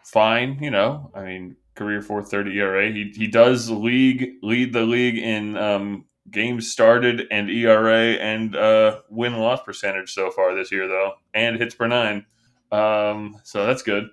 fine, 0.06 0.58
you 0.62 0.72
know. 0.72 1.12
I 1.14 1.24
mean, 1.24 1.56
career 1.76 2.02
430 2.02 2.60
ERA. 2.60 2.92
He 2.92 3.12
he 3.16 3.28
does 3.28 3.70
league 3.70 4.34
lead 4.42 4.74
the 4.74 4.84
league 4.84 5.18
in 5.18 5.58
um, 5.58 6.06
games 6.30 6.72
started 6.72 7.28
and 7.32 7.50
ERA 7.50 8.14
and 8.14 8.56
uh, 8.56 9.02
win 9.10 9.38
loss 9.38 9.62
percentage 9.64 10.14
so 10.14 10.32
far 10.32 10.56
this 10.56 10.72
year, 10.72 10.88
though, 10.88 11.14
and 11.34 11.58
hits 11.58 11.76
per 11.76 11.88
nine. 11.88 12.26
Um, 12.72 13.40
so 13.44 13.66
that's 13.66 13.84
good. 13.84 14.10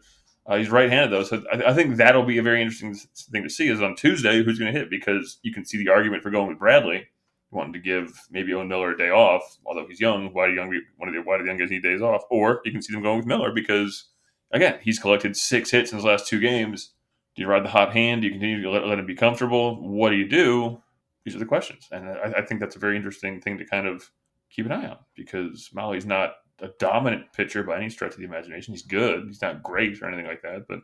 Uh, 0.47 0.57
he's 0.57 0.71
right-handed 0.71 1.13
though, 1.13 1.23
so 1.23 1.43
I, 1.53 1.71
I 1.71 1.75
think 1.75 1.97
that'll 1.97 2.25
be 2.25 2.39
a 2.39 2.43
very 2.43 2.61
interesting 2.61 2.95
thing 3.31 3.43
to 3.43 3.51
see. 3.51 3.69
Is 3.69 3.83
on 3.83 3.95
Tuesday 3.95 4.43
who's 4.43 4.59
going 4.59 4.73
to 4.73 4.79
hit 4.79 4.91
because 4.91 5.39
you 5.43 5.53
can 5.53 5.65
see 5.65 5.79
the 5.79 5.91
argument 5.91 6.23
for 6.23 6.31
going 6.31 6.49
with 6.49 6.59
Bradley 6.59 7.07
wanting 7.51 7.73
to 7.73 7.79
give 7.79 8.13
maybe 8.31 8.55
Owen 8.55 8.69
Miller 8.69 8.93
a 8.93 8.99
day 8.99 9.11
off, 9.11 9.59
although 9.67 9.87
he's 9.87 10.01
young. 10.01 10.33
Why 10.33 10.47
do 10.47 10.55
young 10.55 10.69
one 10.97 11.09
of 11.09 11.15
the 11.15 11.21
why 11.23 11.37
do 11.37 11.45
the 11.45 11.49
young 11.49 11.59
guys 11.59 11.71
need 11.71 11.83
days 11.83 12.03
off? 12.03 12.23
Or 12.31 12.61
you 12.65 12.73
can 12.73 12.83
see 12.83 12.93
them 12.93 13.03
going 13.03 13.19
with 13.19 13.27
Miller 13.27 13.53
because 13.53 14.10
again 14.53 14.79
he's 14.83 14.99
collected 14.99 15.37
six 15.37 15.71
hits 15.71 15.93
in 15.93 15.99
his 15.99 16.05
last 16.05 16.27
two 16.27 16.41
games. 16.41 16.93
Do 17.37 17.43
you 17.43 17.49
ride 17.49 17.65
the 17.65 17.71
hot 17.71 17.93
hand? 17.93 18.23
Do 18.23 18.27
you 18.27 18.33
continue 18.33 18.63
to 18.63 18.71
let, 18.71 18.87
let 18.87 18.99
him 18.99 19.07
be 19.07 19.15
comfortable? 19.15 19.81
What 19.81 20.11
do 20.11 20.17
you 20.17 20.29
do? 20.29 20.83
These 21.25 21.37
are 21.37 21.39
the 21.39 21.47
questions, 21.47 21.87
and 21.93 22.09
I, 22.09 22.39
I 22.39 22.43
think 22.43 22.61
that's 22.61 22.77
a 22.77 22.81
very 22.81 22.97
interesting 22.97 23.41
thing 23.41 23.59
to 23.59 23.65
kind 23.65 23.87
of 23.87 24.11
keep 24.51 24.67
an 24.67 24.73
eye 24.73 24.89
on 24.89 24.99
because 25.15 25.71
Mahle's 25.73 26.07
not 26.07 26.35
a 26.61 26.69
dominant 26.79 27.33
pitcher 27.33 27.63
by 27.63 27.77
any 27.77 27.89
stretch 27.89 28.13
of 28.13 28.19
the 28.19 28.25
imagination. 28.25 28.75
He's 28.75 28.83
good. 28.83 29.25
He's 29.27 29.43
not 29.43 29.63
great 29.63 30.01
or 30.03 30.09
anything 30.09 30.27
like 30.27 30.43
that, 30.43 30.67
but 30.69 30.81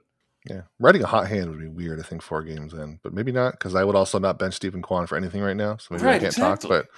Yeah, 0.49 0.63
riding 0.79 1.03
a 1.03 1.07
hot 1.07 1.27
hand 1.27 1.51
would 1.51 1.59
be 1.59 1.67
weird. 1.67 1.99
I 1.99 2.05
think 2.05 2.23
four 2.23 2.43
games 2.43 2.73
in, 2.73 3.01
but 3.03 3.13
maybe 3.13 3.33
not 3.33 3.53
because 3.53 3.75
I 3.75 3.83
would 3.83 3.97
also 3.97 4.19
not 4.21 4.39
bench 4.39 4.55
Steven 4.55 4.81
Kwan 4.81 5.07
for 5.07 5.17
anything 5.17 5.43
right 5.43 5.57
now. 5.57 5.77
So 5.79 5.95
maybe 5.95 6.07
I 6.07 6.19
can't 6.19 6.25
exactly. 6.25 6.69
talk. 6.71 6.89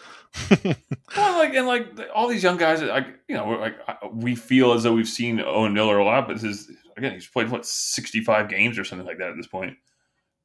But 0.63 0.77
Well, 1.17 1.39
like 1.39 1.55
and 1.55 1.67
like 1.67 1.87
all 2.15 2.29
these 2.29 2.43
young 2.43 2.59
guys, 2.59 2.83
like 2.83 3.07
you 3.27 3.37
know, 3.37 3.49
like 3.49 3.77
we 4.13 4.35
feel 4.35 4.73
as 4.73 4.83
though 4.83 4.93
we've 4.93 5.09
seen 5.09 5.41
Owen 5.41 5.73
Miller 5.73 5.99
a 5.99 6.05
lot, 6.05 6.27
but 6.27 6.35
this 6.35 6.45
is 6.45 6.71
again 6.97 7.15
he's 7.15 7.27
played 7.27 7.51
what 7.51 7.65
sixty 7.65 8.23
five 8.23 8.51
games 8.51 8.79
or 8.79 8.85
something 8.85 9.07
like 9.07 9.19
that 9.19 9.31
at 9.31 9.37
this 9.37 9.47
point 9.47 9.77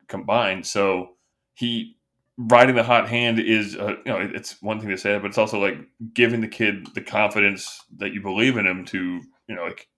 combined. 0.08 0.66
So 0.66 1.10
he 1.56 1.98
riding 2.38 2.76
the 2.76 2.84
hot 2.84 3.10
hand 3.10 3.40
is 3.40 3.76
uh, 3.76 3.96
you 4.06 4.12
know 4.12 4.18
it's 4.34 4.62
one 4.62 4.80
thing 4.80 4.90
to 4.90 4.98
say, 4.98 5.18
but 5.18 5.28
it's 5.28 5.38
also 5.38 5.60
like 5.60 5.78
giving 6.14 6.40
the 6.40 6.48
kid 6.48 6.88
the 6.94 7.02
confidence 7.02 7.82
that 7.98 8.14
you 8.14 8.22
believe 8.22 8.56
in 8.56 8.66
him 8.66 8.86
to 8.86 9.22
you 9.48 9.56
know 9.56 9.64
like 9.64 9.90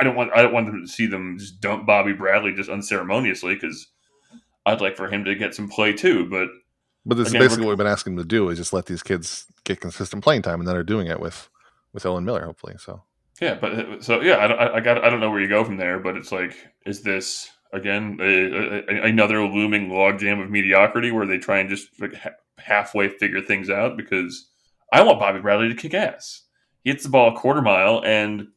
I 0.00 0.04
don't 0.04 0.16
want 0.16 0.30
I 0.34 0.42
don't 0.42 0.52
want 0.52 0.66
them 0.66 0.82
to 0.82 0.88
see 0.88 1.06
them 1.06 1.36
just 1.38 1.60
dump 1.60 1.86
Bobby 1.86 2.12
Bradley 2.12 2.52
just 2.52 2.70
unceremoniously 2.70 3.54
because 3.54 3.86
I'd 4.64 4.80
like 4.80 4.96
for 4.96 5.08
him 5.08 5.24
to 5.24 5.34
get 5.34 5.54
some 5.54 5.68
play 5.68 5.92
too, 5.92 6.26
but. 6.28 6.48
but 7.04 7.16
this 7.16 7.28
Again, 7.28 7.42
is 7.42 7.48
basically 7.48 7.66
what 7.66 7.70
we've 7.70 7.78
been 7.78 7.86
asking 7.86 8.16
them 8.16 8.24
to 8.24 8.28
do 8.28 8.48
is 8.48 8.58
just 8.58 8.72
let 8.72 8.86
these 8.86 9.02
kids 9.02 9.46
get 9.64 9.80
consistent 9.80 10.24
playing 10.24 10.42
time, 10.42 10.58
and 10.60 10.66
then 10.66 10.74
they're 10.74 10.82
doing 10.82 11.06
it 11.06 11.20
with 11.20 11.48
with 11.92 12.04
Owen 12.04 12.24
Miller, 12.24 12.44
hopefully. 12.44 12.74
So 12.78 13.02
Yeah, 13.40 13.54
but 13.54 13.72
uh, 13.72 14.00
so 14.02 14.20
yeah, 14.22 14.38
I, 14.38 14.46
don't- 14.48 14.58
I, 14.58 14.74
I 14.74 14.80
got 14.80 15.04
I 15.04 15.08
don't 15.10 15.20
know 15.20 15.30
where 15.30 15.40
you 15.40 15.48
go 15.48 15.64
from 15.64 15.76
there, 15.76 15.98
but 16.00 16.16
it's 16.16 16.32
like, 16.32 16.56
is 16.84 17.02
this 17.02 17.48
again 17.72 18.18
a, 18.20 18.24
a, 18.24 19.02
another 19.04 19.42
looming 19.44 19.88
logjam 19.88 20.42
of 20.42 20.50
mediocrity 20.50 21.10
where 21.12 21.26
they 21.26 21.38
try 21.38 21.58
and 21.58 21.70
just 21.70 21.88
like, 22.00 22.14
ha- 22.14 22.30
halfway 22.58 23.08
figure 23.08 23.40
things 23.42 23.70
out? 23.70 23.96
Because 23.96 24.48
I 24.92 25.02
want 25.02 25.20
Bobby 25.20 25.40
Bradley 25.40 25.68
to 25.68 25.74
kick 25.74 25.94
ass. 25.94 26.42
He 26.82 26.90
hits 26.90 27.04
the 27.04 27.08
ball 27.10 27.34
a 27.34 27.38
quarter 27.38 27.62
mile, 27.62 28.02
and 28.04 28.48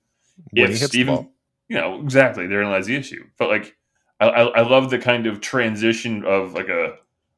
when 0.52 0.71
if 0.71 0.78
Steven, 0.78 1.30
you 1.67 1.78
know 1.78 2.02
exactly, 2.02 2.47
therein 2.47 2.69
lies 2.69 2.86
the 2.88 2.95
issue. 2.95 3.23
But 3.38 3.49
like, 3.49 3.75
I, 4.19 4.28
I, 4.28 4.41
I 4.60 4.62
love 4.62 4.89
the 4.89 4.99
kind 4.99 5.28
of 5.28 5.41
transition 5.41 6.25
of 6.25 6.54
like 6.54 6.69
a, 6.69 6.95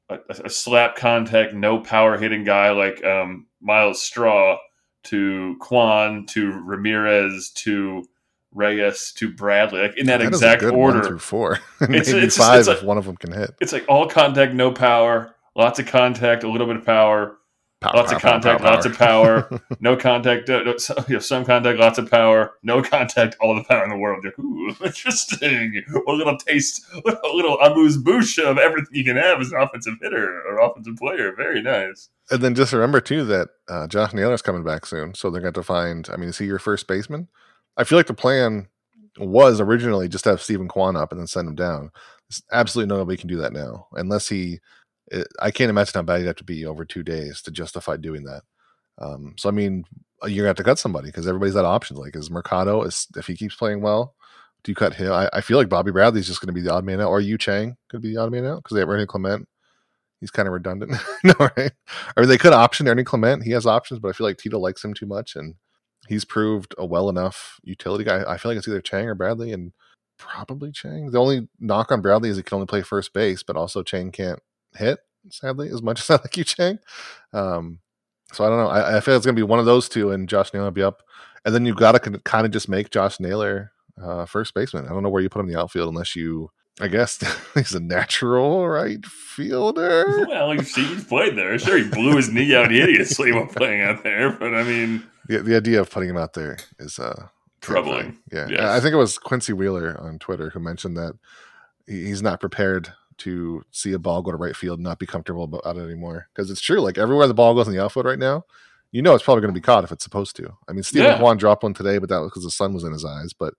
a 0.09 0.17
a 0.45 0.49
slap 0.49 0.95
contact, 0.95 1.53
no 1.53 1.79
power 1.79 2.17
hitting 2.17 2.43
guy 2.43 2.71
like 2.71 3.03
um, 3.05 3.47
Myles 3.61 4.01
Straw 4.01 4.57
to 5.03 5.55
Kwan 5.59 6.25
to 6.27 6.51
Ramirez 6.51 7.51
to 7.55 8.03
Reyes 8.53 9.13
to 9.17 9.31
Bradley, 9.33 9.81
like 9.81 9.97
in 9.97 10.05
that, 10.07 10.17
that 10.19 10.27
exact 10.27 10.63
order. 10.63 11.03
through 11.03 11.19
four, 11.19 11.53
It's- 11.79 11.79
maybe 11.89 11.97
it's 11.99 12.11
just- 12.35 12.37
five 12.37 12.59
it's 12.59 12.67
like- 12.67 12.77
if 12.77 12.83
one 12.83 12.97
of 12.97 13.05
them 13.05 13.17
can 13.17 13.31
hit. 13.31 13.51
It's 13.61 13.73
like 13.73 13.85
all 13.87 14.07
contact, 14.07 14.53
no 14.53 14.71
power, 14.71 15.35
lots 15.55 15.79
of 15.79 15.87
contact, 15.87 16.43
a 16.43 16.49
little 16.49 16.67
bit 16.67 16.75
of 16.75 16.85
power, 16.85 17.37
Power, 17.81 17.93
lots 17.95 18.09
power, 18.11 18.17
of 18.17 18.21
contact, 18.21 18.61
power, 18.61 18.71
lots 18.71 18.85
of 18.85 18.95
power, 18.95 19.61
no 19.79 19.97
contact, 19.97 20.47
uh, 20.51 20.61
no, 20.61 20.77
so- 20.77 21.03
you 21.07 21.15
know, 21.15 21.19
some 21.19 21.43
contact, 21.43 21.79
lots 21.79 21.97
of 21.97 22.11
power, 22.11 22.53
no 22.61 22.83
contact, 22.83 23.35
all 23.39 23.55
the 23.55 23.63
power 23.63 23.83
in 23.83 23.89
the 23.89 23.97
world. 23.97 24.23
Ooh, 24.39 24.75
interesting. 24.85 25.83
A 26.07 26.11
little 26.11 26.37
taste, 26.37 26.85
a 26.93 27.27
little 27.33 27.59
amuse 27.59 27.97
bouche 27.97 28.37
of 28.37 28.59
everything 28.59 28.93
you 28.93 29.03
can 29.03 29.17
have 29.17 29.41
as 29.41 29.51
an 29.51 29.59
offensive 29.59 29.95
hitter 29.99 30.43
or 30.43 30.59
offensive 30.61 30.95
player. 30.97 31.33
Very 31.35 31.59
nice. 31.63 32.09
And 32.29 32.41
then 32.43 32.53
just 32.53 32.71
remember 32.71 33.01
too 33.01 33.25
that 33.25 33.49
uh, 33.67 33.87
Josh 33.87 34.13
Naylor's 34.13 34.43
coming 34.43 34.63
back 34.63 34.85
soon, 34.85 35.15
so 35.15 35.31
they're 35.31 35.41
going 35.41 35.53
to 35.55 35.63
find. 35.63 36.07
I 36.13 36.17
mean, 36.17 36.29
is 36.29 36.37
he 36.37 36.45
your 36.45 36.59
first 36.59 36.87
baseman? 36.87 37.29
I 37.77 37.83
feel 37.83 37.97
like 37.97 38.05
the 38.07 38.13
plan 38.13 38.67
was 39.17 39.59
originally 39.59 40.07
just 40.07 40.25
to 40.25 40.29
have 40.29 40.41
Steven 40.41 40.67
Kwan 40.67 40.95
up 40.95 41.11
and 41.11 41.19
then 41.19 41.25
send 41.27 41.47
him 41.47 41.55
down. 41.55 41.89
There's 42.29 42.43
absolutely 42.51 42.95
nobody 42.95 43.17
can 43.17 43.27
do 43.27 43.37
that 43.37 43.53
now, 43.53 43.87
unless 43.93 44.29
he. 44.29 44.59
It, 45.11 45.27
I 45.39 45.51
can't 45.51 45.69
imagine 45.69 45.93
how 45.93 46.01
bad 46.03 46.21
you'd 46.21 46.27
have 46.27 46.35
to 46.37 46.43
be 46.43 46.65
over 46.65 46.85
two 46.85 47.03
days 47.03 47.41
to 47.43 47.51
justify 47.51 47.97
doing 47.97 48.23
that. 48.23 48.43
Um, 48.97 49.35
so 49.37 49.49
I 49.49 49.51
mean, 49.51 49.83
you're 50.23 50.37
gonna 50.37 50.47
have 50.47 50.57
to 50.57 50.63
cut 50.63 50.79
somebody 50.79 51.07
because 51.07 51.27
everybody's 51.27 51.55
of 51.55 51.65
options. 51.65 51.99
Like, 51.99 52.15
is 52.15 52.31
Mercado 52.31 52.83
is 52.83 53.07
if 53.15 53.27
he 53.27 53.35
keeps 53.35 53.55
playing 53.55 53.81
well, 53.81 54.15
do 54.63 54.71
you 54.71 54.75
cut 54.75 54.93
him? 54.93 55.11
I, 55.11 55.29
I 55.33 55.41
feel 55.41 55.57
like 55.57 55.69
Bobby 55.69 55.91
Bradley's 55.91 56.27
just 56.27 56.41
to 56.41 56.51
be 56.51 56.61
the 56.61 56.73
odd 56.73 56.85
man 56.85 57.01
out, 57.01 57.09
or 57.09 57.19
Yu 57.19 57.37
Chang 57.37 57.77
could 57.89 58.01
be 58.01 58.13
the 58.13 58.21
odd 58.21 58.31
man 58.31 58.45
out 58.45 58.63
because 58.63 58.75
they 58.75 58.81
have 58.81 58.89
Ernie 58.89 59.05
Clement. 59.05 59.47
He's 60.19 60.31
kind 60.31 60.47
of 60.47 60.53
redundant, 60.53 60.93
no 61.23 61.33
right? 61.39 61.71
Or 62.15 62.25
they 62.25 62.37
could 62.37 62.53
option 62.53 62.87
Ernie 62.87 63.03
Clement. 63.03 63.43
He 63.43 63.51
has 63.51 63.65
options, 63.65 63.99
but 63.99 64.09
I 64.09 64.11
feel 64.11 64.27
like 64.27 64.37
Tito 64.37 64.59
likes 64.59 64.83
him 64.83 64.93
too 64.93 65.07
much, 65.07 65.35
and 65.35 65.55
he's 66.07 66.25
proved 66.25 66.75
a 66.77 66.85
well 66.85 67.09
enough 67.09 67.59
utility 67.63 68.03
guy. 68.03 68.23
I 68.27 68.37
feel 68.37 68.51
like 68.51 68.57
it's 68.57 68.67
either 68.67 68.81
Chang 68.81 69.07
or 69.07 69.15
Bradley, 69.15 69.51
and 69.51 69.73
probably 70.19 70.71
Chang. 70.71 71.09
The 71.09 71.19
only 71.19 71.47
knock 71.59 71.91
on 71.91 72.01
Bradley 72.01 72.29
is 72.29 72.37
he 72.37 72.43
can 72.43 72.55
only 72.55 72.67
play 72.67 72.83
first 72.83 73.13
base, 73.13 73.41
but 73.41 73.55
also 73.57 73.81
Chang 73.81 74.11
can't 74.11 74.39
hit. 74.75 74.99
Sadly, 75.29 75.69
as 75.69 75.81
much 75.81 75.99
as 76.09 76.09
I 76.09 76.13
like 76.15 76.35
you, 76.37 76.43
Chang. 76.43 76.79
Um, 77.33 77.79
so 78.33 78.45
I 78.45 78.49
don't 78.49 78.57
know. 78.57 78.69
I, 78.69 78.97
I 78.97 78.99
feel 79.01 79.15
it's 79.15 79.25
gonna 79.25 79.35
be 79.35 79.43
one 79.43 79.59
of 79.59 79.65
those 79.65 79.89
two, 79.89 80.11
and 80.11 80.27
Josh 80.29 80.53
Naylor 80.53 80.65
will 80.65 80.71
be 80.71 80.83
up, 80.83 81.01
and 81.45 81.53
then 81.53 81.65
you've 81.65 81.77
got 81.77 81.91
to 81.93 81.99
kind 82.19 82.45
of 82.45 82.51
just 82.51 82.69
make 82.69 82.89
Josh 82.89 83.19
Naylor 83.19 83.71
uh, 84.01 84.25
first 84.25 84.53
baseman. 84.53 84.85
I 84.85 84.89
don't 84.89 85.03
know 85.03 85.09
where 85.09 85.21
you 85.21 85.29
put 85.29 85.39
him 85.39 85.47
in 85.47 85.53
the 85.53 85.59
outfield 85.59 85.89
unless 85.89 86.15
you. 86.15 86.49
I 86.79 86.87
guess 86.87 87.19
he's 87.53 87.73
a 87.75 87.79
natural 87.81 88.67
right 88.67 89.05
fielder. 89.05 90.25
Well, 90.27 90.55
you 90.55 90.63
see, 90.63 90.85
he's 90.85 91.03
played 91.03 91.35
there. 91.37 91.59
Sure, 91.59 91.77
he 91.77 91.87
blew 91.89 92.15
his 92.15 92.29
knee 92.31 92.55
out 92.55 92.71
hideously 92.71 93.31
while 93.33 93.45
playing 93.47 93.81
out 93.81 94.03
there, 94.03 94.31
but 94.31 94.55
I 94.55 94.63
mean, 94.63 95.03
the, 95.27 95.39
the 95.39 95.55
idea 95.57 95.81
of 95.81 95.89
putting 95.91 96.09
him 96.09 96.17
out 96.17 96.33
there 96.33 96.57
is 96.79 96.97
uh 96.97 97.27
Troubling. 97.59 98.17
Yeah, 98.31 98.47
Yes. 98.49 98.61
I 98.61 98.79
think 98.79 98.93
it 98.93 98.97
was 98.97 99.19
Quincy 99.19 99.53
Wheeler 99.53 99.99
on 100.01 100.17
Twitter 100.17 100.49
who 100.49 100.59
mentioned 100.59 100.97
that 100.97 101.13
he's 101.85 102.23
not 102.23 102.39
prepared 102.39 102.91
to 103.23 103.63
see 103.71 103.93
a 103.93 103.99
ball 103.99 104.21
go 104.21 104.31
to 104.31 104.37
right 104.37 104.55
field 104.55 104.79
and 104.79 104.83
not 104.83 104.99
be 104.99 105.05
comfortable 105.05 105.43
about 105.43 105.77
it 105.77 105.81
anymore. 105.81 106.27
Because 106.33 106.49
it's 106.51 106.61
true, 106.61 106.79
like 106.81 106.97
everywhere 106.97 107.27
the 107.27 107.33
ball 107.33 107.53
goes 107.55 107.67
in 107.67 107.73
the 107.73 107.83
outfield 107.83 108.05
right 108.05 108.19
now, 108.19 108.43
you 108.91 109.01
know 109.01 109.13
it's 109.15 109.23
probably 109.23 109.41
going 109.41 109.53
to 109.53 109.59
be 109.59 109.63
caught 109.63 109.83
if 109.83 109.91
it's 109.91 110.03
supposed 110.03 110.35
to. 110.37 110.57
I 110.67 110.73
mean, 110.73 110.83
Steven 110.83 111.07
Yeah. 111.11 111.17
Kwan 111.17 111.37
dropped 111.37 111.63
one 111.63 111.73
today, 111.73 111.97
but 111.97 112.09
that 112.09 112.19
was 112.19 112.29
because 112.29 112.43
the 112.43 112.51
sun 112.51 112.73
was 112.73 112.83
in 112.83 112.91
his 112.93 113.05
eyes. 113.05 113.33
But 113.33 113.53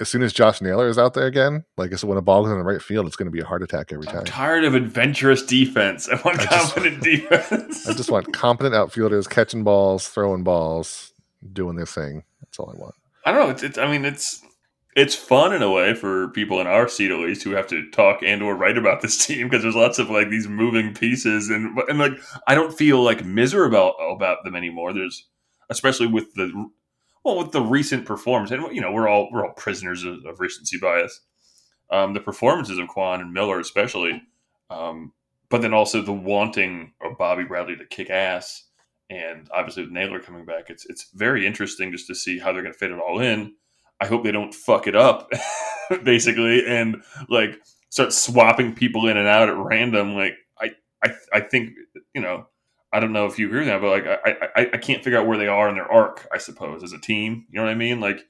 as 0.00 0.08
soon 0.08 0.22
as 0.22 0.32
Josh 0.32 0.60
Naylor 0.60 0.88
is 0.88 0.98
out 0.98 1.14
there 1.14 1.26
again, 1.26 1.64
like 1.76 1.92
I 1.92 1.96
said, 1.96 2.08
when 2.08 2.18
a 2.18 2.22
ball 2.22 2.42
goes 2.42 2.50
in 2.52 2.58
the 2.58 2.64
right 2.64 2.82
field, 2.82 3.06
it's 3.06 3.16
going 3.16 3.26
to 3.26 3.32
be 3.32 3.40
a 3.40 3.44
heart 3.44 3.62
attack 3.62 3.92
every 3.92 4.08
I'm 4.08 4.14
time. 4.16 4.24
tired 4.24 4.64
of 4.64 4.74
adventurous 4.74 5.44
defense. 5.46 6.08
I 6.08 6.16
want 6.24 6.40
I 6.40 6.44
just- 6.46 6.74
confident 6.74 7.02
defense. 7.04 7.88
I 7.88 7.92
just 7.94 8.10
want 8.10 8.32
competent 8.32 8.74
outfielders 8.74 9.26
catching 9.28 9.62
balls, 9.64 10.08
throwing 10.08 10.42
balls, 10.42 11.12
doing 11.52 11.76
their 11.76 11.86
thing. 11.86 12.24
That's 12.40 12.58
all 12.58 12.70
I 12.74 12.78
want. 12.78 12.94
I 13.24 13.32
don't 13.32 13.46
know. 13.46 13.50
It's, 13.50 13.62
it's 13.62 13.78
I 13.78 13.90
mean, 13.90 14.04
it's 14.04 14.42
it's 14.94 15.14
fun 15.14 15.52
in 15.52 15.62
a 15.62 15.70
way 15.70 15.92
for 15.94 16.28
people 16.28 16.60
in 16.60 16.66
our 16.66 16.88
seat 16.88 17.10
at 17.10 17.18
least 17.18 17.42
who 17.42 17.50
have 17.50 17.66
to 17.66 17.90
talk 17.90 18.20
and 18.22 18.42
or 18.42 18.54
write 18.54 18.78
about 18.78 19.02
this 19.02 19.16
team 19.26 19.48
because 19.48 19.62
there's 19.62 19.74
lots 19.74 19.98
of 19.98 20.10
like 20.10 20.30
these 20.30 20.48
moving 20.48 20.94
pieces 20.94 21.50
and 21.50 21.76
and 21.88 21.98
like 21.98 22.12
I 22.46 22.54
don't 22.54 22.76
feel 22.76 23.02
like 23.02 23.24
miserable 23.24 23.94
about 24.14 24.44
them 24.44 24.54
anymore. 24.54 24.92
There's 24.92 25.26
especially 25.70 26.06
with 26.06 26.34
the 26.34 26.68
well 27.24 27.38
with 27.38 27.52
the 27.52 27.62
recent 27.62 28.06
performance 28.06 28.50
and 28.50 28.74
you 28.74 28.80
know 28.80 28.92
we're 28.92 29.08
all 29.08 29.28
we're 29.32 29.46
all 29.46 29.54
prisoners 29.54 30.04
of, 30.04 30.24
of 30.26 30.40
recency 30.40 30.78
bias. 30.78 31.20
Um, 31.90 32.14
the 32.14 32.20
performances 32.20 32.78
of 32.78 32.88
Kwan 32.88 33.20
and 33.20 33.32
Miller 33.32 33.60
especially, 33.60 34.22
um, 34.70 35.12
but 35.50 35.60
then 35.60 35.74
also 35.74 36.00
the 36.00 36.12
wanting 36.12 36.92
of 37.02 37.18
Bobby 37.18 37.44
Bradley 37.44 37.76
to 37.76 37.84
kick 37.84 38.08
ass 38.10 38.64
and 39.10 39.48
obviously 39.52 39.82
with 39.82 39.92
Naylor 39.92 40.20
coming 40.20 40.44
back, 40.44 40.70
it's 40.70 40.86
it's 40.86 41.10
very 41.14 41.46
interesting 41.46 41.92
just 41.92 42.06
to 42.06 42.14
see 42.14 42.38
how 42.38 42.52
they're 42.52 42.62
going 42.62 42.72
to 42.72 42.78
fit 42.78 42.90
it 42.90 42.98
all 42.98 43.20
in. 43.20 43.54
I 44.04 44.06
hope 44.06 44.22
they 44.22 44.32
don't 44.32 44.54
fuck 44.54 44.86
it 44.86 44.94
up, 44.94 45.30
basically, 46.04 46.66
and 46.66 47.02
like 47.30 47.58
start 47.88 48.12
swapping 48.12 48.74
people 48.74 49.08
in 49.08 49.16
and 49.16 49.26
out 49.26 49.48
at 49.48 49.56
random. 49.56 50.14
Like 50.14 50.34
I, 50.60 50.72
I, 51.02 51.14
I 51.32 51.40
think 51.40 51.72
you 52.14 52.20
know, 52.20 52.46
I 52.92 53.00
don't 53.00 53.14
know 53.14 53.24
if 53.24 53.38
you 53.38 53.48
with 53.48 53.64
that, 53.64 53.80
but 53.80 53.88
like 53.88 54.06
I, 54.06 54.60
I, 54.60 54.70
I 54.74 54.76
can't 54.76 55.02
figure 55.02 55.18
out 55.18 55.26
where 55.26 55.38
they 55.38 55.48
are 55.48 55.70
in 55.70 55.74
their 55.74 55.90
arc. 55.90 56.28
I 56.30 56.36
suppose 56.36 56.82
as 56.82 56.92
a 56.92 56.98
team, 56.98 57.46
you 57.50 57.58
know 57.58 57.64
what 57.64 57.70
I 57.70 57.76
mean? 57.76 57.98
Like 57.98 58.26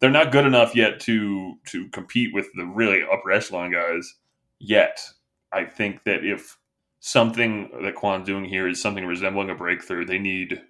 they're 0.00 0.08
not 0.08 0.32
good 0.32 0.46
enough 0.46 0.74
yet 0.74 0.98
to 1.00 1.56
to 1.66 1.88
compete 1.90 2.32
with 2.32 2.46
the 2.54 2.64
really 2.64 3.02
upper 3.02 3.30
echelon 3.30 3.70
guys 3.70 4.14
yet. 4.58 4.98
I 5.52 5.64
think 5.64 6.04
that 6.04 6.24
if 6.24 6.56
something 7.00 7.70
that 7.82 7.96
Kwan's 7.96 8.26
doing 8.26 8.46
here 8.46 8.66
is 8.66 8.80
something 8.80 9.04
resembling 9.04 9.50
a 9.50 9.54
breakthrough, 9.54 10.06
they 10.06 10.18
need 10.18 10.62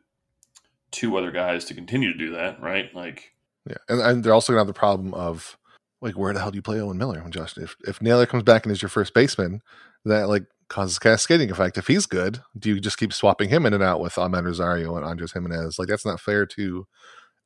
two 0.91 1.17
other 1.17 1.31
guys 1.31 1.65
to 1.67 1.75
continue 1.75 2.13
to 2.13 2.19
do 2.19 2.33
that, 2.33 2.61
right? 2.61 2.93
Like, 2.95 3.33
Yeah, 3.69 3.77
and, 3.89 4.01
and 4.01 4.25
they're 4.25 4.33
also 4.35 4.53
gonna 4.53 4.61
have 4.61 4.67
the 4.67 4.73
problem 4.73 5.13
of 5.15 5.57
like 6.01 6.17
where 6.17 6.33
the 6.33 6.41
hell 6.41 6.51
do 6.51 6.57
you 6.57 6.63
play 6.63 6.81
Owen 6.81 6.99
Miller 6.99 7.21
when 7.23 7.31
Josh? 7.33 7.57
If 7.59 7.77
if 7.87 8.01
Naylor 8.03 8.27
comes 8.27 8.43
back 8.45 8.65
and 8.65 8.73
is 8.73 8.81
your 8.83 8.89
first 8.89 9.15
baseman, 9.15 9.61
that 10.05 10.29
like 10.29 10.45
causes 10.69 10.99
cascading 10.99 11.51
effect. 11.51 11.77
If 11.79 11.87
he's 11.87 12.07
good, 12.07 12.41
do 12.59 12.71
you 12.71 12.81
just 12.81 12.99
keep 12.99 13.13
swapping 13.13 13.49
him 13.49 13.67
in 13.67 13.75
and 13.75 13.83
out 13.83 14.01
with 14.01 14.15
Amed 14.15 14.45
Rosario 14.45 14.97
and 14.97 15.05
Andres 15.05 15.33
Gimenez? 15.33 15.79
Like 15.79 15.89
that's 15.89 16.07
not 16.07 16.21
fair 16.21 16.47
to 16.47 16.87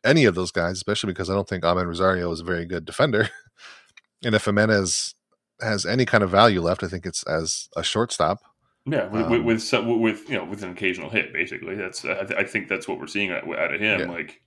any 0.04 0.24
of 0.24 0.34
those 0.34 0.50
guys, 0.50 0.72
especially 0.76 1.12
because 1.12 1.30
I 1.30 1.34
don't 1.34 1.48
think 1.48 1.64
Amed 1.64 1.86
Rosario 1.86 2.30
is 2.30 2.40
a 2.40 2.44
very 2.44 2.66
good 2.66 2.84
defender. 2.84 3.28
and 4.24 4.34
if 4.34 4.44
Gimenez 4.44 5.14
has 5.60 5.86
any 5.86 6.04
kind 6.04 6.24
of 6.24 6.30
value 6.30 6.60
left, 6.60 6.82
I 6.82 6.88
think 6.88 7.06
it's 7.06 7.22
as 7.24 7.68
a 7.76 7.82
shortstop. 7.84 8.38
yeah, 8.84 9.06
with, 9.06 9.28
with, 9.30 9.40
Um, 9.40 9.44
with 9.46 9.62
some- 9.62 10.00
with 10.00 10.28
you 10.28 10.36
know 10.36 10.44
with 10.44 10.62
an 10.64 10.70
occasional 10.70 11.08
hit, 11.10 11.32
basically. 11.32 11.74
That's 11.76 12.04
I, 12.04 12.24
th- 12.24 12.38
I 12.38 12.44
think 12.44 12.68
that's 12.68 12.86
what 12.88 12.98
we're 12.98 13.06
seeing 13.06 13.30
out, 13.30 13.44
out 13.56 13.74
of 13.74 13.80
him. 13.80 14.00
Yeah. 14.00 14.06
Like, 14.06 14.40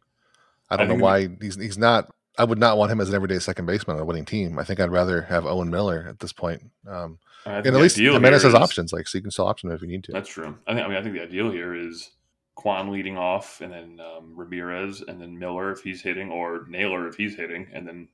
I 0.70 0.78
don't 0.78 0.92
I 0.92 0.96
know 0.96 1.04
why 1.04 1.30
he's 1.42 1.56
he's 1.56 1.78
not. 1.78 2.14
I 2.38 2.44
would 2.44 2.60
not 2.60 2.78
want 2.78 2.92
him 2.92 3.00
as 3.00 3.10
an 3.10 3.16
everyday 3.16 3.40
second 3.40 3.66
baseman 3.66 3.96
on 3.96 4.02
a 4.02 4.06
winning 4.06 4.26
team. 4.26 4.60
I 4.60 4.64
think 4.64 4.80
I'd 4.80 4.92
rather 4.92 5.22
have 5.22 5.46
Owen 5.46 5.70
Miller 5.70 6.06
at 6.10 6.20
this 6.20 6.34
point. 6.34 6.64
Um, 6.86 7.18
and 7.46 7.66
at 7.66 7.74
least 7.76 7.98
Gimenez 7.98 8.42
here 8.42 8.52
has 8.52 8.56
is- 8.56 8.62
options, 8.62 8.92
like 8.92 9.08
so 9.08 9.18
you 9.18 9.22
can 9.22 9.32
still 9.32 9.48
option 9.48 9.70
him 9.70 9.76
if 9.76 9.82
you 9.82 9.88
need 9.88 10.04
to. 10.06 10.12
That's 10.12 10.30
true. 10.30 10.58
I 10.68 10.74
think. 10.74 10.86
I 10.86 10.90
mean, 10.90 10.98
I 10.98 11.02
think 11.02 11.16
the 11.16 11.22
ideal 11.22 11.52
here 11.52 11.76
is 11.76 12.12
Kwan 12.56 12.92
leading 12.92 13.18
off, 13.18 13.62
and 13.62 13.72
then 13.72 14.00
um, 14.00 14.34
Ramirez, 14.36 15.02
and 15.08 15.22
then 15.22 15.38
Miller 15.38 15.72
if 15.72 15.82
he's 15.82 16.02
hitting, 16.02 16.32
or 16.32 16.66
Naylor 16.68 17.08
if 17.08 17.16
he's 17.16 17.36
hitting, 17.36 17.68
and 17.74 17.88
then 17.88 18.08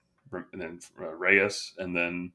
and 0.51 0.61
then 0.61 0.79
uh, 1.01 1.13
Reyes, 1.13 1.73
and 1.77 1.95
then 1.95 2.31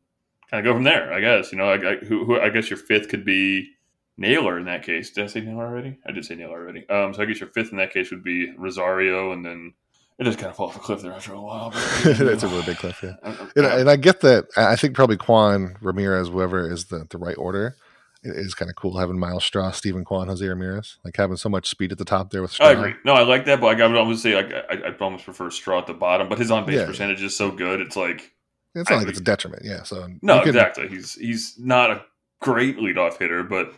kind 0.51 0.67
of 0.67 0.71
go 0.71 0.75
from 0.75 0.85
there. 0.85 1.13
I 1.13 1.21
guess 1.21 1.53
you 1.53 1.59
know. 1.59 1.69
I, 1.69 1.93
I, 1.93 1.97
who, 1.97 2.25
who 2.25 2.41
I 2.41 2.49
guess 2.49 2.71
your 2.71 2.79
fifth 2.79 3.09
could 3.09 3.25
be 3.25 3.71
Naylor 4.17 4.59
in 4.59 4.65
that 4.65 4.83
case. 4.83 5.11
Did 5.11 5.25
I 5.25 5.27
say 5.27 5.41
Naylor 5.41 5.67
already? 5.67 5.99
I 6.07 6.13
did 6.13 6.25
say 6.25 6.35
Naylor 6.35 6.61
already. 6.61 6.89
Um, 6.89 7.13
so 7.13 7.23
I 7.23 7.27
guess 7.27 7.41
your 7.41 7.51
fifth 7.51 7.73
in 7.73 7.79
that 7.79 7.93
case 7.93 8.11
would 8.11 8.25
be 8.25 8.53
Rosario, 8.57 9.33
and 9.33 9.45
then 9.45 9.75
it 10.19 10.25
just 10.25 10.39
kind 10.39 10.51
of 10.51 10.57
fall 10.57 10.69
off 10.69 10.77
a 10.77 10.79
cliff 10.79 11.03
there 11.03 11.13
after 11.13 11.33
a 11.35 11.41
while. 11.41 11.71
but- 11.71 11.81
it's 12.21 12.43
a 12.43 12.49
really 12.49 12.65
big 12.65 12.79
cliff, 12.79 13.01
yeah. 13.03 13.15
I- 13.23 13.31
I- 13.31 13.49
And, 13.57 13.67
uh, 13.67 13.77
and 13.79 13.91
I 13.91 13.97
get 13.97 14.21
that. 14.23 14.47
I 14.57 14.73
I 14.73 14.77
think 14.77 14.95
probably 14.95 15.17
Kwan 15.17 15.77
Ramirez, 15.81 16.29
whoever 16.29 16.71
is 16.71 16.87
the, 16.87 17.07
the 17.11 17.19
right 17.19 17.37
order, 17.39 17.77
it 18.23 18.31
is 18.35 18.55
kind 18.55 18.69
of 18.71 18.75
cool 18.77 18.97
having 18.99 19.19
Myles 19.19 19.45
Straw, 19.45 19.71
Steven 19.71 20.05
Kwan, 20.05 20.27
Jose 20.29 20.45
Ramirez, 20.47 20.97
like 21.05 21.17
having 21.17 21.37
so 21.37 21.49
much 21.49 21.69
speed 21.69 21.93
at 21.93 21.99
the 21.99 22.05
top 22.05 22.31
there 22.31 22.43
with 22.43 22.51
Straw. 22.51 22.67
I 22.69 22.73
agree. 22.73 22.95
No, 23.05 23.13
I 23.13 23.23
like 23.23 23.45
that, 23.45 23.61
but 23.61 23.67
like, 23.67 23.81
I 23.81 23.87
would 23.87 23.97
almost 23.97 24.23
say 24.23 24.35
like 24.35 24.53
I, 24.53 24.89
I'd 24.89 25.01
almost 25.01 25.25
prefer 25.27 25.51
Straw 25.51 25.79
at 25.79 25.87
the 25.87 25.95
bottom. 25.95 26.29
But 26.29 26.39
his 26.39 26.51
on 26.51 26.67
base 26.67 26.77
Yeah. 26.77 26.87
percentage 26.87 27.23
is 27.23 27.37
so 27.37 27.51
good. 27.53 27.81
It's 27.81 27.95
like 27.97 28.33
It's 28.75 28.91
I 28.91 28.95
not 28.95 28.97
like 28.97 29.03
agree. 29.03 29.11
it's 29.11 29.21
a 29.21 29.25
detriment, 29.25 29.63
yeah. 29.65 29.83
So 29.85 30.09
no, 30.23 30.41
can- 30.41 30.49
exactly. 30.49 30.89
He's 30.89 31.15
he's 31.15 31.57
not 31.59 31.91
a 31.91 32.03
great 32.41 32.79
leadoff 32.79 33.19
hitter, 33.19 33.45
but 33.45 33.73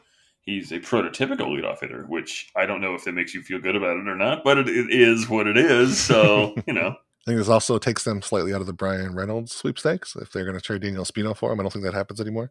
he's 0.48 0.72
a 0.72 0.80
prototypical 0.80 1.48
leadoff 1.48 1.80
hitter, 1.80 2.04
which 2.08 2.50
I 2.56 2.64
don't 2.64 2.80
know 2.80 2.94
if 2.94 3.04
that 3.04 3.12
makes 3.12 3.34
you 3.34 3.42
feel 3.42 3.60
good 3.60 3.76
about 3.76 3.96
it 3.98 4.08
or 4.08 4.16
not. 4.16 4.44
But 4.44 4.58
it, 4.58 4.68
it 4.68 4.90
is 4.90 5.28
what 5.28 5.46
it 5.46 5.58
is. 5.58 6.00
So 6.00 6.54
you 6.66 6.72
know, 6.72 6.88
I 6.88 7.24
think 7.26 7.38
this 7.38 7.48
also 7.48 7.78
takes 7.78 8.04
them 8.04 8.22
slightly 8.22 8.54
out 8.54 8.60
of 8.60 8.66
the 8.66 8.72
Bryan 8.72 9.14
Reynolds 9.14 9.52
sweepstakes. 9.54 10.16
If 10.16 10.32
they're 10.32 10.44
going 10.44 10.56
to 10.56 10.62
trade 10.62 10.82
Daniel 10.82 11.04
Espino 11.04 11.36
for 11.36 11.52
him, 11.52 11.60
I 11.60 11.62
don't 11.62 11.72
think 11.72 11.84
that 11.84 11.94
happens 11.94 12.20
anymore. 12.20 12.50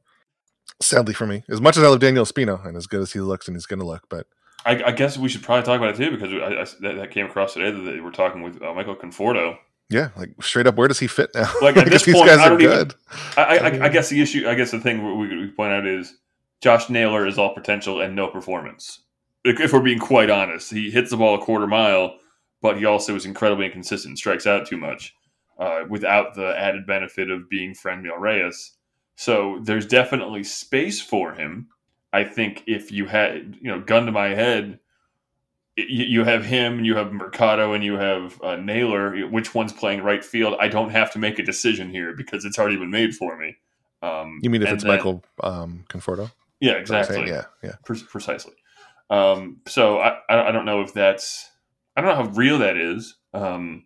Sadly 0.82 1.14
for 1.14 1.26
me, 1.26 1.44
as 1.50 1.60
much 1.62 1.78
as 1.78 1.84
I 1.84 1.88
love 1.88 2.00
Daniel 2.00 2.26
Espino 2.26 2.64
and 2.66 2.78
as 2.78 2.88
good 2.88 3.02
as 3.02 3.14
he 3.14 3.20
looks 3.22 3.48
and 3.48 3.56
he's 3.56 3.66
going 3.66 3.80
to 3.80 3.86
look, 3.86 4.04
but 4.10 4.28
I, 4.66 4.84
I 4.88 4.92
guess 4.92 5.18
we 5.18 5.30
should 5.30 5.42
probably 5.42 5.64
talk 5.64 5.78
about 5.78 5.94
it 5.94 5.98
too 5.98 6.12
because 6.16 6.34
I, 6.34 6.62
I, 6.62 6.66
that, 6.82 7.00
that 7.00 7.12
came 7.12 7.26
across 7.26 7.54
today 7.54 7.72
that 7.72 7.82
they 7.90 8.00
were 8.02 8.12
talking 8.12 8.42
with 8.44 8.62
uh, 8.62 8.74
Michael 8.74 8.96
Conforto. 8.96 9.58
yeah, 9.90 10.10
like 10.18 10.32
straight 10.42 10.68
up, 10.68 10.76
where 10.76 10.90
does 10.90 11.00
he 11.00 11.08
fit 11.08 11.32
now? 11.34 11.50
Like, 11.62 11.78
at 11.78 11.86
this 11.90 12.04
point, 12.04 12.30
I 12.30 12.50
don't 12.50 12.62
even- 12.62 12.92
I, 13.38 13.42
I, 13.42 13.44
I 13.44 13.58
I, 13.58 13.86
I 13.86 13.90
guess 13.90 14.10
the 14.10 14.22
issue, 14.22 14.48
I 14.48 14.56
guess 14.56 14.72
the 14.72 14.80
thing 14.82 15.18
we, 15.18 15.28
we 15.38 15.48
point 15.48 15.72
out 15.72 15.88
is 15.88 16.14
Josh 16.62 16.90
Naylor 16.90 17.28
is 17.28 17.38
all 17.38 17.54
potential 17.54 18.02
and 18.02 18.16
no 18.16 18.28
performance. 18.28 19.04
If 19.44 19.72
we're 19.72 19.82
being 19.82 20.00
quite 20.00 20.30
honest, 20.30 20.72
he 20.72 20.90
hits 20.92 21.12
the 21.12 21.18
ball 21.18 21.36
a 21.36 21.44
quarter 21.44 21.68
mile, 21.68 22.18
but 22.62 22.78
he 22.78 22.86
also 22.86 23.16
is 23.16 23.26
incredibly 23.26 23.66
inconsistent, 23.66 24.12
and 24.12 24.18
strikes 24.18 24.48
out 24.48 24.68
too 24.68 24.78
much, 24.78 25.14
uh, 25.60 25.82
without 25.90 26.34
the 26.36 26.58
added 26.58 26.86
benefit 26.88 27.30
of 27.30 27.50
being 27.50 27.74
Franmil 27.74 28.20
Reyes. 28.20 28.74
So 29.16 29.60
there's 29.64 29.86
definitely 29.88 30.44
space 30.44 31.00
for 31.02 31.34
him. 31.34 31.68
I 32.14 32.24
think 32.24 32.64
if 32.68 32.92
you 32.92 33.06
had, 33.06 33.58
you 33.62 33.70
know, 33.72 33.80
gun 33.80 34.06
to 34.06 34.12
my 34.12 34.30
head, 34.30 34.80
y- 35.78 35.86
you 35.88 36.24
have 36.24 36.44
him, 36.46 36.84
you 36.84 36.96
have 36.96 37.14
Mercado, 37.14 37.74
and 37.74 37.84
you 37.84 37.94
have 37.94 38.42
uh, 38.42 38.56
Naylor. 38.58 39.28
Which 39.28 39.54
one's 39.56 39.74
playing 39.74 40.02
right 40.04 40.24
field? 40.26 40.56
I 40.60 40.68
don't 40.68 40.90
have 40.90 41.12
to 41.14 41.20
make 41.20 41.40
a 41.40 41.44
decision 41.44 41.90
here 41.90 42.14
because 42.16 42.44
it's 42.46 42.58
already 42.60 42.78
been 42.78 42.92
made 42.92 43.16
for 43.16 43.38
me. 43.38 43.56
Um, 44.02 44.40
you 44.44 44.50
mean 44.50 44.62
if 44.64 44.70
it's 44.70 44.84
then- 44.84 44.96
Michael 44.98 45.24
um, 45.42 45.86
Conforto? 45.90 46.32
Yeah, 46.60 46.78
Is 46.78 46.90
that 46.90 46.96
what 46.96 47.08
I'm 47.10 47.14
saying? 47.14 47.28
exactly. 47.28 47.48
Yeah, 47.64 47.70
yeah. 47.70 47.76
Pre- 47.86 48.04
precisely. 48.10 48.54
Um, 49.10 49.62
so 49.68 50.00
I, 50.00 50.18
I 50.30 50.50
I 50.50 50.52
don't 50.52 50.66
know 50.66 50.82
if 50.82 50.94
that's 50.94 51.50
I 51.96 52.02
don't 52.02 52.10
know 52.10 52.24
how 52.24 52.32
real 52.32 52.60
that 52.60 52.78
is. 52.78 53.16
Um, 53.34 53.86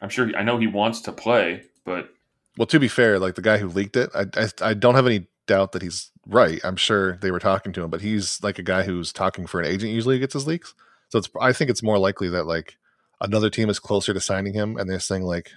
I'm 0.00 0.08
sure 0.08 0.28
he, 0.28 0.34
I 0.34 0.42
know 0.42 0.58
he 0.58 0.66
wants 0.66 1.00
to 1.02 1.12
play, 1.12 1.62
but 1.84 2.08
Well, 2.56 2.66
to 2.66 2.80
be 2.80 2.88
fair, 2.88 3.18
like 3.18 3.34
the 3.34 3.42
guy 3.42 3.58
who 3.58 3.68
leaked 3.68 3.96
it, 3.96 4.10
I, 4.14 4.26
I 4.36 4.70
I 4.70 4.74
don't 4.74 4.94
have 4.94 5.06
any 5.06 5.26
doubt 5.46 5.72
that 5.72 5.82
he's 5.82 6.10
right. 6.26 6.60
I'm 6.64 6.76
sure 6.76 7.18
they 7.18 7.30
were 7.30 7.38
talking 7.38 7.72
to 7.74 7.82
him, 7.82 7.90
but 7.90 8.00
he's 8.00 8.42
like 8.42 8.58
a 8.58 8.62
guy 8.62 8.84
who's 8.84 9.12
talking 9.12 9.46
for 9.46 9.60
an 9.60 9.66
agent. 9.66 9.92
Usually, 9.92 10.18
gets 10.18 10.34
his 10.34 10.46
leaks. 10.46 10.74
So 11.10 11.18
it's 11.18 11.28
I 11.40 11.52
think 11.52 11.70
it's 11.70 11.82
more 11.82 11.98
likely 11.98 12.28
that 12.30 12.46
like 12.46 12.78
another 13.20 13.50
team 13.50 13.68
is 13.68 13.78
closer 13.78 14.14
to 14.14 14.20
signing 14.20 14.54
him, 14.54 14.76
and 14.76 14.88
they're 14.88 15.00
saying 15.00 15.22
like, 15.24 15.50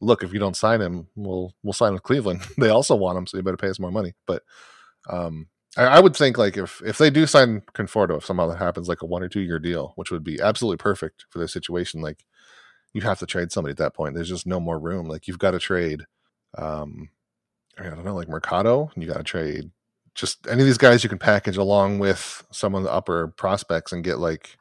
look, 0.00 0.22
if 0.22 0.32
you 0.32 0.38
don't 0.38 0.56
sign 0.56 0.80
him, 0.80 1.08
we'll 1.16 1.54
we'll 1.62 1.72
sign 1.72 1.92
with 1.92 2.04
Cleveland. 2.04 2.42
they 2.58 2.68
also 2.68 2.94
want 2.94 3.18
him, 3.18 3.26
so 3.26 3.36
you 3.36 3.42
better 3.42 3.56
pay 3.56 3.68
us 3.68 3.80
more 3.80 3.90
money. 3.90 4.14
But 4.26 4.42
um, 5.08 5.48
I, 5.76 5.84
I 5.84 6.00
would 6.00 6.16
think 6.16 6.38
like 6.38 6.56
if 6.56 6.82
if 6.84 6.98
they 6.98 7.10
do 7.10 7.26
sign 7.26 7.62
Conforto, 7.74 8.18
if 8.18 8.24
somehow 8.24 8.46
that 8.48 8.58
happens, 8.58 8.88
like 8.88 9.02
a 9.02 9.06
one 9.06 9.22
or 9.22 9.28
two 9.28 9.40
year 9.40 9.58
deal, 9.58 9.92
which 9.96 10.10
would 10.10 10.24
be 10.24 10.40
absolutely 10.40 10.78
perfect 10.78 11.26
for 11.30 11.38
their 11.38 11.48
situation, 11.48 12.00
like 12.00 12.24
you 12.92 13.02
have 13.02 13.18
to 13.20 13.26
trade 13.26 13.52
somebody 13.52 13.72
at 13.72 13.78
that 13.78 13.94
point. 13.94 14.14
There's 14.14 14.28
just 14.28 14.46
no 14.46 14.60
more 14.60 14.78
room. 14.78 15.06
Like 15.08 15.28
you've 15.28 15.38
got 15.38 15.52
to 15.52 15.58
trade 15.58 16.04
um 16.58 17.10
I 17.78 17.84
don't 17.84 18.04
know, 18.04 18.14
like 18.14 18.28
Mercado, 18.28 18.90
you 18.96 19.06
got 19.06 19.18
to 19.18 19.24
trade 19.24 19.70
just 20.14 20.46
any 20.48 20.60
of 20.62 20.66
these 20.66 20.78
guys 20.78 21.02
you 21.04 21.08
can 21.08 21.18
package 21.18 21.56
along 21.56 21.98
with 21.98 22.44
some 22.50 22.74
of 22.74 22.82
the 22.82 22.92
upper 22.92 23.28
prospects 23.28 23.92
and 23.92 24.04
get 24.04 24.18
like, 24.18 24.58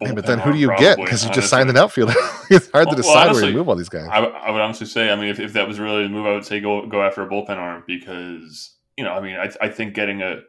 hey, 0.00 0.12
but 0.12 0.26
then 0.26 0.38
who 0.40 0.52
do 0.52 0.58
you 0.58 0.72
get? 0.76 0.98
Because 0.98 1.24
you 1.24 1.30
just 1.30 1.48
signed 1.48 1.70
an 1.70 1.76
outfielder. 1.76 2.14
it's 2.50 2.70
hard 2.70 2.88
Well, 2.88 2.96
to 2.96 3.02
well, 3.02 3.14
decide 3.14 3.32
where 3.32 3.44
honestly, 3.44 3.48
you 3.50 3.54
move 3.54 3.68
all 3.68 3.76
these 3.76 3.88
guys. 3.88 4.08
I, 4.10 4.18
I 4.18 4.50
would 4.50 4.60
honestly 4.60 4.86
say, 4.86 5.10
I 5.10 5.16
mean, 5.16 5.28
if, 5.28 5.40
if 5.40 5.52
that 5.54 5.68
was 5.68 5.80
really 5.80 6.02
the 6.04 6.08
move, 6.10 6.26
I 6.26 6.32
would 6.34 6.44
say 6.44 6.60
go 6.60 6.86
go 6.86 7.02
after 7.02 7.22
a 7.22 7.28
bullpen 7.28 7.56
arm 7.56 7.84
because 7.86 8.76
you 8.96 9.04
know, 9.04 9.12
I 9.12 9.20
mean, 9.20 9.36
I, 9.36 9.50
I 9.60 9.68
think 9.68 9.94
getting 9.94 10.22
a 10.22 10.40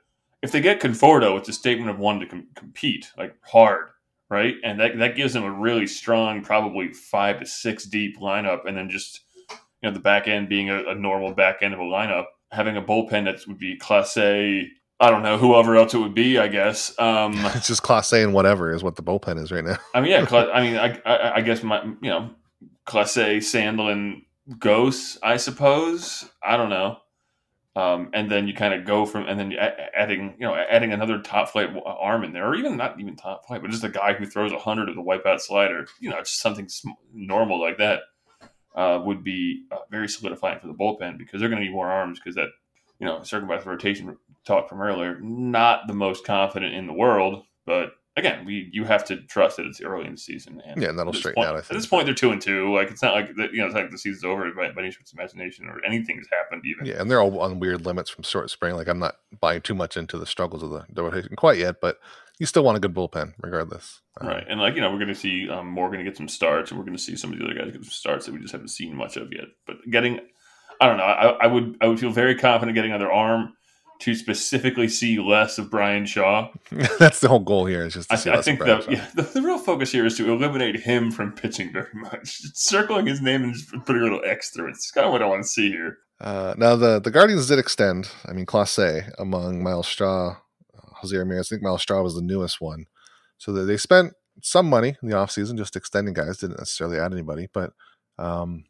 if 0.41 0.51
they 0.51 0.61
get 0.61 0.79
Conforto, 0.79 1.37
it's 1.37 1.49
a 1.49 1.53
statement 1.53 1.89
of 1.89 1.97
one 1.97 2.19
to 2.19 2.27
com- 2.27 2.47
compete 2.55 3.11
like 3.17 3.35
hard, 3.41 3.87
right? 4.29 4.55
And 4.63 4.79
that 4.79 4.97
that 4.99 5.15
gives 5.15 5.33
them 5.33 5.43
a 5.43 5.51
really 5.51 5.87
strong, 5.87 6.43
probably 6.43 6.93
five 6.93 7.39
to 7.39 7.45
six 7.45 7.85
deep 7.85 8.19
lineup, 8.19 8.67
and 8.67 8.77
then 8.77 8.89
just 8.89 9.21
you 9.49 9.89
know 9.89 9.93
the 9.93 9.99
back 9.99 10.27
end 10.27 10.49
being 10.49 10.69
a, 10.69 10.83
a 10.89 10.95
normal 10.95 11.33
back 11.33 11.57
end 11.61 11.73
of 11.73 11.79
a 11.79 11.83
lineup, 11.83 12.25
having 12.51 12.77
a 12.77 12.81
bullpen 12.81 13.25
that 13.25 13.47
would 13.47 13.57
be 13.57 13.77
Clase 13.77 14.67
I 14.97 15.09
don't 15.11 15.23
know 15.23 15.37
whoever 15.37 15.75
else 15.75 15.93
it 15.93 15.97
would 15.97 16.13
be. 16.13 16.37
I 16.37 16.47
guess. 16.47 16.97
Um, 16.99 17.33
It's 17.55 17.67
just 17.67 17.83
Clase 17.83 18.23
and 18.23 18.33
whatever 18.33 18.73
is 18.73 18.83
what 18.83 18.95
the 18.95 19.03
bullpen 19.03 19.41
is 19.41 19.51
right 19.51 19.63
now. 19.63 19.77
I 19.93 20.01
mean, 20.01 20.11
yeah. 20.11 20.25
I 20.53 20.61
mean, 20.61 20.77
I, 20.77 21.01
I, 21.05 21.35
I 21.35 21.41
guess 21.41 21.63
my 21.63 21.83
you 21.83 22.09
know, 22.09 22.29
Clase, 22.87 23.37
Sandlin, 23.37 24.21
Gose. 24.57 25.17
I 25.21 25.37
suppose. 25.37 26.29
I 26.43 26.55
don't 26.55 26.69
know. 26.69 26.97
Um, 27.75 28.09
and 28.13 28.31
then 28.31 28.47
you 28.47 28.53
kind 28.53 28.73
of 28.73 28.85
go 28.85 29.05
from, 29.05 29.27
and 29.27 29.37
then 29.37 29.53
adding, 29.53 30.35
you 30.39 30.47
know, 30.47 30.55
adding 30.55 30.93
another 30.93 31.21
top 31.21 31.49
flight 31.49 31.69
arm 31.85 32.23
in 32.23 32.31
there, 32.31 32.47
or 32.47 32.55
even 32.55 32.77
not 32.77 32.99
even 32.99 33.17
top 33.17 33.45
flight, 33.45 33.61
but 33.61 33.69
just 33.69 33.83
a 33.83 33.89
guy 33.89 34.13
who 34.13 34.25
throws 34.25 34.53
a 34.53 34.59
hundred 34.59 34.87
of 34.87 34.95
the 34.95 35.01
wipeout 35.01 35.41
slider. 35.41 35.85
You 35.99 36.09
know, 36.09 36.19
just 36.19 36.39
something 36.39 36.69
normal 37.13 37.59
like 37.59 37.77
that 37.79 38.03
uh, 38.75 39.01
would 39.03 39.23
be 39.23 39.65
uh, 39.71 39.79
very 39.91 40.07
solidifying 40.07 40.59
for 40.59 40.67
the 40.67 40.73
bullpen 40.73 41.17
because 41.17 41.39
they're 41.39 41.49
going 41.49 41.61
to 41.61 41.65
need 41.65 41.73
more 41.73 41.91
arms 41.91 42.19
because 42.19 42.35
that, 42.35 42.49
you 42.99 43.05
know, 43.05 43.19
the 43.19 43.61
rotation 43.65 44.15
talk 44.45 44.69
from 44.69 44.81
earlier, 44.81 45.19
not 45.19 45.87
the 45.87 45.93
most 45.93 46.25
confident 46.25 46.73
in 46.73 46.87
the 46.87 46.93
world, 46.93 47.43
but 47.65 47.91
again, 48.17 48.45
we 48.45 48.69
you 48.71 48.83
have 48.85 49.05
to 49.05 49.17
trust 49.23 49.57
that 49.57 49.65
it's 49.65 49.81
early 49.81 50.05
in 50.05 50.13
the 50.13 50.17
season. 50.17 50.61
And 50.65 50.81
Yeah, 50.81 50.89
and 50.89 50.97
that'll 50.99 51.13
straighten 51.13 51.41
point- 51.43 51.49
out, 51.49 51.55
I 51.55 51.61
think. 51.61 51.71
At 51.71 51.77
this 51.77 51.87
point, 51.87 52.05
they're 52.05 52.15
two 52.15 52.31
and 52.31 52.41
two. 52.41 52.73
Like 52.73 52.89
it's 52.91 53.01
not 53.01 53.13
like 53.13 53.35
that, 53.35 53.51
you 53.53 53.59
know, 53.59 53.65
it's 53.65 53.75
like 53.75 53.91
the 53.91 53.97
season's 53.97 54.23
over 54.23 54.49
by, 54.51 54.71
by 54.71 54.81
any 54.81 54.91
stretch 54.91 55.11
of 55.11 55.19
imagination 55.19 55.67
or 55.67 55.83
anything 55.85 56.17
has 56.17 56.27
happened 56.31 56.63
even. 56.65 56.85
Yeah, 56.85 57.01
and 57.01 57.09
they're 57.09 57.21
all 57.21 57.39
on 57.41 57.59
weird 57.59 57.85
limits 57.85 58.09
from 58.09 58.23
short 58.23 58.49
spring. 58.49 58.75
Like 58.75 58.87
I'm 58.87 58.99
not 58.99 59.15
buying 59.39 59.61
too 59.61 59.75
much 59.75 59.97
into 59.97 60.17
the 60.17 60.25
struggles 60.25 60.63
of 60.63 60.69
the, 60.69 60.85
the 60.89 61.03
rotation 61.03 61.35
quite 61.35 61.57
yet, 61.57 61.81
but 61.81 61.99
you 62.39 62.45
still 62.45 62.63
want 62.63 62.77
a 62.77 62.81
good 62.81 62.93
bullpen 62.93 63.33
regardless. 63.41 64.01
Um, 64.19 64.27
Right, 64.27 64.45
and 64.47 64.59
like 64.59 64.75
you 64.75 64.81
know, 64.81 64.91
we're 64.91 64.97
going 64.99 65.07
to 65.09 65.15
see 65.15 65.49
um, 65.49 65.67
Morgan 65.67 66.03
get 66.03 66.17
some 66.17 66.27
starts, 66.27 66.71
and 66.71 66.79
we're 66.79 66.85
going 66.85 66.97
to 66.97 67.03
see 67.03 67.15
some 67.15 67.31
of 67.33 67.39
the 67.39 67.45
other 67.45 67.53
guys 67.53 67.71
get 67.71 67.83
some 67.83 67.83
starts 67.91 68.25
that 68.25 68.33
we 68.33 68.39
just 68.39 68.51
haven't 68.53 68.69
seen 68.69 68.95
much 68.95 69.17
of 69.17 69.31
yet. 69.31 69.45
But 69.67 69.77
getting, 69.89 70.19
I 70.81 70.87
don't 70.87 70.97
know, 70.97 71.03
I, 71.03 71.29
I 71.31 71.47
would 71.47 71.77
I 71.81 71.87
would 71.87 71.99
feel 71.99 72.11
very 72.11 72.35
confident 72.35 72.75
getting 72.75 72.91
another 72.91 73.11
arm 73.11 73.53
to 73.99 74.13
specifically 74.15 74.87
see 74.87 75.19
less 75.19 75.57
of 75.57 75.69
Bryan 75.69 76.05
Shaw. 76.05 76.49
That's 76.99 77.19
the 77.19 77.27
whole 77.27 77.39
goal 77.39 77.65
here. 77.65 77.85
Is 77.85 77.93
just 77.93 78.09
to 78.09 78.31
I, 78.31 78.37
I 78.37 78.41
think 78.41 78.59
of 78.59 78.65
Brad 78.65 78.81
that 78.81 78.83
Shaw. 78.85 78.91
yeah, 78.91 79.07
the, 79.15 79.21
the 79.21 79.41
real 79.41 79.57
focus 79.57 79.91
here 79.91 80.05
is 80.05 80.17
to 80.17 80.31
eliminate 80.31 80.79
him 80.79 81.11
from 81.11 81.31
pitching 81.31 81.71
very 81.71 81.93
much. 81.93 82.41
Just 82.41 82.57
circling 82.57 83.07
his 83.07 83.21
name 83.21 83.43
and 83.43 83.53
just 83.53 83.69
putting 83.85 84.01
a 84.01 84.03
little 84.03 84.21
X 84.25 84.49
through 84.51 84.67
it. 84.67 84.71
It's 84.71 84.91
kind 84.91 85.05
of 85.05 85.13
what 85.13 85.21
I 85.21 85.25
want 85.25 85.43
to 85.43 85.47
see 85.47 85.69
here. 85.69 85.99
Uh, 86.19 86.53
now 86.57 86.75
the 86.75 86.99
the 86.99 87.11
Guardians 87.11 87.47
did 87.47 87.59
extend. 87.59 88.09
I 88.25 88.33
mean, 88.33 88.45
Clase 88.45 89.11
among 89.19 89.63
Myles 89.63 89.87
Straw, 89.87 90.37
uh, 90.75 90.87
Jose 91.01 91.15
Ramirez. 91.15 91.47
I 91.47 91.55
think 91.55 91.63
Myles 91.63 91.81
Straw 91.81 92.01
was 92.01 92.15
the 92.15 92.21
newest 92.21 92.61
one. 92.61 92.85
So 93.37 93.51
they, 93.51 93.63
they 93.65 93.77
spent 93.77 94.13
some 94.41 94.69
money 94.69 94.95
in 95.01 95.09
the 95.09 95.15
offseason 95.15 95.57
just 95.57 95.75
extending 95.75 96.13
guys. 96.13 96.37
Didn't 96.37 96.57
necessarily 96.57 96.99
add 96.99 97.13
anybody, 97.13 97.49
but 97.53 97.73
um, 98.17 98.65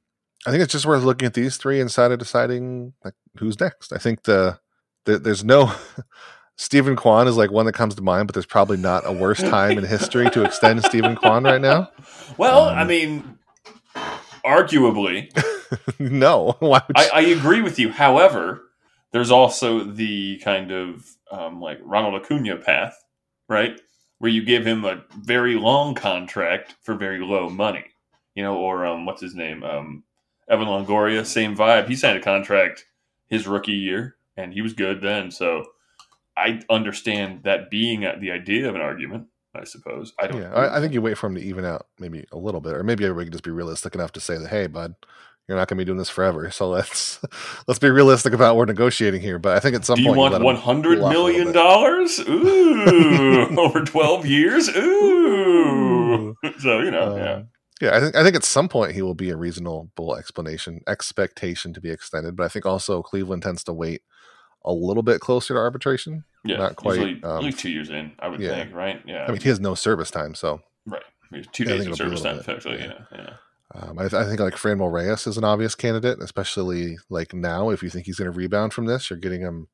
I 0.45 0.51
think 0.51 0.61
it's 0.63 0.71
just 0.71 0.86
worth 0.86 1.03
looking 1.03 1.26
at 1.26 1.34
these 1.34 1.57
three 1.57 1.82
and 1.82 1.91
side 1.91 2.11
of 2.11 2.19
deciding 2.19 2.93
like 3.03 3.15
who's 3.38 3.59
next. 3.59 3.93
I 3.93 3.97
think 3.97 4.23
the, 4.23 4.59
the 5.05 5.17
there's 5.19 5.43
no 5.43 5.71
Steven 6.57 6.95
Kwan 6.95 7.27
is 7.27 7.37
like 7.37 7.51
one 7.51 7.65
that 7.65 7.73
comes 7.73 7.95
to 7.95 8.01
mind, 8.01 8.27
but 8.27 8.33
there's 8.33 8.45
probably 8.45 8.77
not 8.77 9.05
a 9.05 9.11
worse 9.11 9.39
time 9.41 9.77
in 9.77 9.83
history 9.83 10.29
to 10.31 10.43
extend 10.43 10.83
Steven 10.83 11.15
Kwan 11.15 11.43
right 11.43 11.61
now. 11.61 11.89
Well, 12.37 12.69
Um, 12.69 12.77
I 12.77 12.83
mean, 12.83 13.37
arguably, 14.45 15.29
no, 15.99 16.57
I, 16.61 17.09
I 17.13 17.21
agree 17.21 17.61
with 17.61 17.79
you. 17.79 17.89
However, 17.91 18.61
there's 19.11 19.31
also 19.31 19.83
the 19.83 20.37
kind 20.43 20.71
of 20.71 21.05
um, 21.31 21.61
like 21.61 21.79
Ronald 21.81 22.21
Acuna 22.21 22.57
path, 22.57 22.97
right? 23.47 23.79
Where 24.19 24.31
you 24.31 24.43
give 24.43 24.65
him 24.65 24.85
a 24.85 25.03
very 25.19 25.55
long 25.55 25.93
contract 25.93 26.75
for 26.81 26.95
very 26.95 27.19
low 27.19 27.49
money, 27.49 27.85
you 28.33 28.43
know, 28.43 28.57
or 28.57 28.85
um, 28.85 29.05
what's 29.05 29.21
his 29.21 29.35
name? 29.35 29.63
Um, 29.63 30.03
Evan 30.49 30.67
Longoria, 30.67 31.25
same 31.25 31.55
vibe. 31.55 31.87
He 31.87 31.95
signed 31.95 32.17
a 32.17 32.21
contract 32.21 32.85
his 33.27 33.47
rookie 33.47 33.71
year, 33.73 34.14
and 34.38 34.53
he 34.53 34.61
was 34.61 34.73
good 34.73 35.01
then. 35.01 35.31
So 35.31 35.65
I 36.38 36.61
understand 36.69 37.41
that 37.43 37.69
being 37.69 38.01
the 38.01 38.31
idea 38.31 38.67
of 38.69 38.75
an 38.75 38.81
argument. 38.81 39.27
I 39.55 39.63
suppose 39.63 40.11
I 40.19 40.27
don't. 40.27 40.41
Yeah, 40.41 40.53
I, 40.53 40.77
I 40.77 40.81
think 40.81 40.93
you 40.93 41.01
wait 41.01 41.17
for 41.17 41.27
him 41.27 41.36
to 41.36 41.41
even 41.41 41.63
out 41.63 41.88
maybe 41.97 42.25
a 42.33 42.38
little 42.38 42.59
bit, 42.59 42.73
or 42.73 42.83
maybe 42.83 43.05
everybody 43.05 43.27
can 43.27 43.31
just 43.31 43.43
be 43.43 43.51
realistic 43.51 43.95
enough 43.95 44.11
to 44.13 44.19
say 44.19 44.38
that, 44.38 44.49
hey, 44.49 44.67
bud, 44.67 44.95
you're 45.47 45.57
not 45.57 45.67
going 45.67 45.77
to 45.77 45.81
be 45.81 45.86
doing 45.86 45.97
this 45.97 46.09
forever. 46.09 46.49
So 46.51 46.69
let's 46.69 47.19
let's 47.67 47.79
be 47.79 47.89
realistic 47.89 48.33
about 48.33 48.55
what 48.55 48.61
we're 48.61 48.73
negotiating 48.73 49.21
here. 49.21 49.39
But 49.39 49.55
I 49.55 49.59
think 49.59 49.75
at 49.75 49.86
some 49.86 49.95
Do 49.95 50.03
you 50.03 50.13
want 50.13 50.41
one 50.43 50.55
hundred 50.55 50.97
cool 50.97 51.05
off 51.05 51.15
a 51.15 51.17
little 51.17 51.33
million 51.33 51.53
dollars? 51.53 52.19
Ooh, 52.27 53.55
over 53.59 53.83
twelve 53.83 54.25
years. 54.25 54.69
Ooh. 54.69 56.36
So 56.59 56.79
you 56.79 56.91
know, 56.91 57.15
yeah. 57.15 57.23
Uh, 57.23 57.43
Yeah, 57.82 57.95
I 57.95 57.99
think 57.99 58.15
I 58.15 58.23
think 58.23 58.36
at 58.36 58.43
some 58.43 58.69
point 58.69 58.93
he 58.93 59.01
will 59.01 59.15
be 59.15 59.30
a 59.32 59.38
reasonable 59.38 60.15
explanation 60.17 60.82
expectation 60.88 61.73
to 61.73 61.82
be 61.82 61.91
extended. 61.91 62.36
But 62.36 62.45
I 62.45 62.47
think 62.47 62.65
also 62.65 63.03
Cleveland 63.03 63.43
tends 63.43 63.63
to 63.65 63.73
wait 63.73 64.01
a 64.63 64.71
little 64.71 65.03
bit 65.03 65.19
closer 65.19 65.53
to 65.53 65.59
arbitration. 65.59 66.23
Yeah, 66.43 66.57
not 66.57 66.76
quite, 66.76 66.99
Usually, 66.99 67.23
um, 67.23 67.38
at 67.38 67.43
least 67.43 67.59
two 67.59 67.69
years 67.71 67.89
in, 67.89 68.13
I 68.19 68.28
would 68.28 68.39
yeah. 68.39 68.49
think, 68.49 68.73
right? 68.73 69.01
Yeah, 69.05 69.26
I 69.28 69.32
mean, 69.32 69.41
he 69.41 69.49
has 69.49 69.59
no 69.59 69.76
service 69.76 70.11
time, 70.11 70.36
so 70.36 70.61
right. 70.86 71.01
I 71.23 71.36
mean, 71.36 71.45
two 71.51 71.63
Yeah, 71.63 71.69
days 71.78 71.88
of 71.88 71.93
it'll 71.93 72.09
be 72.09 72.13
a 72.13 72.17
service 72.17 72.21
time, 72.21 72.39
essentially. 72.39 72.80
yeah. 72.80 72.99
Yeah. 73.11 73.34
Um, 73.73 73.99
I, 73.99 74.05
I 74.05 74.23
think 74.26 74.39
like 74.39 74.55
Franmil 74.55 74.91
Reyes 74.91 75.28
is 75.28 75.38
an 75.38 75.43
obvious 75.43 75.76
candidate, 75.76 76.19
especially 76.21 76.97
like 77.09 77.34
now. 77.34 77.71
If 77.71 77.84
you 77.84 77.89
think 77.89 78.05
he's 78.05 78.17
going 78.17 78.32
to 78.32 78.38
rebound 78.38 78.73
from 78.73 78.86
this, 78.86 79.09
you're 79.09 79.19
getting 79.19 79.41
him 79.41 79.67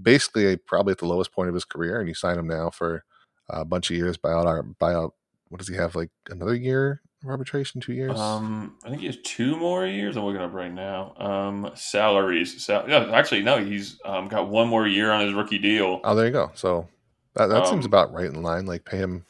basically 0.00 0.56
probably 0.56 0.92
at 0.92 0.98
the 0.98 1.06
lowest 1.06 1.32
point 1.32 1.48
of 1.48 1.54
his 1.54 1.64
career, 1.64 1.98
and 1.98 2.08
you 2.08 2.14
sign 2.14 2.38
him 2.38 2.48
now 2.48 2.68
for 2.70 3.04
a 3.48 3.64
bunch 3.64 3.90
of 3.90 3.96
years. 3.96 4.18
Buyout, 4.18 4.46
our 4.46 4.62
buyout. 4.62 5.12
What 5.48 5.58
does 5.58 5.68
he 5.68 5.76
have? 5.76 5.94
Like 5.94 6.10
another 6.28 6.54
year 6.54 7.00
arbitration? 7.26 7.80
Two 7.80 7.92
years? 7.92 8.18
Um, 8.18 8.76
I 8.84 8.88
think 8.90 9.00
he 9.00 9.06
has 9.06 9.18
two 9.24 9.56
more 9.56 9.86
years. 9.86 10.16
I'm 10.16 10.24
looking 10.24 10.40
up 10.40 10.52
right 10.52 10.72
now. 10.72 11.14
Um, 11.16 11.70
salaries. 11.74 12.64
Sal- 12.64 12.90
actually, 13.14 13.42
no. 13.42 13.64
He's 13.64 14.00
um, 14.04 14.28
got 14.28 14.48
one 14.48 14.68
more 14.68 14.86
year 14.86 15.10
on 15.10 15.24
his 15.24 15.34
rookie 15.34 15.58
deal. 15.58 16.00
oh, 16.04 16.14
there 16.14 16.26
you 16.26 16.32
go. 16.32 16.50
So 16.54 16.86
that 17.34 17.46
that 17.48 17.66
seems 17.66 17.84
Um, 17.84 17.90
about 17.90 18.12
right 18.12 18.26
in 18.26 18.42
line. 18.42 18.66
Like 18.66 18.84
pay 18.84 18.98
him. 18.98 19.24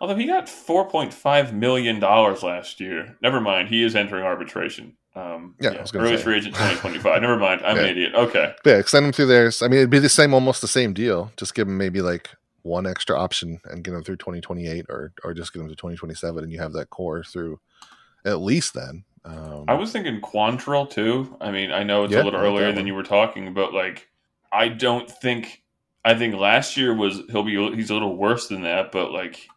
Although 0.00 0.16
he 0.16 0.26
got 0.26 0.46
4.5 0.46 1.52
million 1.52 2.00
dollars 2.00 2.42
last 2.42 2.80
year. 2.80 3.16
Never 3.22 3.40
mind. 3.40 3.68
He 3.68 3.82
is 3.84 3.94
entering 3.94 4.24
arbitration. 4.24 4.96
Um, 5.14 5.54
Yeah, 5.60 5.70
I 5.70 5.80
was 5.82 5.92
gonna 5.92 6.06
early 6.06 6.16
say. 6.16 6.22
free 6.22 6.36
agent 6.38 6.54
2025. 6.54 7.20
Never 7.22 7.36
mind. 7.36 7.60
I'm 7.64 7.76
Yeah. 7.78 7.82
an 7.82 7.88
idiot. 7.90 8.14
Okay. 8.14 8.54
Yeah, 8.64 8.78
extend 8.78 9.06
him 9.06 9.12
through 9.12 9.26
there. 9.26 9.50
I 9.62 9.68
mean, 9.68 9.78
it'd 9.78 9.90
be 9.90 9.98
the 10.00 10.08
same, 10.08 10.34
almost 10.34 10.60
the 10.60 10.68
same 10.68 10.92
deal. 10.92 11.30
Just 11.36 11.54
give 11.54 11.68
him 11.68 11.76
maybe 11.78 12.00
like 12.02 12.30
one 12.62 12.86
extra 12.86 13.18
option 13.18 13.60
and 13.64 13.82
get 13.84 13.92
them 13.92 14.02
through 14.04 14.16
2028, 14.16 14.86
or 14.88 15.12
or 15.24 15.34
just 15.34 15.52
get 15.52 15.60
them 15.60 15.68
to 15.68 15.74
2027, 15.76 16.42
and 16.44 16.52
you 16.52 16.60
have 16.60 16.72
that 16.74 16.90
core 16.90 17.22
through 17.24 17.60
at 18.24 18.40
least 18.40 18.74
then. 18.74 19.04
Um, 19.24 19.64
I 19.68 19.74
was 19.74 19.92
thinking 19.92 20.20
Quantrill 20.20 20.90
too. 20.90 21.36
I 21.40 21.50
mean, 21.50 21.70
I 21.72 21.82
know 21.82 22.04
it's 22.04 22.12
Yeah, 22.12 22.22
a 22.22 22.24
little 22.24 22.40
earlier 22.40 22.66
than 22.68 22.76
one. 22.76 22.86
you 22.86 22.94
were 22.94 23.02
talking, 23.02 23.54
but 23.54 23.72
like, 23.72 24.08
I 24.52 24.68
don't 24.68 25.10
think. 25.10 25.62
I 26.04 26.14
think 26.14 26.34
last 26.34 26.76
year 26.76 26.92
was 26.92 27.20
he'll 27.30 27.44
be 27.44 27.54
he's 27.76 27.90
a 27.90 27.94
little 27.94 28.16
worse 28.16 28.48
than 28.48 28.62
that, 28.62 28.90
but 28.90 29.12
like, 29.12 29.48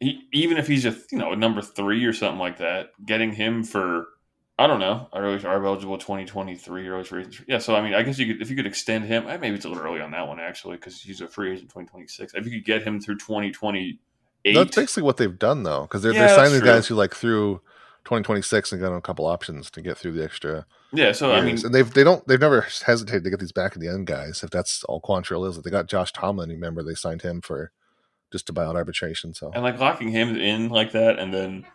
he, 0.00 0.22
even 0.32 0.56
if 0.56 0.66
he's 0.66 0.84
a 0.84 0.96
you 1.12 1.18
know 1.18 1.30
a 1.32 1.36
number 1.36 1.62
three 1.62 2.04
or 2.04 2.12
something 2.12 2.40
like 2.40 2.58
that, 2.58 2.88
getting 3.06 3.32
him 3.32 3.62
for 3.62 4.08
I 4.62 4.66
don't 4.68 4.80
know 4.80 5.08
early 5.14 5.44
are 5.44 5.64
eligible 5.66 5.98
twenty 5.98 6.24
twenty 6.24 6.56
three 6.56 6.88
early 6.88 7.04
free 7.04 7.22
agent. 7.22 7.46
Yeah, 7.48 7.58
so 7.58 7.74
I 7.74 7.82
mean, 7.82 7.94
I 7.94 8.02
guess 8.02 8.18
you 8.18 8.26
could 8.32 8.42
if 8.42 8.50
you 8.50 8.56
could 8.56 8.66
extend 8.66 9.04
him. 9.04 9.26
eh, 9.28 9.36
Maybe 9.36 9.56
it's 9.56 9.64
a 9.64 9.68
little 9.68 9.84
early 9.84 10.00
on 10.00 10.12
that 10.12 10.28
one 10.28 10.40
actually 10.40 10.76
because 10.76 11.00
he's 11.00 11.20
a 11.20 11.28
free 11.28 11.52
agent 11.52 11.70
twenty 11.70 11.88
twenty 11.88 12.06
six. 12.06 12.34
If 12.34 12.46
you 12.46 12.52
could 12.52 12.64
get 12.64 12.82
him 12.82 13.00
through 13.00 13.16
twenty 13.18 13.50
twenty 13.50 13.98
eight, 14.44 14.54
that's 14.56 14.76
basically 14.76 15.02
what 15.04 15.16
they've 15.16 15.38
done 15.38 15.62
though, 15.64 15.82
because 15.82 16.02
they're 16.02 16.12
Yeah, 16.12 16.20
they're 16.20 16.28
signing 16.28 16.52
the 16.60 16.66
guys 16.66 16.86
who 16.86 16.94
like 16.94 17.14
through 17.14 17.60
2026 18.04 18.72
and 18.72 18.80
got 18.80 18.94
a 18.94 19.00
couple 19.00 19.26
options 19.26 19.70
to 19.70 19.82
get 19.82 19.96
through 19.98 20.12
the 20.12 20.24
extra. 20.24 20.66
yeah. 20.92 21.12
So 21.12 21.32
I 21.32 21.40
mean, 21.40 21.56
and 21.64 21.74
they've 21.74 21.92
they 21.92 22.04
don't 22.04 22.26
they've 22.28 22.40
never 22.40 22.62
hesitated 22.84 23.24
to 23.24 23.30
get 23.30 23.40
these 23.40 23.52
back 23.52 23.74
in 23.76 23.80
the 23.80 23.88
end 23.88 24.06
guys 24.06 24.42
if 24.42 24.50
that's 24.50 24.84
all 24.84 25.00
Quantrill 25.00 25.48
is. 25.48 25.60
They 25.60 25.70
got 25.70 25.86
Josh 25.88 26.12
Tomlin. 26.12 26.50
you 26.50 26.56
Remember 26.56 26.82
they 26.82 26.94
signed 26.94 27.22
him 27.22 27.40
for 27.40 27.72
just 28.32 28.48
about 28.50 28.76
arbitration. 28.76 29.34
So 29.34 29.50
And 29.54 29.62
like 29.62 29.78
locking 29.78 30.08
him 30.10 30.36
in 30.36 30.68
like 30.68 30.92
that, 30.92 31.18
and 31.18 31.32
then 31.32 31.66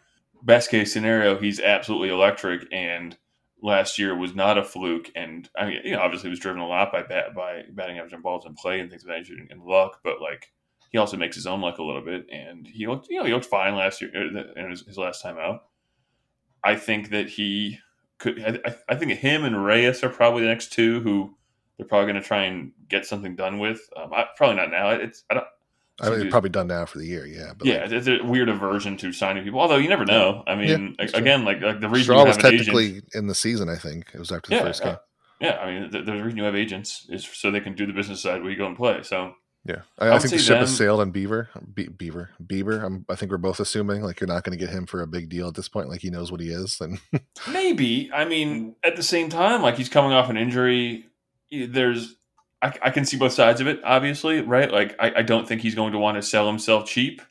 best 0.44 0.70
case 0.70 0.92
scenario, 0.94 1.40
he's 1.40 1.60
absolutely 1.60 2.10
electric. 2.10 2.68
And 2.72 3.18
last 3.62 3.98
year 4.00 4.16
was 4.16 4.36
not 4.36 4.58
a 4.58 4.64
fluke. 4.64 5.12
And 5.16 5.50
I 5.58 5.66
mean, 5.66 5.80
you 5.84 5.92
know, 5.94 6.02
obviously, 6.02 6.30
was 6.30 6.40
driven 6.40 6.62
a 6.62 6.68
lot 6.68 6.92
by 6.92 7.04
bat, 7.04 7.34
by 7.36 7.64
batting 7.72 7.98
average 7.98 8.14
and 8.14 8.24
balls 8.24 8.46
in 8.46 8.54
play 8.56 8.80
and 8.80 8.90
things 8.90 9.04
of 9.04 9.10
that 9.10 9.18
nature 9.20 9.34
and 9.50 9.64
luck. 9.64 10.00
But 10.04 10.22
like, 10.22 10.52
he 10.92 10.98
also 10.98 11.18
makes 11.18 11.36
his 11.36 11.48
own 11.48 11.62
luck 11.62 11.80
a 11.80 11.84
little 11.84 12.02
bit. 12.04 12.28
And 12.32 12.66
he 12.68 12.88
looked, 12.88 13.08
you 13.10 13.18
know, 13.20 13.26
he 13.26 13.34
looked 13.34 13.46
fine 13.46 13.76
last 13.76 14.02
year 14.02 14.12
in 14.56 14.70
his, 14.70 14.86
his 14.86 14.98
last 14.98 15.22
time 15.22 15.38
out. 15.38 15.64
I 16.64 16.76
think 16.76 17.10
that 17.12 17.30
he 17.30 17.80
could. 18.18 18.40
I, 18.44 18.70
I- 18.70 18.76
I 18.90 18.96
think 18.96 19.12
him 19.14 19.44
and 19.44 19.64
Reyes 19.66 20.04
are 20.04 20.10
probably 20.10 20.42
the 20.44 20.50
next 20.50 20.72
two 20.72 21.02
who 21.02 21.36
they're 21.78 21.88
probably 21.88 22.12
going 22.12 22.22
to 22.22 22.28
try 22.28 22.44
and 22.46 22.72
get 22.88 23.06
something 23.06 23.36
done 23.36 23.60
with. 23.60 23.82
Um, 23.96 24.12
I, 24.14 24.26
probably 24.36 24.56
not 24.58 24.72
now. 24.72 24.90
It's 24.90 25.24
I 25.30 25.36
don't. 25.36 25.46
I 26.00 26.10
mean, 26.10 26.22
it's 26.22 26.32
probably 26.32 26.50
done 26.50 26.68
now 26.68 26.86
for 26.86 27.00
the 27.00 27.06
year. 27.06 27.26
Yeah, 27.26 27.54
but 27.58 27.68
Yeah, 27.68 27.84
like, 27.84 27.92
it's 27.92 28.08
a 28.08 28.24
weird 28.24 28.50
aversion 28.50 28.98
to 28.98 29.12
signing 29.12 29.44
people. 29.44 29.60
Although 29.60 29.78
you 29.78 29.90
never 29.90 30.06
know. 30.06 30.44
I 30.48 30.56
mean, 30.56 30.96
Yeah, 31.00 31.06
again, 31.14 31.44
like 31.46 31.62
like 31.62 31.80
the 31.80 31.90
reason 31.90 32.04
Straw 32.04 32.20
you 32.22 32.28
was 32.28 32.38
technically 32.38 32.86
agent. 32.86 33.06
in 33.14 33.28
the 33.28 33.36
season. 33.36 33.70
I 33.70 33.76
think 33.78 34.12
it 34.14 34.20
was 34.20 34.32
after 34.32 34.50
the 34.52 34.56
Yeah, 34.56 34.64
first 34.64 34.84
game. 34.84 34.94
uh, 34.94 34.98
yeah, 35.40 35.58
I 35.58 35.66
mean, 35.80 35.92
the, 35.92 36.02
the 36.02 36.14
reason 36.24 36.38
you 36.38 36.44
have 36.44 36.56
agents 36.56 37.06
is 37.10 37.26
so 37.26 37.52
they 37.52 37.60
can 37.60 37.74
do 37.74 37.86
the 37.86 37.94
business 37.94 38.22
side 38.22 38.42
where 38.42 38.52
you 38.52 38.58
go 38.58 38.68
and 38.68 38.76
play. 38.78 39.02
So 39.04 39.34
Yeah, 39.66 39.82
I, 40.00 40.08
I 40.08 40.16
I 40.16 40.20
think 40.20 40.32
the 40.34 40.40
ship 40.40 40.60
has 40.60 40.76
sailed 40.78 41.00
on 41.02 41.12
Beaver. 41.12 41.50
Be- 41.74 41.88
Beaver, 41.90 42.30
Bieber. 42.44 42.84
I'm, 42.84 43.06
I 43.10 43.16
think 43.16 43.32
we're 43.32 43.38
both 43.38 43.60
assuming 43.60 44.02
like 44.02 44.20
you're 44.20 44.28
not 44.28 44.44
going 44.44 44.58
to 44.58 44.64
get 44.66 44.74
him 44.74 44.86
for 44.86 45.02
a 45.02 45.08
big 45.08 45.30
deal 45.30 45.48
at 45.48 45.56
this 45.56 45.68
point. 45.68 45.90
Like 45.90 46.02
he 46.02 46.10
knows 46.10 46.32
what 46.32 46.42
he 46.42 46.50
is, 46.50 46.80
and 46.80 47.00
maybe, 47.52 48.10
I 48.14 48.26
mean, 48.26 48.76
at 48.84 48.96
the 48.96 49.04
same 49.04 49.30
time, 49.30 49.62
like 49.62 49.76
he's 49.76 49.90
coming 49.90 50.12
off 50.14 50.30
an 50.30 50.38
injury. 50.38 51.06
There's 51.52 52.16
I, 52.62 52.74
I 52.82 52.90
can 52.90 53.06
see 53.06 53.18
both 53.18 53.34
sides 53.34 53.62
of 53.62 53.68
it. 53.68 53.80
Obviously, 53.84 54.42
right? 54.42 54.72
Like 54.72 54.96
I, 55.00 55.14
I 55.18 55.22
don't 55.22 55.48
think 55.48 55.62
he's 55.62 55.76
going 55.76 55.92
to 55.94 56.00
want 56.00 56.16
to 56.18 56.22
sell 56.22 56.48
himself 56.48 56.88
cheap. 56.88 57.22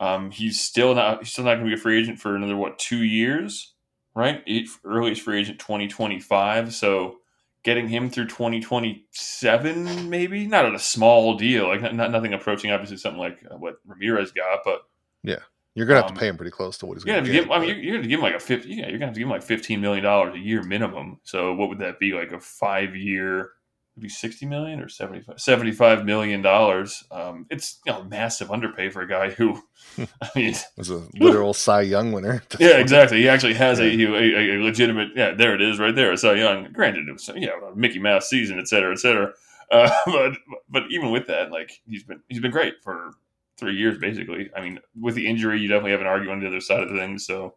Um, 0.00 0.30
he's 0.30 0.60
still 0.60 0.94
not 0.94 1.20
he's 1.20 1.32
still 1.32 1.44
not 1.44 1.54
going 1.54 1.66
to 1.66 1.74
be 1.74 1.80
a 1.80 1.82
free 1.82 1.98
agent 1.98 2.18
for 2.18 2.36
another 2.36 2.56
what 2.56 2.78
two 2.78 3.02
years, 3.02 3.72
right? 4.14 4.42
Eight, 4.46 4.68
earliest 4.84 5.22
free 5.22 5.40
agent 5.40 5.58
twenty 5.58 5.88
twenty 5.88 6.20
five. 6.20 6.74
So 6.74 7.18
getting 7.62 7.88
him 7.88 8.10
through 8.10 8.26
twenty 8.26 8.60
twenty 8.60 9.06
seven, 9.12 10.10
maybe 10.10 10.46
not 10.46 10.66
at 10.66 10.74
a 10.74 10.78
small 10.78 11.36
deal, 11.36 11.68
like 11.68 11.80
not, 11.80 11.94
not 11.94 12.10
nothing 12.10 12.34
approaching 12.34 12.70
obviously 12.70 12.96
something 12.98 13.20
like 13.20 13.38
uh, 13.50 13.56
what 13.56 13.76
Ramirez 13.86 14.32
got, 14.32 14.58
but 14.64 14.82
yeah, 15.22 15.38
You're 15.74 15.86
gonna 15.86 16.02
have 16.02 16.10
Um, 16.10 16.14
to 16.16 16.20
pay 16.20 16.28
him 16.28 16.36
pretty 16.36 16.50
close 16.50 16.76
to 16.78 16.86
what 16.86 16.94
he's 16.98 17.04
gonna 17.04 17.20
gonna 17.22 17.32
get. 17.32 17.44
give. 17.44 17.50
I 17.50 17.58
mean, 17.60 17.68
you're, 17.70 17.78
you're 17.78 17.96
gonna 17.96 18.08
give 18.08 18.18
him 18.18 18.24
like 18.24 18.34
a 18.34 18.40
fifty. 18.40 18.68
Yeah, 18.70 18.88
you're 18.88 18.98
gonna 18.98 19.06
have 19.06 19.14
to 19.14 19.20
give 19.20 19.26
him 19.26 19.32
like 19.32 19.42
fifteen 19.42 19.80
million 19.80 20.04
dollars 20.04 20.34
a 20.34 20.38
year 20.38 20.62
minimum. 20.62 21.20
So 21.22 21.54
what 21.54 21.70
would 21.70 21.78
that 21.78 21.98
be? 21.98 22.12
Like 22.12 22.32
a 22.32 22.40
five 22.40 22.94
year, 22.94 23.52
maybe 23.96 24.08
sixty 24.08 24.46
million 24.46 24.80
or 24.80 24.88
75, 24.88 25.40
75 25.40 26.04
million 26.04 26.42
dollars. 26.42 27.04
Um, 27.10 27.46
it's 27.50 27.80
you 27.86 27.92
know 27.92 28.04
massive 28.04 28.50
underpay 28.50 28.90
for 28.90 29.02
a 29.02 29.08
guy 29.08 29.30
who, 29.30 29.62
I 29.98 30.30
mean, 30.34 30.54
was 30.76 30.90
a 30.90 31.02
literal 31.14 31.54
Cy 31.54 31.82
Young 31.82 32.12
winner. 32.12 32.42
yeah, 32.58 32.78
exactly. 32.78 33.18
He 33.18 33.28
actually 33.28 33.54
has 33.54 33.78
a, 33.78 33.84
a, 33.84 34.56
a 34.56 34.62
legitimate. 34.62 35.10
Yeah, 35.14 35.32
there 35.32 35.54
it 35.54 35.62
is, 35.62 35.78
right 35.78 35.94
there. 35.94 36.16
So 36.16 36.32
young. 36.32 36.72
Granted, 36.72 37.08
it 37.08 37.12
was 37.12 37.30
yeah, 37.36 37.50
a 37.70 37.74
Mickey 37.76 37.98
Mouse 37.98 38.28
season, 38.28 38.58
et 38.58 38.68
cetera, 38.68 38.92
et 38.92 38.98
cetera. 38.98 39.32
Uh, 39.70 39.90
but 40.06 40.32
but 40.68 40.82
even 40.90 41.10
with 41.10 41.26
that, 41.26 41.50
like 41.50 41.70
he's 41.86 42.04
been 42.04 42.20
he's 42.28 42.40
been 42.40 42.50
great 42.50 42.74
for 42.82 43.10
three 43.56 43.76
years 43.76 43.98
basically. 43.98 44.50
I 44.56 44.60
mean, 44.60 44.80
with 45.00 45.14
the 45.14 45.26
injury, 45.26 45.60
you 45.60 45.68
definitely 45.68 45.92
have 45.92 46.00
an 46.00 46.06
argument 46.06 46.38
on 46.38 46.40
the 46.40 46.48
other 46.48 46.60
side 46.60 46.82
of 46.82 46.90
things. 46.90 47.26
So 47.26 47.54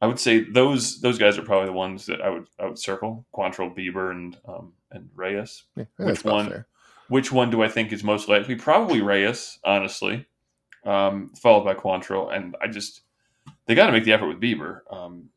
I 0.00 0.06
would 0.06 0.20
say 0.20 0.40
those 0.40 1.00
those 1.00 1.18
guys 1.18 1.38
are 1.38 1.42
probably 1.42 1.66
the 1.66 1.72
ones 1.72 2.06
that 2.06 2.20
I 2.20 2.30
would 2.30 2.46
I 2.58 2.66
would 2.66 2.78
circle: 2.78 3.26
Quantrill, 3.34 3.76
Bieber, 3.76 4.10
and 4.10 4.36
um, 4.46 4.72
and 4.90 5.10
Reyes. 5.14 5.64
Yeah, 5.76 5.84
Which 5.98 6.24
one? 6.24 6.48
fair. 6.48 6.66
Which 7.08 7.32
one 7.32 7.50
do 7.50 7.62
I 7.62 7.68
think 7.68 7.92
is 7.92 8.04
most 8.04 8.28
likely? 8.28 8.54
Probably 8.54 9.00
Reyes, 9.00 9.58
honestly, 9.64 10.26
um, 10.84 11.32
followed 11.40 11.64
by 11.64 11.74
Quantrill, 11.74 12.34
and 12.34 12.56
I 12.60 12.68
just 12.68 13.00
they 13.66 13.74
got 13.74 13.86
to 13.86 13.92
make 13.92 14.04
the 14.04 14.12
effort 14.12 14.28
with 14.28 14.40
Bieber. 14.40 14.80
Um, 14.90 15.30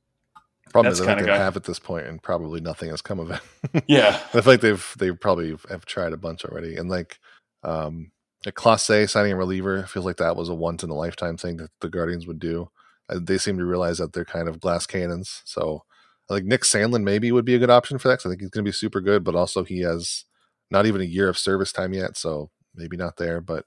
Problem 0.70 0.92
is, 0.94 1.02
I 1.02 1.06
think 1.06 1.20
they 1.20 1.26
guy. 1.26 1.38
have 1.38 1.58
at 1.58 1.64
this 1.64 1.80
point, 1.80 2.08
and 2.08 2.22
probably 2.22 2.62
nothing 2.62 2.90
has 2.90 3.02
come 3.02 3.20
of 3.20 3.32
it. 3.32 3.84
yeah, 3.88 4.10
I 4.34 4.42
feel 4.42 4.44
like 4.46 4.62
they've 4.62 4.96
they 5.00 5.12
probably 5.12 5.56
have 5.70 5.86
tried 5.86 6.14
a 6.14 6.18
bunch 6.18 6.46
already, 6.46 6.76
and 6.78 6.90
like 6.90 7.20
um 7.64 8.12
like 8.46 8.56
Clase 8.56 9.10
signing 9.10 9.34
a 9.34 9.36
reliever 9.36 9.84
feels 9.84 10.06
like 10.06 10.18
that 10.18 10.36
was 10.36 10.50
a 10.50 10.56
once 10.56 10.84
in 10.84 10.90
a 10.90 10.96
lifetime 10.96 11.38
thing 11.38 11.58
that 11.58 11.72
the 11.82 11.90
Guardians 11.90 12.26
would 12.26 12.40
do. 12.40 12.70
Uh, 13.10 13.20
They 13.22 13.38
seem 13.38 13.58
to 13.58 13.66
realize 13.66 13.98
that 14.00 14.14
they're 14.14 14.26
kind 14.26 14.48
of 14.48 14.60
glass 14.60 14.86
cannons. 14.88 15.42
So 15.46 15.84
like 16.30 16.44
Nick 16.44 16.62
Sandlin 16.62 17.04
maybe 17.04 17.32
would 17.32 17.46
be 17.46 17.56
a 17.56 17.60
good 17.60 17.70
option 17.70 17.98
for 17.98 18.08
that. 18.08 18.26
I 18.26 18.30
think 18.30 18.42
he's 18.42 18.50
going 18.50 18.64
to 18.64 18.70
be 18.70 18.74
super 18.74 19.02
good, 19.02 19.24
but 19.24 19.36
also 19.36 19.64
he 19.64 19.82
has 19.82 20.26
not 20.70 20.86
even 20.86 21.02
a 21.02 21.06
year 21.06 21.30
of 21.30 21.38
service 21.38 21.72
time 21.72 21.94
yet, 21.94 22.18
so 22.18 22.50
maybe 22.76 22.98
not 22.98 23.18
there. 23.18 23.42
But 23.42 23.66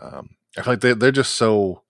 um, 0.00 0.30
I 0.56 0.62
feel 0.62 0.72
like 0.72 0.80
they 0.80 0.94
they're 0.94 1.10
just 1.12 1.36
so 1.36 1.82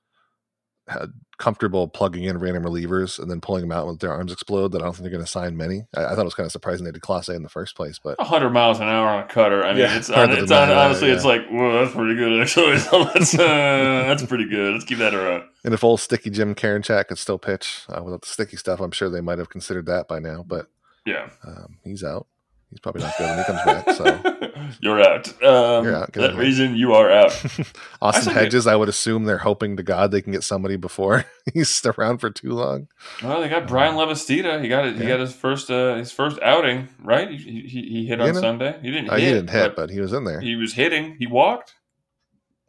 uh, 0.88 1.06
comfortable 1.38 1.86
plugging 1.86 2.24
in 2.24 2.38
random 2.38 2.64
relievers 2.64 3.18
and 3.18 3.30
then 3.30 3.40
pulling 3.40 3.62
them 3.62 3.72
out 3.72 3.86
when 3.86 3.96
their 3.98 4.12
arms 4.12 4.32
explode 4.32 4.72
that 4.72 4.80
I 4.80 4.84
don't 4.84 4.94
think 4.94 5.02
they're 5.02 5.10
going 5.10 5.24
to 5.24 5.30
sign 5.30 5.56
many. 5.56 5.86
I, 5.94 6.06
I 6.06 6.08
thought 6.10 6.20
it 6.20 6.24
was 6.24 6.34
kind 6.34 6.46
of 6.46 6.52
surprising 6.52 6.84
they 6.84 6.92
did 6.92 7.02
Clase 7.02 7.34
in 7.34 7.42
the 7.42 7.48
first 7.48 7.76
place, 7.76 7.98
but 7.98 8.20
hundred 8.20 8.50
miles 8.50 8.80
an 8.80 8.88
hour 8.88 9.08
on 9.08 9.24
a 9.24 9.26
cutter. 9.26 9.62
I 9.62 9.72
mean, 9.72 9.82
Yeah, 9.82 9.96
it's 9.96 10.10
on, 10.10 10.30
it's 10.30 10.50
on, 10.50 10.70
honestly, 10.70 11.10
it's 11.10 11.24
like, 11.24 11.46
whoa, 11.48 11.84
that's 11.84 11.94
pretty 11.94 12.14
good. 12.14 12.40
Actually, 12.40 12.78
so 12.78 13.04
that's 13.04 13.34
uh, 13.34 14.04
that's 14.06 14.24
pretty 14.24 14.48
good. 14.48 14.72
Let's 14.72 14.84
keep 14.84 14.98
that 14.98 15.14
around. 15.14 15.44
And 15.64 15.74
if 15.74 15.84
old 15.84 16.00
sticky 16.00 16.30
Jim 16.30 16.54
Karinchak 16.54 17.08
could 17.08 17.18
still 17.18 17.38
pitch 17.38 17.84
uh, 17.88 18.02
without 18.02 18.22
the 18.22 18.28
sticky 18.28 18.56
stuff, 18.56 18.80
I'm 18.80 18.92
sure 18.92 19.10
they 19.10 19.20
might 19.20 19.38
have 19.38 19.50
considered 19.50 19.86
that 19.86 20.08
by 20.08 20.18
now. 20.18 20.44
But 20.46 20.68
Yeah, 21.04 21.28
um, 21.44 21.78
he's 21.84 22.04
out. 22.04 22.26
He's 22.70 22.80
probably 22.80 23.02
not 23.02 23.16
good 23.16 23.28
when 23.28 23.38
he 23.38 23.44
comes 23.44 23.64
back. 23.64 23.90
So 23.92 24.56
you're 24.80 25.00
out. 25.00 25.28
Um, 25.42 25.84
You're 25.84 25.96
out. 25.96 26.12
Get 26.12 26.20
that 26.20 26.24
out 26.24 26.30
of 26.30 26.36
here. 26.36 26.44
reason 26.44 26.76
you 26.76 26.94
are 26.94 27.10
out. 27.10 27.30
Austin 28.02 28.24
think 28.24 28.36
Hedges, 28.36 28.66
I 28.66 28.74
would 28.74 28.88
assume 28.88 29.24
they're 29.24 29.38
hoping 29.38 29.76
to 29.76 29.82
God 29.84 30.10
they 30.10 30.20
can 30.20 30.32
get 30.32 30.42
somebody 30.42 30.76
before 30.76 31.24
he's 31.54 31.84
around 31.86 32.18
for 32.18 32.30
too 32.30 32.52
long. 32.52 32.88
Well, 33.22 33.40
they 33.40 33.48
got 33.48 33.68
Bryan 33.68 33.94
Lavastida. 33.94 34.60
He 34.60 34.68
got 34.68 34.84
it. 34.86 34.96
He 34.96 35.06
got 35.06 35.20
his 35.20 35.34
first 35.34 35.70
uh, 35.70 35.94
his 35.94 36.10
first 36.10 36.40
outing. 36.42 36.88
Right? 37.02 37.30
He, 37.30 37.62
he, 37.62 37.82
he 37.82 38.06
hit 38.06 38.20
on 38.20 38.34
know, 38.34 38.40
Sunday. 38.40 38.78
He 38.82 38.90
didn't. 38.90 39.10
Uh, 39.10 39.14
hit, 39.14 39.22
he 39.22 39.32
didn't 39.32 39.50
hit, 39.50 39.76
but 39.76 39.90
he 39.90 40.00
was 40.00 40.12
in 40.12 40.24
there. 40.24 40.40
he 40.40 40.56
was 40.56 40.72
hitting. 40.72 41.16
He 41.18 41.26
walked. 41.26 41.74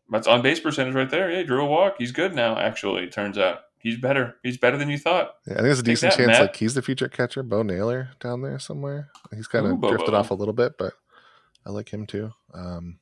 That's 0.10 0.28
on 0.28 0.42
base 0.42 0.60
percentage 0.60 0.94
right 0.94 1.10
there. 1.10 1.30
Yeah, 1.32 1.40
he 1.40 1.44
drew 1.44 1.62
a 1.62 1.66
walk. 1.66 1.96
He's 1.98 2.12
good 2.12 2.34
now. 2.34 2.58
Actually, 2.58 3.04
it 3.04 3.12
turns 3.12 3.38
out 3.38 3.62
he's 3.80 3.98
better. 3.98 4.36
He's 4.44 4.58
better 4.58 4.78
than 4.78 4.90
you 4.90 4.98
thought. 4.98 5.36
Yeah, 5.46 5.54
I 5.54 5.56
think 5.58 5.64
there's 5.66 5.80
a 5.80 5.84
Take 5.84 5.92
decent 5.94 6.12
that, 6.14 6.18
chance 6.18 6.28
Matt. 6.30 6.42
like 6.42 6.56
he's 6.56 6.74
the 6.74 6.82
future 6.82 7.08
catcher, 7.08 7.44
Bo 7.44 7.64
Naylor 7.64 8.10
down 8.20 8.42
there 8.42 8.60
somewhere. 8.60 9.10
He's 9.36 9.48
kind 9.48 9.66
of 9.66 9.82
drifted 9.82 10.12
Bo. 10.12 10.18
off 10.18 10.32
a 10.32 10.36
little 10.36 10.54
bit, 10.54 10.78
but 10.78 10.94
I 11.66 11.72
like 11.72 11.90
him 11.94 12.06
too. 12.06 12.32
Um, 12.54 13.00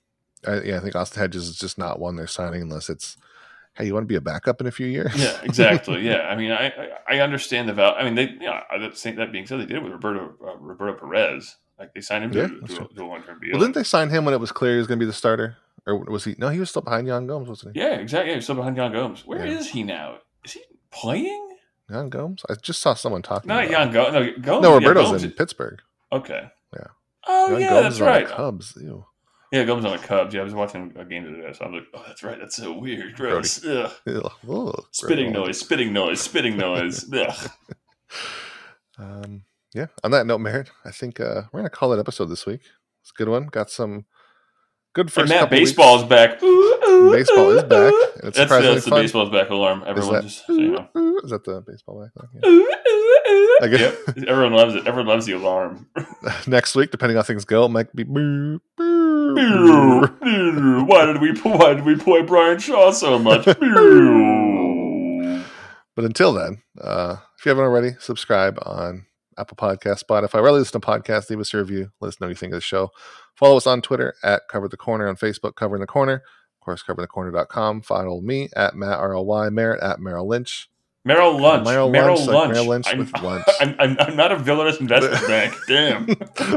I, 0.47 0.61
yeah, 0.61 0.77
I 0.77 0.79
think 0.79 0.95
Austin 0.95 1.19
Hedges 1.21 1.47
is 1.47 1.57
just 1.57 1.77
not 1.77 1.99
one 1.99 2.15
they're 2.15 2.27
signing 2.27 2.61
unless 2.61 2.89
it's, 2.89 3.17
hey, 3.75 3.85
you 3.85 3.93
want 3.93 4.03
to 4.03 4.07
be 4.07 4.15
a 4.15 4.21
backup 4.21 4.61
in 4.61 4.67
a 4.67 4.71
few 4.71 4.85
years? 4.87 5.13
Yeah, 5.15 5.39
exactly. 5.43 6.01
yeah, 6.07 6.27
I 6.29 6.35
mean, 6.35 6.51
I 6.51 6.71
I, 7.09 7.19
understand 7.19 7.67
the 7.69 7.73
value. 7.73 7.95
I 7.97 8.03
mean, 8.03 8.15
they 8.15 8.29
you 8.29 8.39
know, 8.39 8.59
that, 8.79 8.97
saying- 8.97 9.15
that 9.17 9.31
being 9.31 9.45
said, 9.47 9.59
they 9.59 9.65
did 9.65 9.77
it 9.77 9.83
with 9.83 9.91
Roberto 9.93 10.33
uh, 10.45 10.57
Roberto 10.57 10.93
Perez. 10.99 11.55
Like 11.79 11.93
they 11.93 12.01
signed 12.01 12.23
him 12.25 12.31
Yeah, 12.33 12.47
to, 12.47 12.59
to, 12.59 12.63
a- 12.63 12.67
true. 12.77 12.89
to 12.95 13.03
a 13.03 13.05
long 13.05 13.23
term 13.23 13.39
deal. 13.41 13.51
Well, 13.53 13.61
didn't 13.61 13.75
they 13.75 13.83
sign 13.83 14.09
him 14.09 14.23
when 14.23 14.33
it 14.33 14.39
was 14.39 14.51
clear 14.51 14.73
he 14.73 14.77
was 14.77 14.87
going 14.87 14.97
to 14.99 15.03
be 15.05 15.07
the 15.07 15.13
starter, 15.13 15.57
or 15.85 15.97
was 16.05 16.23
he? 16.23 16.35
No, 16.37 16.47
he 16.49 16.59
was 16.59 16.69
still 16.69 16.81
behind 16.83 17.07
Yan 17.07 17.27
Gomes, 17.27 17.49
wasn't 17.49 17.75
he? 17.75 17.81
Yeah, 17.81 17.95
exactly. 17.95 18.29
Yeah, 18.29 18.35
he's 18.35 18.45
still 18.45 18.55
behind 18.55 18.77
Yan 18.77 18.91
Gomes. 18.93 19.25
Where 19.25 19.45
is 19.45 19.67
Yeah. 19.67 19.71
he 19.73 19.83
now? 19.83 20.17
Is 20.45 20.53
he 20.53 20.61
playing? 20.91 21.57
Yan 21.89 22.09
Gomes. 22.09 22.43
I 22.49 22.53
just 22.55 22.81
saw 22.81 22.93
someone 22.93 23.21
talking. 23.21 23.47
Not 23.49 23.65
about 23.65 23.71
Yan 23.71 23.91
Gomes. 23.91 24.13
No, 24.13 24.41
Gomes. 24.41 24.63
No, 24.63 24.69
yeah, 24.69 24.87
Roberto's 24.87 25.09
Gomes- 25.09 25.23
in 25.23 25.31
Pittsburgh. 25.31 25.81
Okay. 26.11 26.49
Yeah. 26.73 26.87
Oh 27.27 27.51
Yan 27.51 27.61
yeah, 27.61 27.69
Gomes 27.69 27.83
that's 27.83 27.95
is 27.95 28.01
on 28.01 28.05
the 28.07 28.11
right. 28.13 28.27
Cubs. 28.27 28.77
Ew. 28.81 29.05
Yeah, 29.51 29.63
Gomes 29.63 29.85
on 29.85 29.91
the 29.91 29.97
Cubs. 29.99 30.33
Yeah, 30.33 30.41
I 30.41 30.43
was 30.43 30.53
watching 30.53 30.93
a 30.97 31.05
game 31.05 31.23
today, 31.23 31.53
so 31.53 31.65
I'm 31.65 31.73
like, 31.73 31.83
oh, 31.93 32.03
that's 32.07 32.23
right. 32.23 32.37
That's 32.39 32.55
so 32.55 32.73
weird. 32.77 33.15
Gross. 33.15 33.63
Ugh. 33.65 33.91
Ew. 34.05 34.29
Ugh, 34.49 34.85
Spitting 34.91 35.31
gross. 35.31 35.47
noise. 35.47 35.59
Spitting 35.59 35.93
noise. 35.93 36.21
Spitting 36.21 36.57
noise. 36.57 37.05
Ugh. 37.13 37.49
Um, 38.97 39.43
yeah. 39.73 39.87
On 40.03 40.11
that 40.11 40.25
note, 40.25 40.39
Merritt, 40.39 40.69
I 40.85 40.91
think 40.91 41.19
uh, 41.19 41.43
we're 41.51 41.59
gonna 41.59 41.69
call 41.69 41.89
that 41.89 41.99
episode 41.99 42.25
this 42.27 42.45
week. 42.45 42.61
It's 43.01 43.11
a 43.11 43.17
good 43.17 43.29
one. 43.29 43.47
Got 43.47 43.69
some 43.69 44.05
good 44.95 45.05
And 45.07 45.11
first. 45.13 45.29
Matt, 45.29 45.39
couple 45.41 45.57
baseball's 45.59 46.01
weeks. 46.01 46.09
back. 46.09 46.41
Ooh, 46.41 46.45
ooh, 46.87 47.11
Baseball 47.11 47.51
is 47.51 47.63
back, 47.63 47.93
it's 47.93 48.21
That's, 48.23 48.37
surprisingly 48.39 48.73
that's 48.73 48.85
the 48.85 48.89
fun. 48.91 49.01
baseball's 49.03 49.29
back 49.29 49.49
alarm. 49.51 49.81
Is 49.83 49.87
Everyone 49.89 50.13
that, 50.15 50.23
just 50.23 50.45
so 50.47 50.53
you 50.53 50.71
know. 50.71 50.87
is 51.23 51.29
that 51.29 51.43
the 51.43 51.61
baseball 51.61 52.01
back? 52.01 52.11
thing? 52.31 52.41
Yeah. 52.41 52.75
I 53.61 53.67
guess- 53.69 53.95
Yep. 54.15 54.27
Everyone 54.27 54.53
loves 54.53 54.75
it. 54.75 54.87
Everyone 54.87 55.07
loves 55.07 55.25
the 55.27 55.33
alarm. 55.33 55.87
Next 56.47 56.75
week, 56.75 56.89
depending 56.91 57.17
on 57.17 57.21
how 57.23 57.27
things 57.27 57.45
go, 57.45 57.65
it 57.65 57.69
might 57.69 57.93
be 57.95 58.03
boo, 58.03 58.59
boo, 58.77 59.35
Boo, 59.35 60.01
boo. 60.01 60.07
boo. 60.21 60.83
why 60.85 61.05
did 61.05 61.21
we 61.21 61.31
why 61.41 61.73
did 61.73 61.83
we 61.85 61.95
play 61.95 62.21
Bryan 62.23 62.57
Shaw 62.59 62.91
so 62.91 63.19
much? 63.19 63.45
But 65.95 66.03
until 66.03 66.33
then, 66.33 66.61
uh, 66.81 67.17
if 67.39 67.45
you 67.45 67.49
haven't 67.49 67.63
already, 67.63 67.91
subscribe 67.99 68.57
on 68.63 69.05
Apple 69.37 69.57
Podcast, 69.57 70.03
Spotify, 70.03 70.35
wherever 70.35 70.49
you 70.57 70.59
listen 70.59 70.79
to 70.79 70.87
podcasts, 70.87 71.29
leave 71.29 71.39
us 71.39 71.53
a 71.53 71.57
review. 71.57 71.91
Let 71.99 72.09
us 72.09 72.21
know 72.21 72.27
what 72.27 72.31
you 72.31 72.35
think 72.35 72.53
of 72.53 72.57
the 72.57 72.61
show. 72.61 72.91
Follow 73.35 73.57
us 73.57 73.67
on 73.67 73.81
Twitter 73.81 74.15
at 74.23 74.43
Cover 74.49 74.67
the 74.67 74.77
Corner, 74.77 75.07
on 75.07 75.15
Facebook, 75.15 75.55
Covering 75.55 75.81
the 75.81 75.87
Corner. 75.87 76.15
Of 76.15 76.65
course, 76.65 76.83
coverthecorner.com. 76.83 77.81
Follow 77.81 78.21
me 78.21 78.49
at 78.55 78.75
Matt 78.75 78.99
R-L-Y, 78.99 79.49
Merritt 79.49 79.83
at 79.83 79.99
Merrill 79.99 80.27
Lynch. 80.27 80.69
Merrill 81.03 81.39
Lunch. 81.39 81.65
Merrill 81.65 81.91
Merrill, 81.91 82.25
Lunch. 82.25 82.51
Merrill 82.53 82.67
Lynch 82.67 82.87
I'm, 82.87 82.97
with 82.97 83.13
lunch. 83.21 83.45
I'm, 83.61 83.75
I'm, 83.77 83.97
I'm 83.99 84.15
not 84.15 84.31
a 84.31 84.37
villainous 84.37 84.77
investment 84.79 85.27
bank. 85.27 85.53
Damn. 85.67 86.15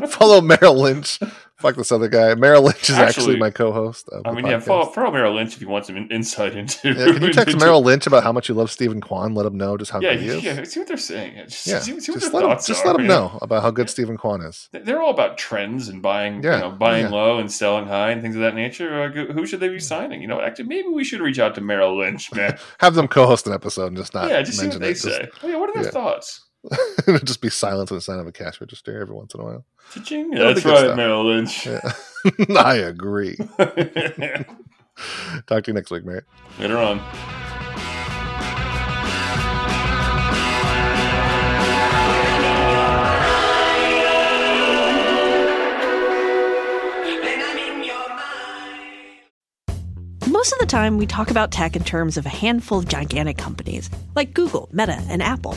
follow 0.09 0.41
Merrill 0.41 0.81
Lynch. 0.81 1.20
Fuck 1.59 1.74
this 1.74 1.90
other 1.90 2.09
guy. 2.09 2.36
Merrill 2.36 2.62
Lynch 2.62 2.88
is 2.88 2.90
actually, 2.90 3.22
Actually, 3.24 3.36
my 3.38 3.50
co-host. 3.50 4.09
I 4.24 4.30
mean, 4.30 4.46
yeah, 4.46 4.59
podcast. 4.59 4.62
follow, 4.64 4.86
follow 4.90 5.11
Merrill 5.11 5.34
Lynch 5.34 5.56
if 5.56 5.61
you 5.61 5.68
want 5.68 5.86
some 5.86 5.96
insight 5.96 6.54
into. 6.54 6.92
Yeah, 6.92 7.12
can 7.12 7.20
you 7.22 7.32
text 7.32 7.54
into- 7.54 7.64
Merrill 7.64 7.82
Lynch 7.82 8.06
about 8.06 8.22
how 8.22 8.30
much 8.30 8.48
you 8.48 8.54
love 8.54 8.70
Steven 8.70 9.00
Kwan? 9.00 9.34
Let 9.34 9.44
him 9.44 9.56
know 9.56 9.76
just 9.76 9.90
how 9.90 10.00
Yeah, 10.00 10.14
good 10.14 10.20
he 10.22 10.28
is. 10.28 10.44
yeah, 10.44 10.62
see 10.62 10.78
what 10.78 10.86
they're 10.86 10.96
saying. 10.96 11.34
Just, 11.48 11.66
Yeah, 11.66 11.80
see, 11.80 11.98
see 11.98 12.12
just 12.12 12.32
let 12.32 12.44
him, 12.44 12.56
just 12.64 12.84
let 12.86 12.94
him 12.94 13.02
yeah. 13.02 13.09
know 13.09 13.38
about 13.42 13.62
how 13.62 13.72
good 13.72 13.90
Steven 13.90 14.16
Kwan 14.16 14.40
is. 14.42 14.68
They're 14.72 15.02
all 15.02 15.11
about 15.11 15.36
trends 15.36 15.88
and 15.88 16.00
buying, 16.00 16.44
Yeah, 16.44 16.54
you 16.54 16.61
know, 16.62 16.70
buying 16.70 17.06
yeah. 17.06 17.11
low 17.11 17.38
and 17.38 17.50
selling 17.50 17.88
high 17.88 18.11
and 18.12 18.22
things 18.22 18.36
of 18.36 18.42
that 18.42 18.54
nature. 18.54 19.02
Uh, 19.02 19.09
like, 19.09 19.30
who 19.30 19.44
should 19.44 19.59
they 19.59 19.68
be 19.68 19.78
mm. 19.78 19.82
signing? 19.82 20.22
You 20.22 20.28
know, 20.28 20.40
actually, 20.40 20.66
maybe 20.66 20.88
we 20.88 21.02
should 21.02 21.20
reach 21.20 21.40
out 21.40 21.56
to 21.56 21.61
Merrill 21.61 21.98
Lynch, 21.98 22.32
man. 22.32 22.56
Have 22.78 22.94
them 22.94 23.09
co-host 23.09 23.48
an 23.48 23.52
episode 23.52 23.88
and 23.88 23.96
just 23.96 24.14
not 24.14 24.28
yeah, 24.30 24.42
just 24.42 24.61
see 24.61 24.68
what 24.68 24.78
they 24.78 24.90
it. 24.90 24.94
Just- 24.94 25.02
say. 25.02 25.28
Oh, 25.42 25.48
yeah, 25.48 25.56
what 25.56 25.70
are 25.70 25.74
their 25.74 25.84
yeah. 25.84 25.90
thoughts? 25.90 26.44
It'll 27.06 27.18
just 27.20 27.40
be 27.40 27.50
silence 27.50 27.90
on 27.90 27.96
the 27.96 28.02
sign 28.02 28.18
of 28.18 28.26
a 28.26 28.32
cash 28.32 28.61
register 28.61 29.00
every 29.00 29.14
once 29.14 29.34
in 29.34 29.40
a 29.40 29.44
while. 29.44 29.64
Cha-ching. 29.94 30.30
That's 30.30 30.64
right, 30.64 30.78
stuff. 30.78 30.96
Merrill 30.96 31.24
Lynch. 31.24 31.66
Yeah. 31.66 31.92
I 32.56 32.74
agree. 32.74 33.36
Talk 35.46 35.64
to 35.64 35.68
you 35.68 35.72
next 35.72 35.90
week, 35.90 36.04
mate. 36.04 36.24
Later 36.59 36.78
on. 36.78 37.00
Most 50.26 50.52
of 50.52 50.59
the 50.61 50.66
time, 50.66 50.98
we 50.98 51.06
talk 51.06 51.30
about 51.30 51.50
tech 51.50 51.74
in 51.74 51.82
terms 51.82 52.16
of 52.16 52.24
a 52.26 52.28
handful 52.28 52.78
of 52.78 52.86
gigantic 52.86 53.38
companies 53.38 53.90
like 54.14 54.34
Google, 54.34 54.68
Meta, 54.72 55.02
and 55.09 55.22
Apple. 55.22 55.56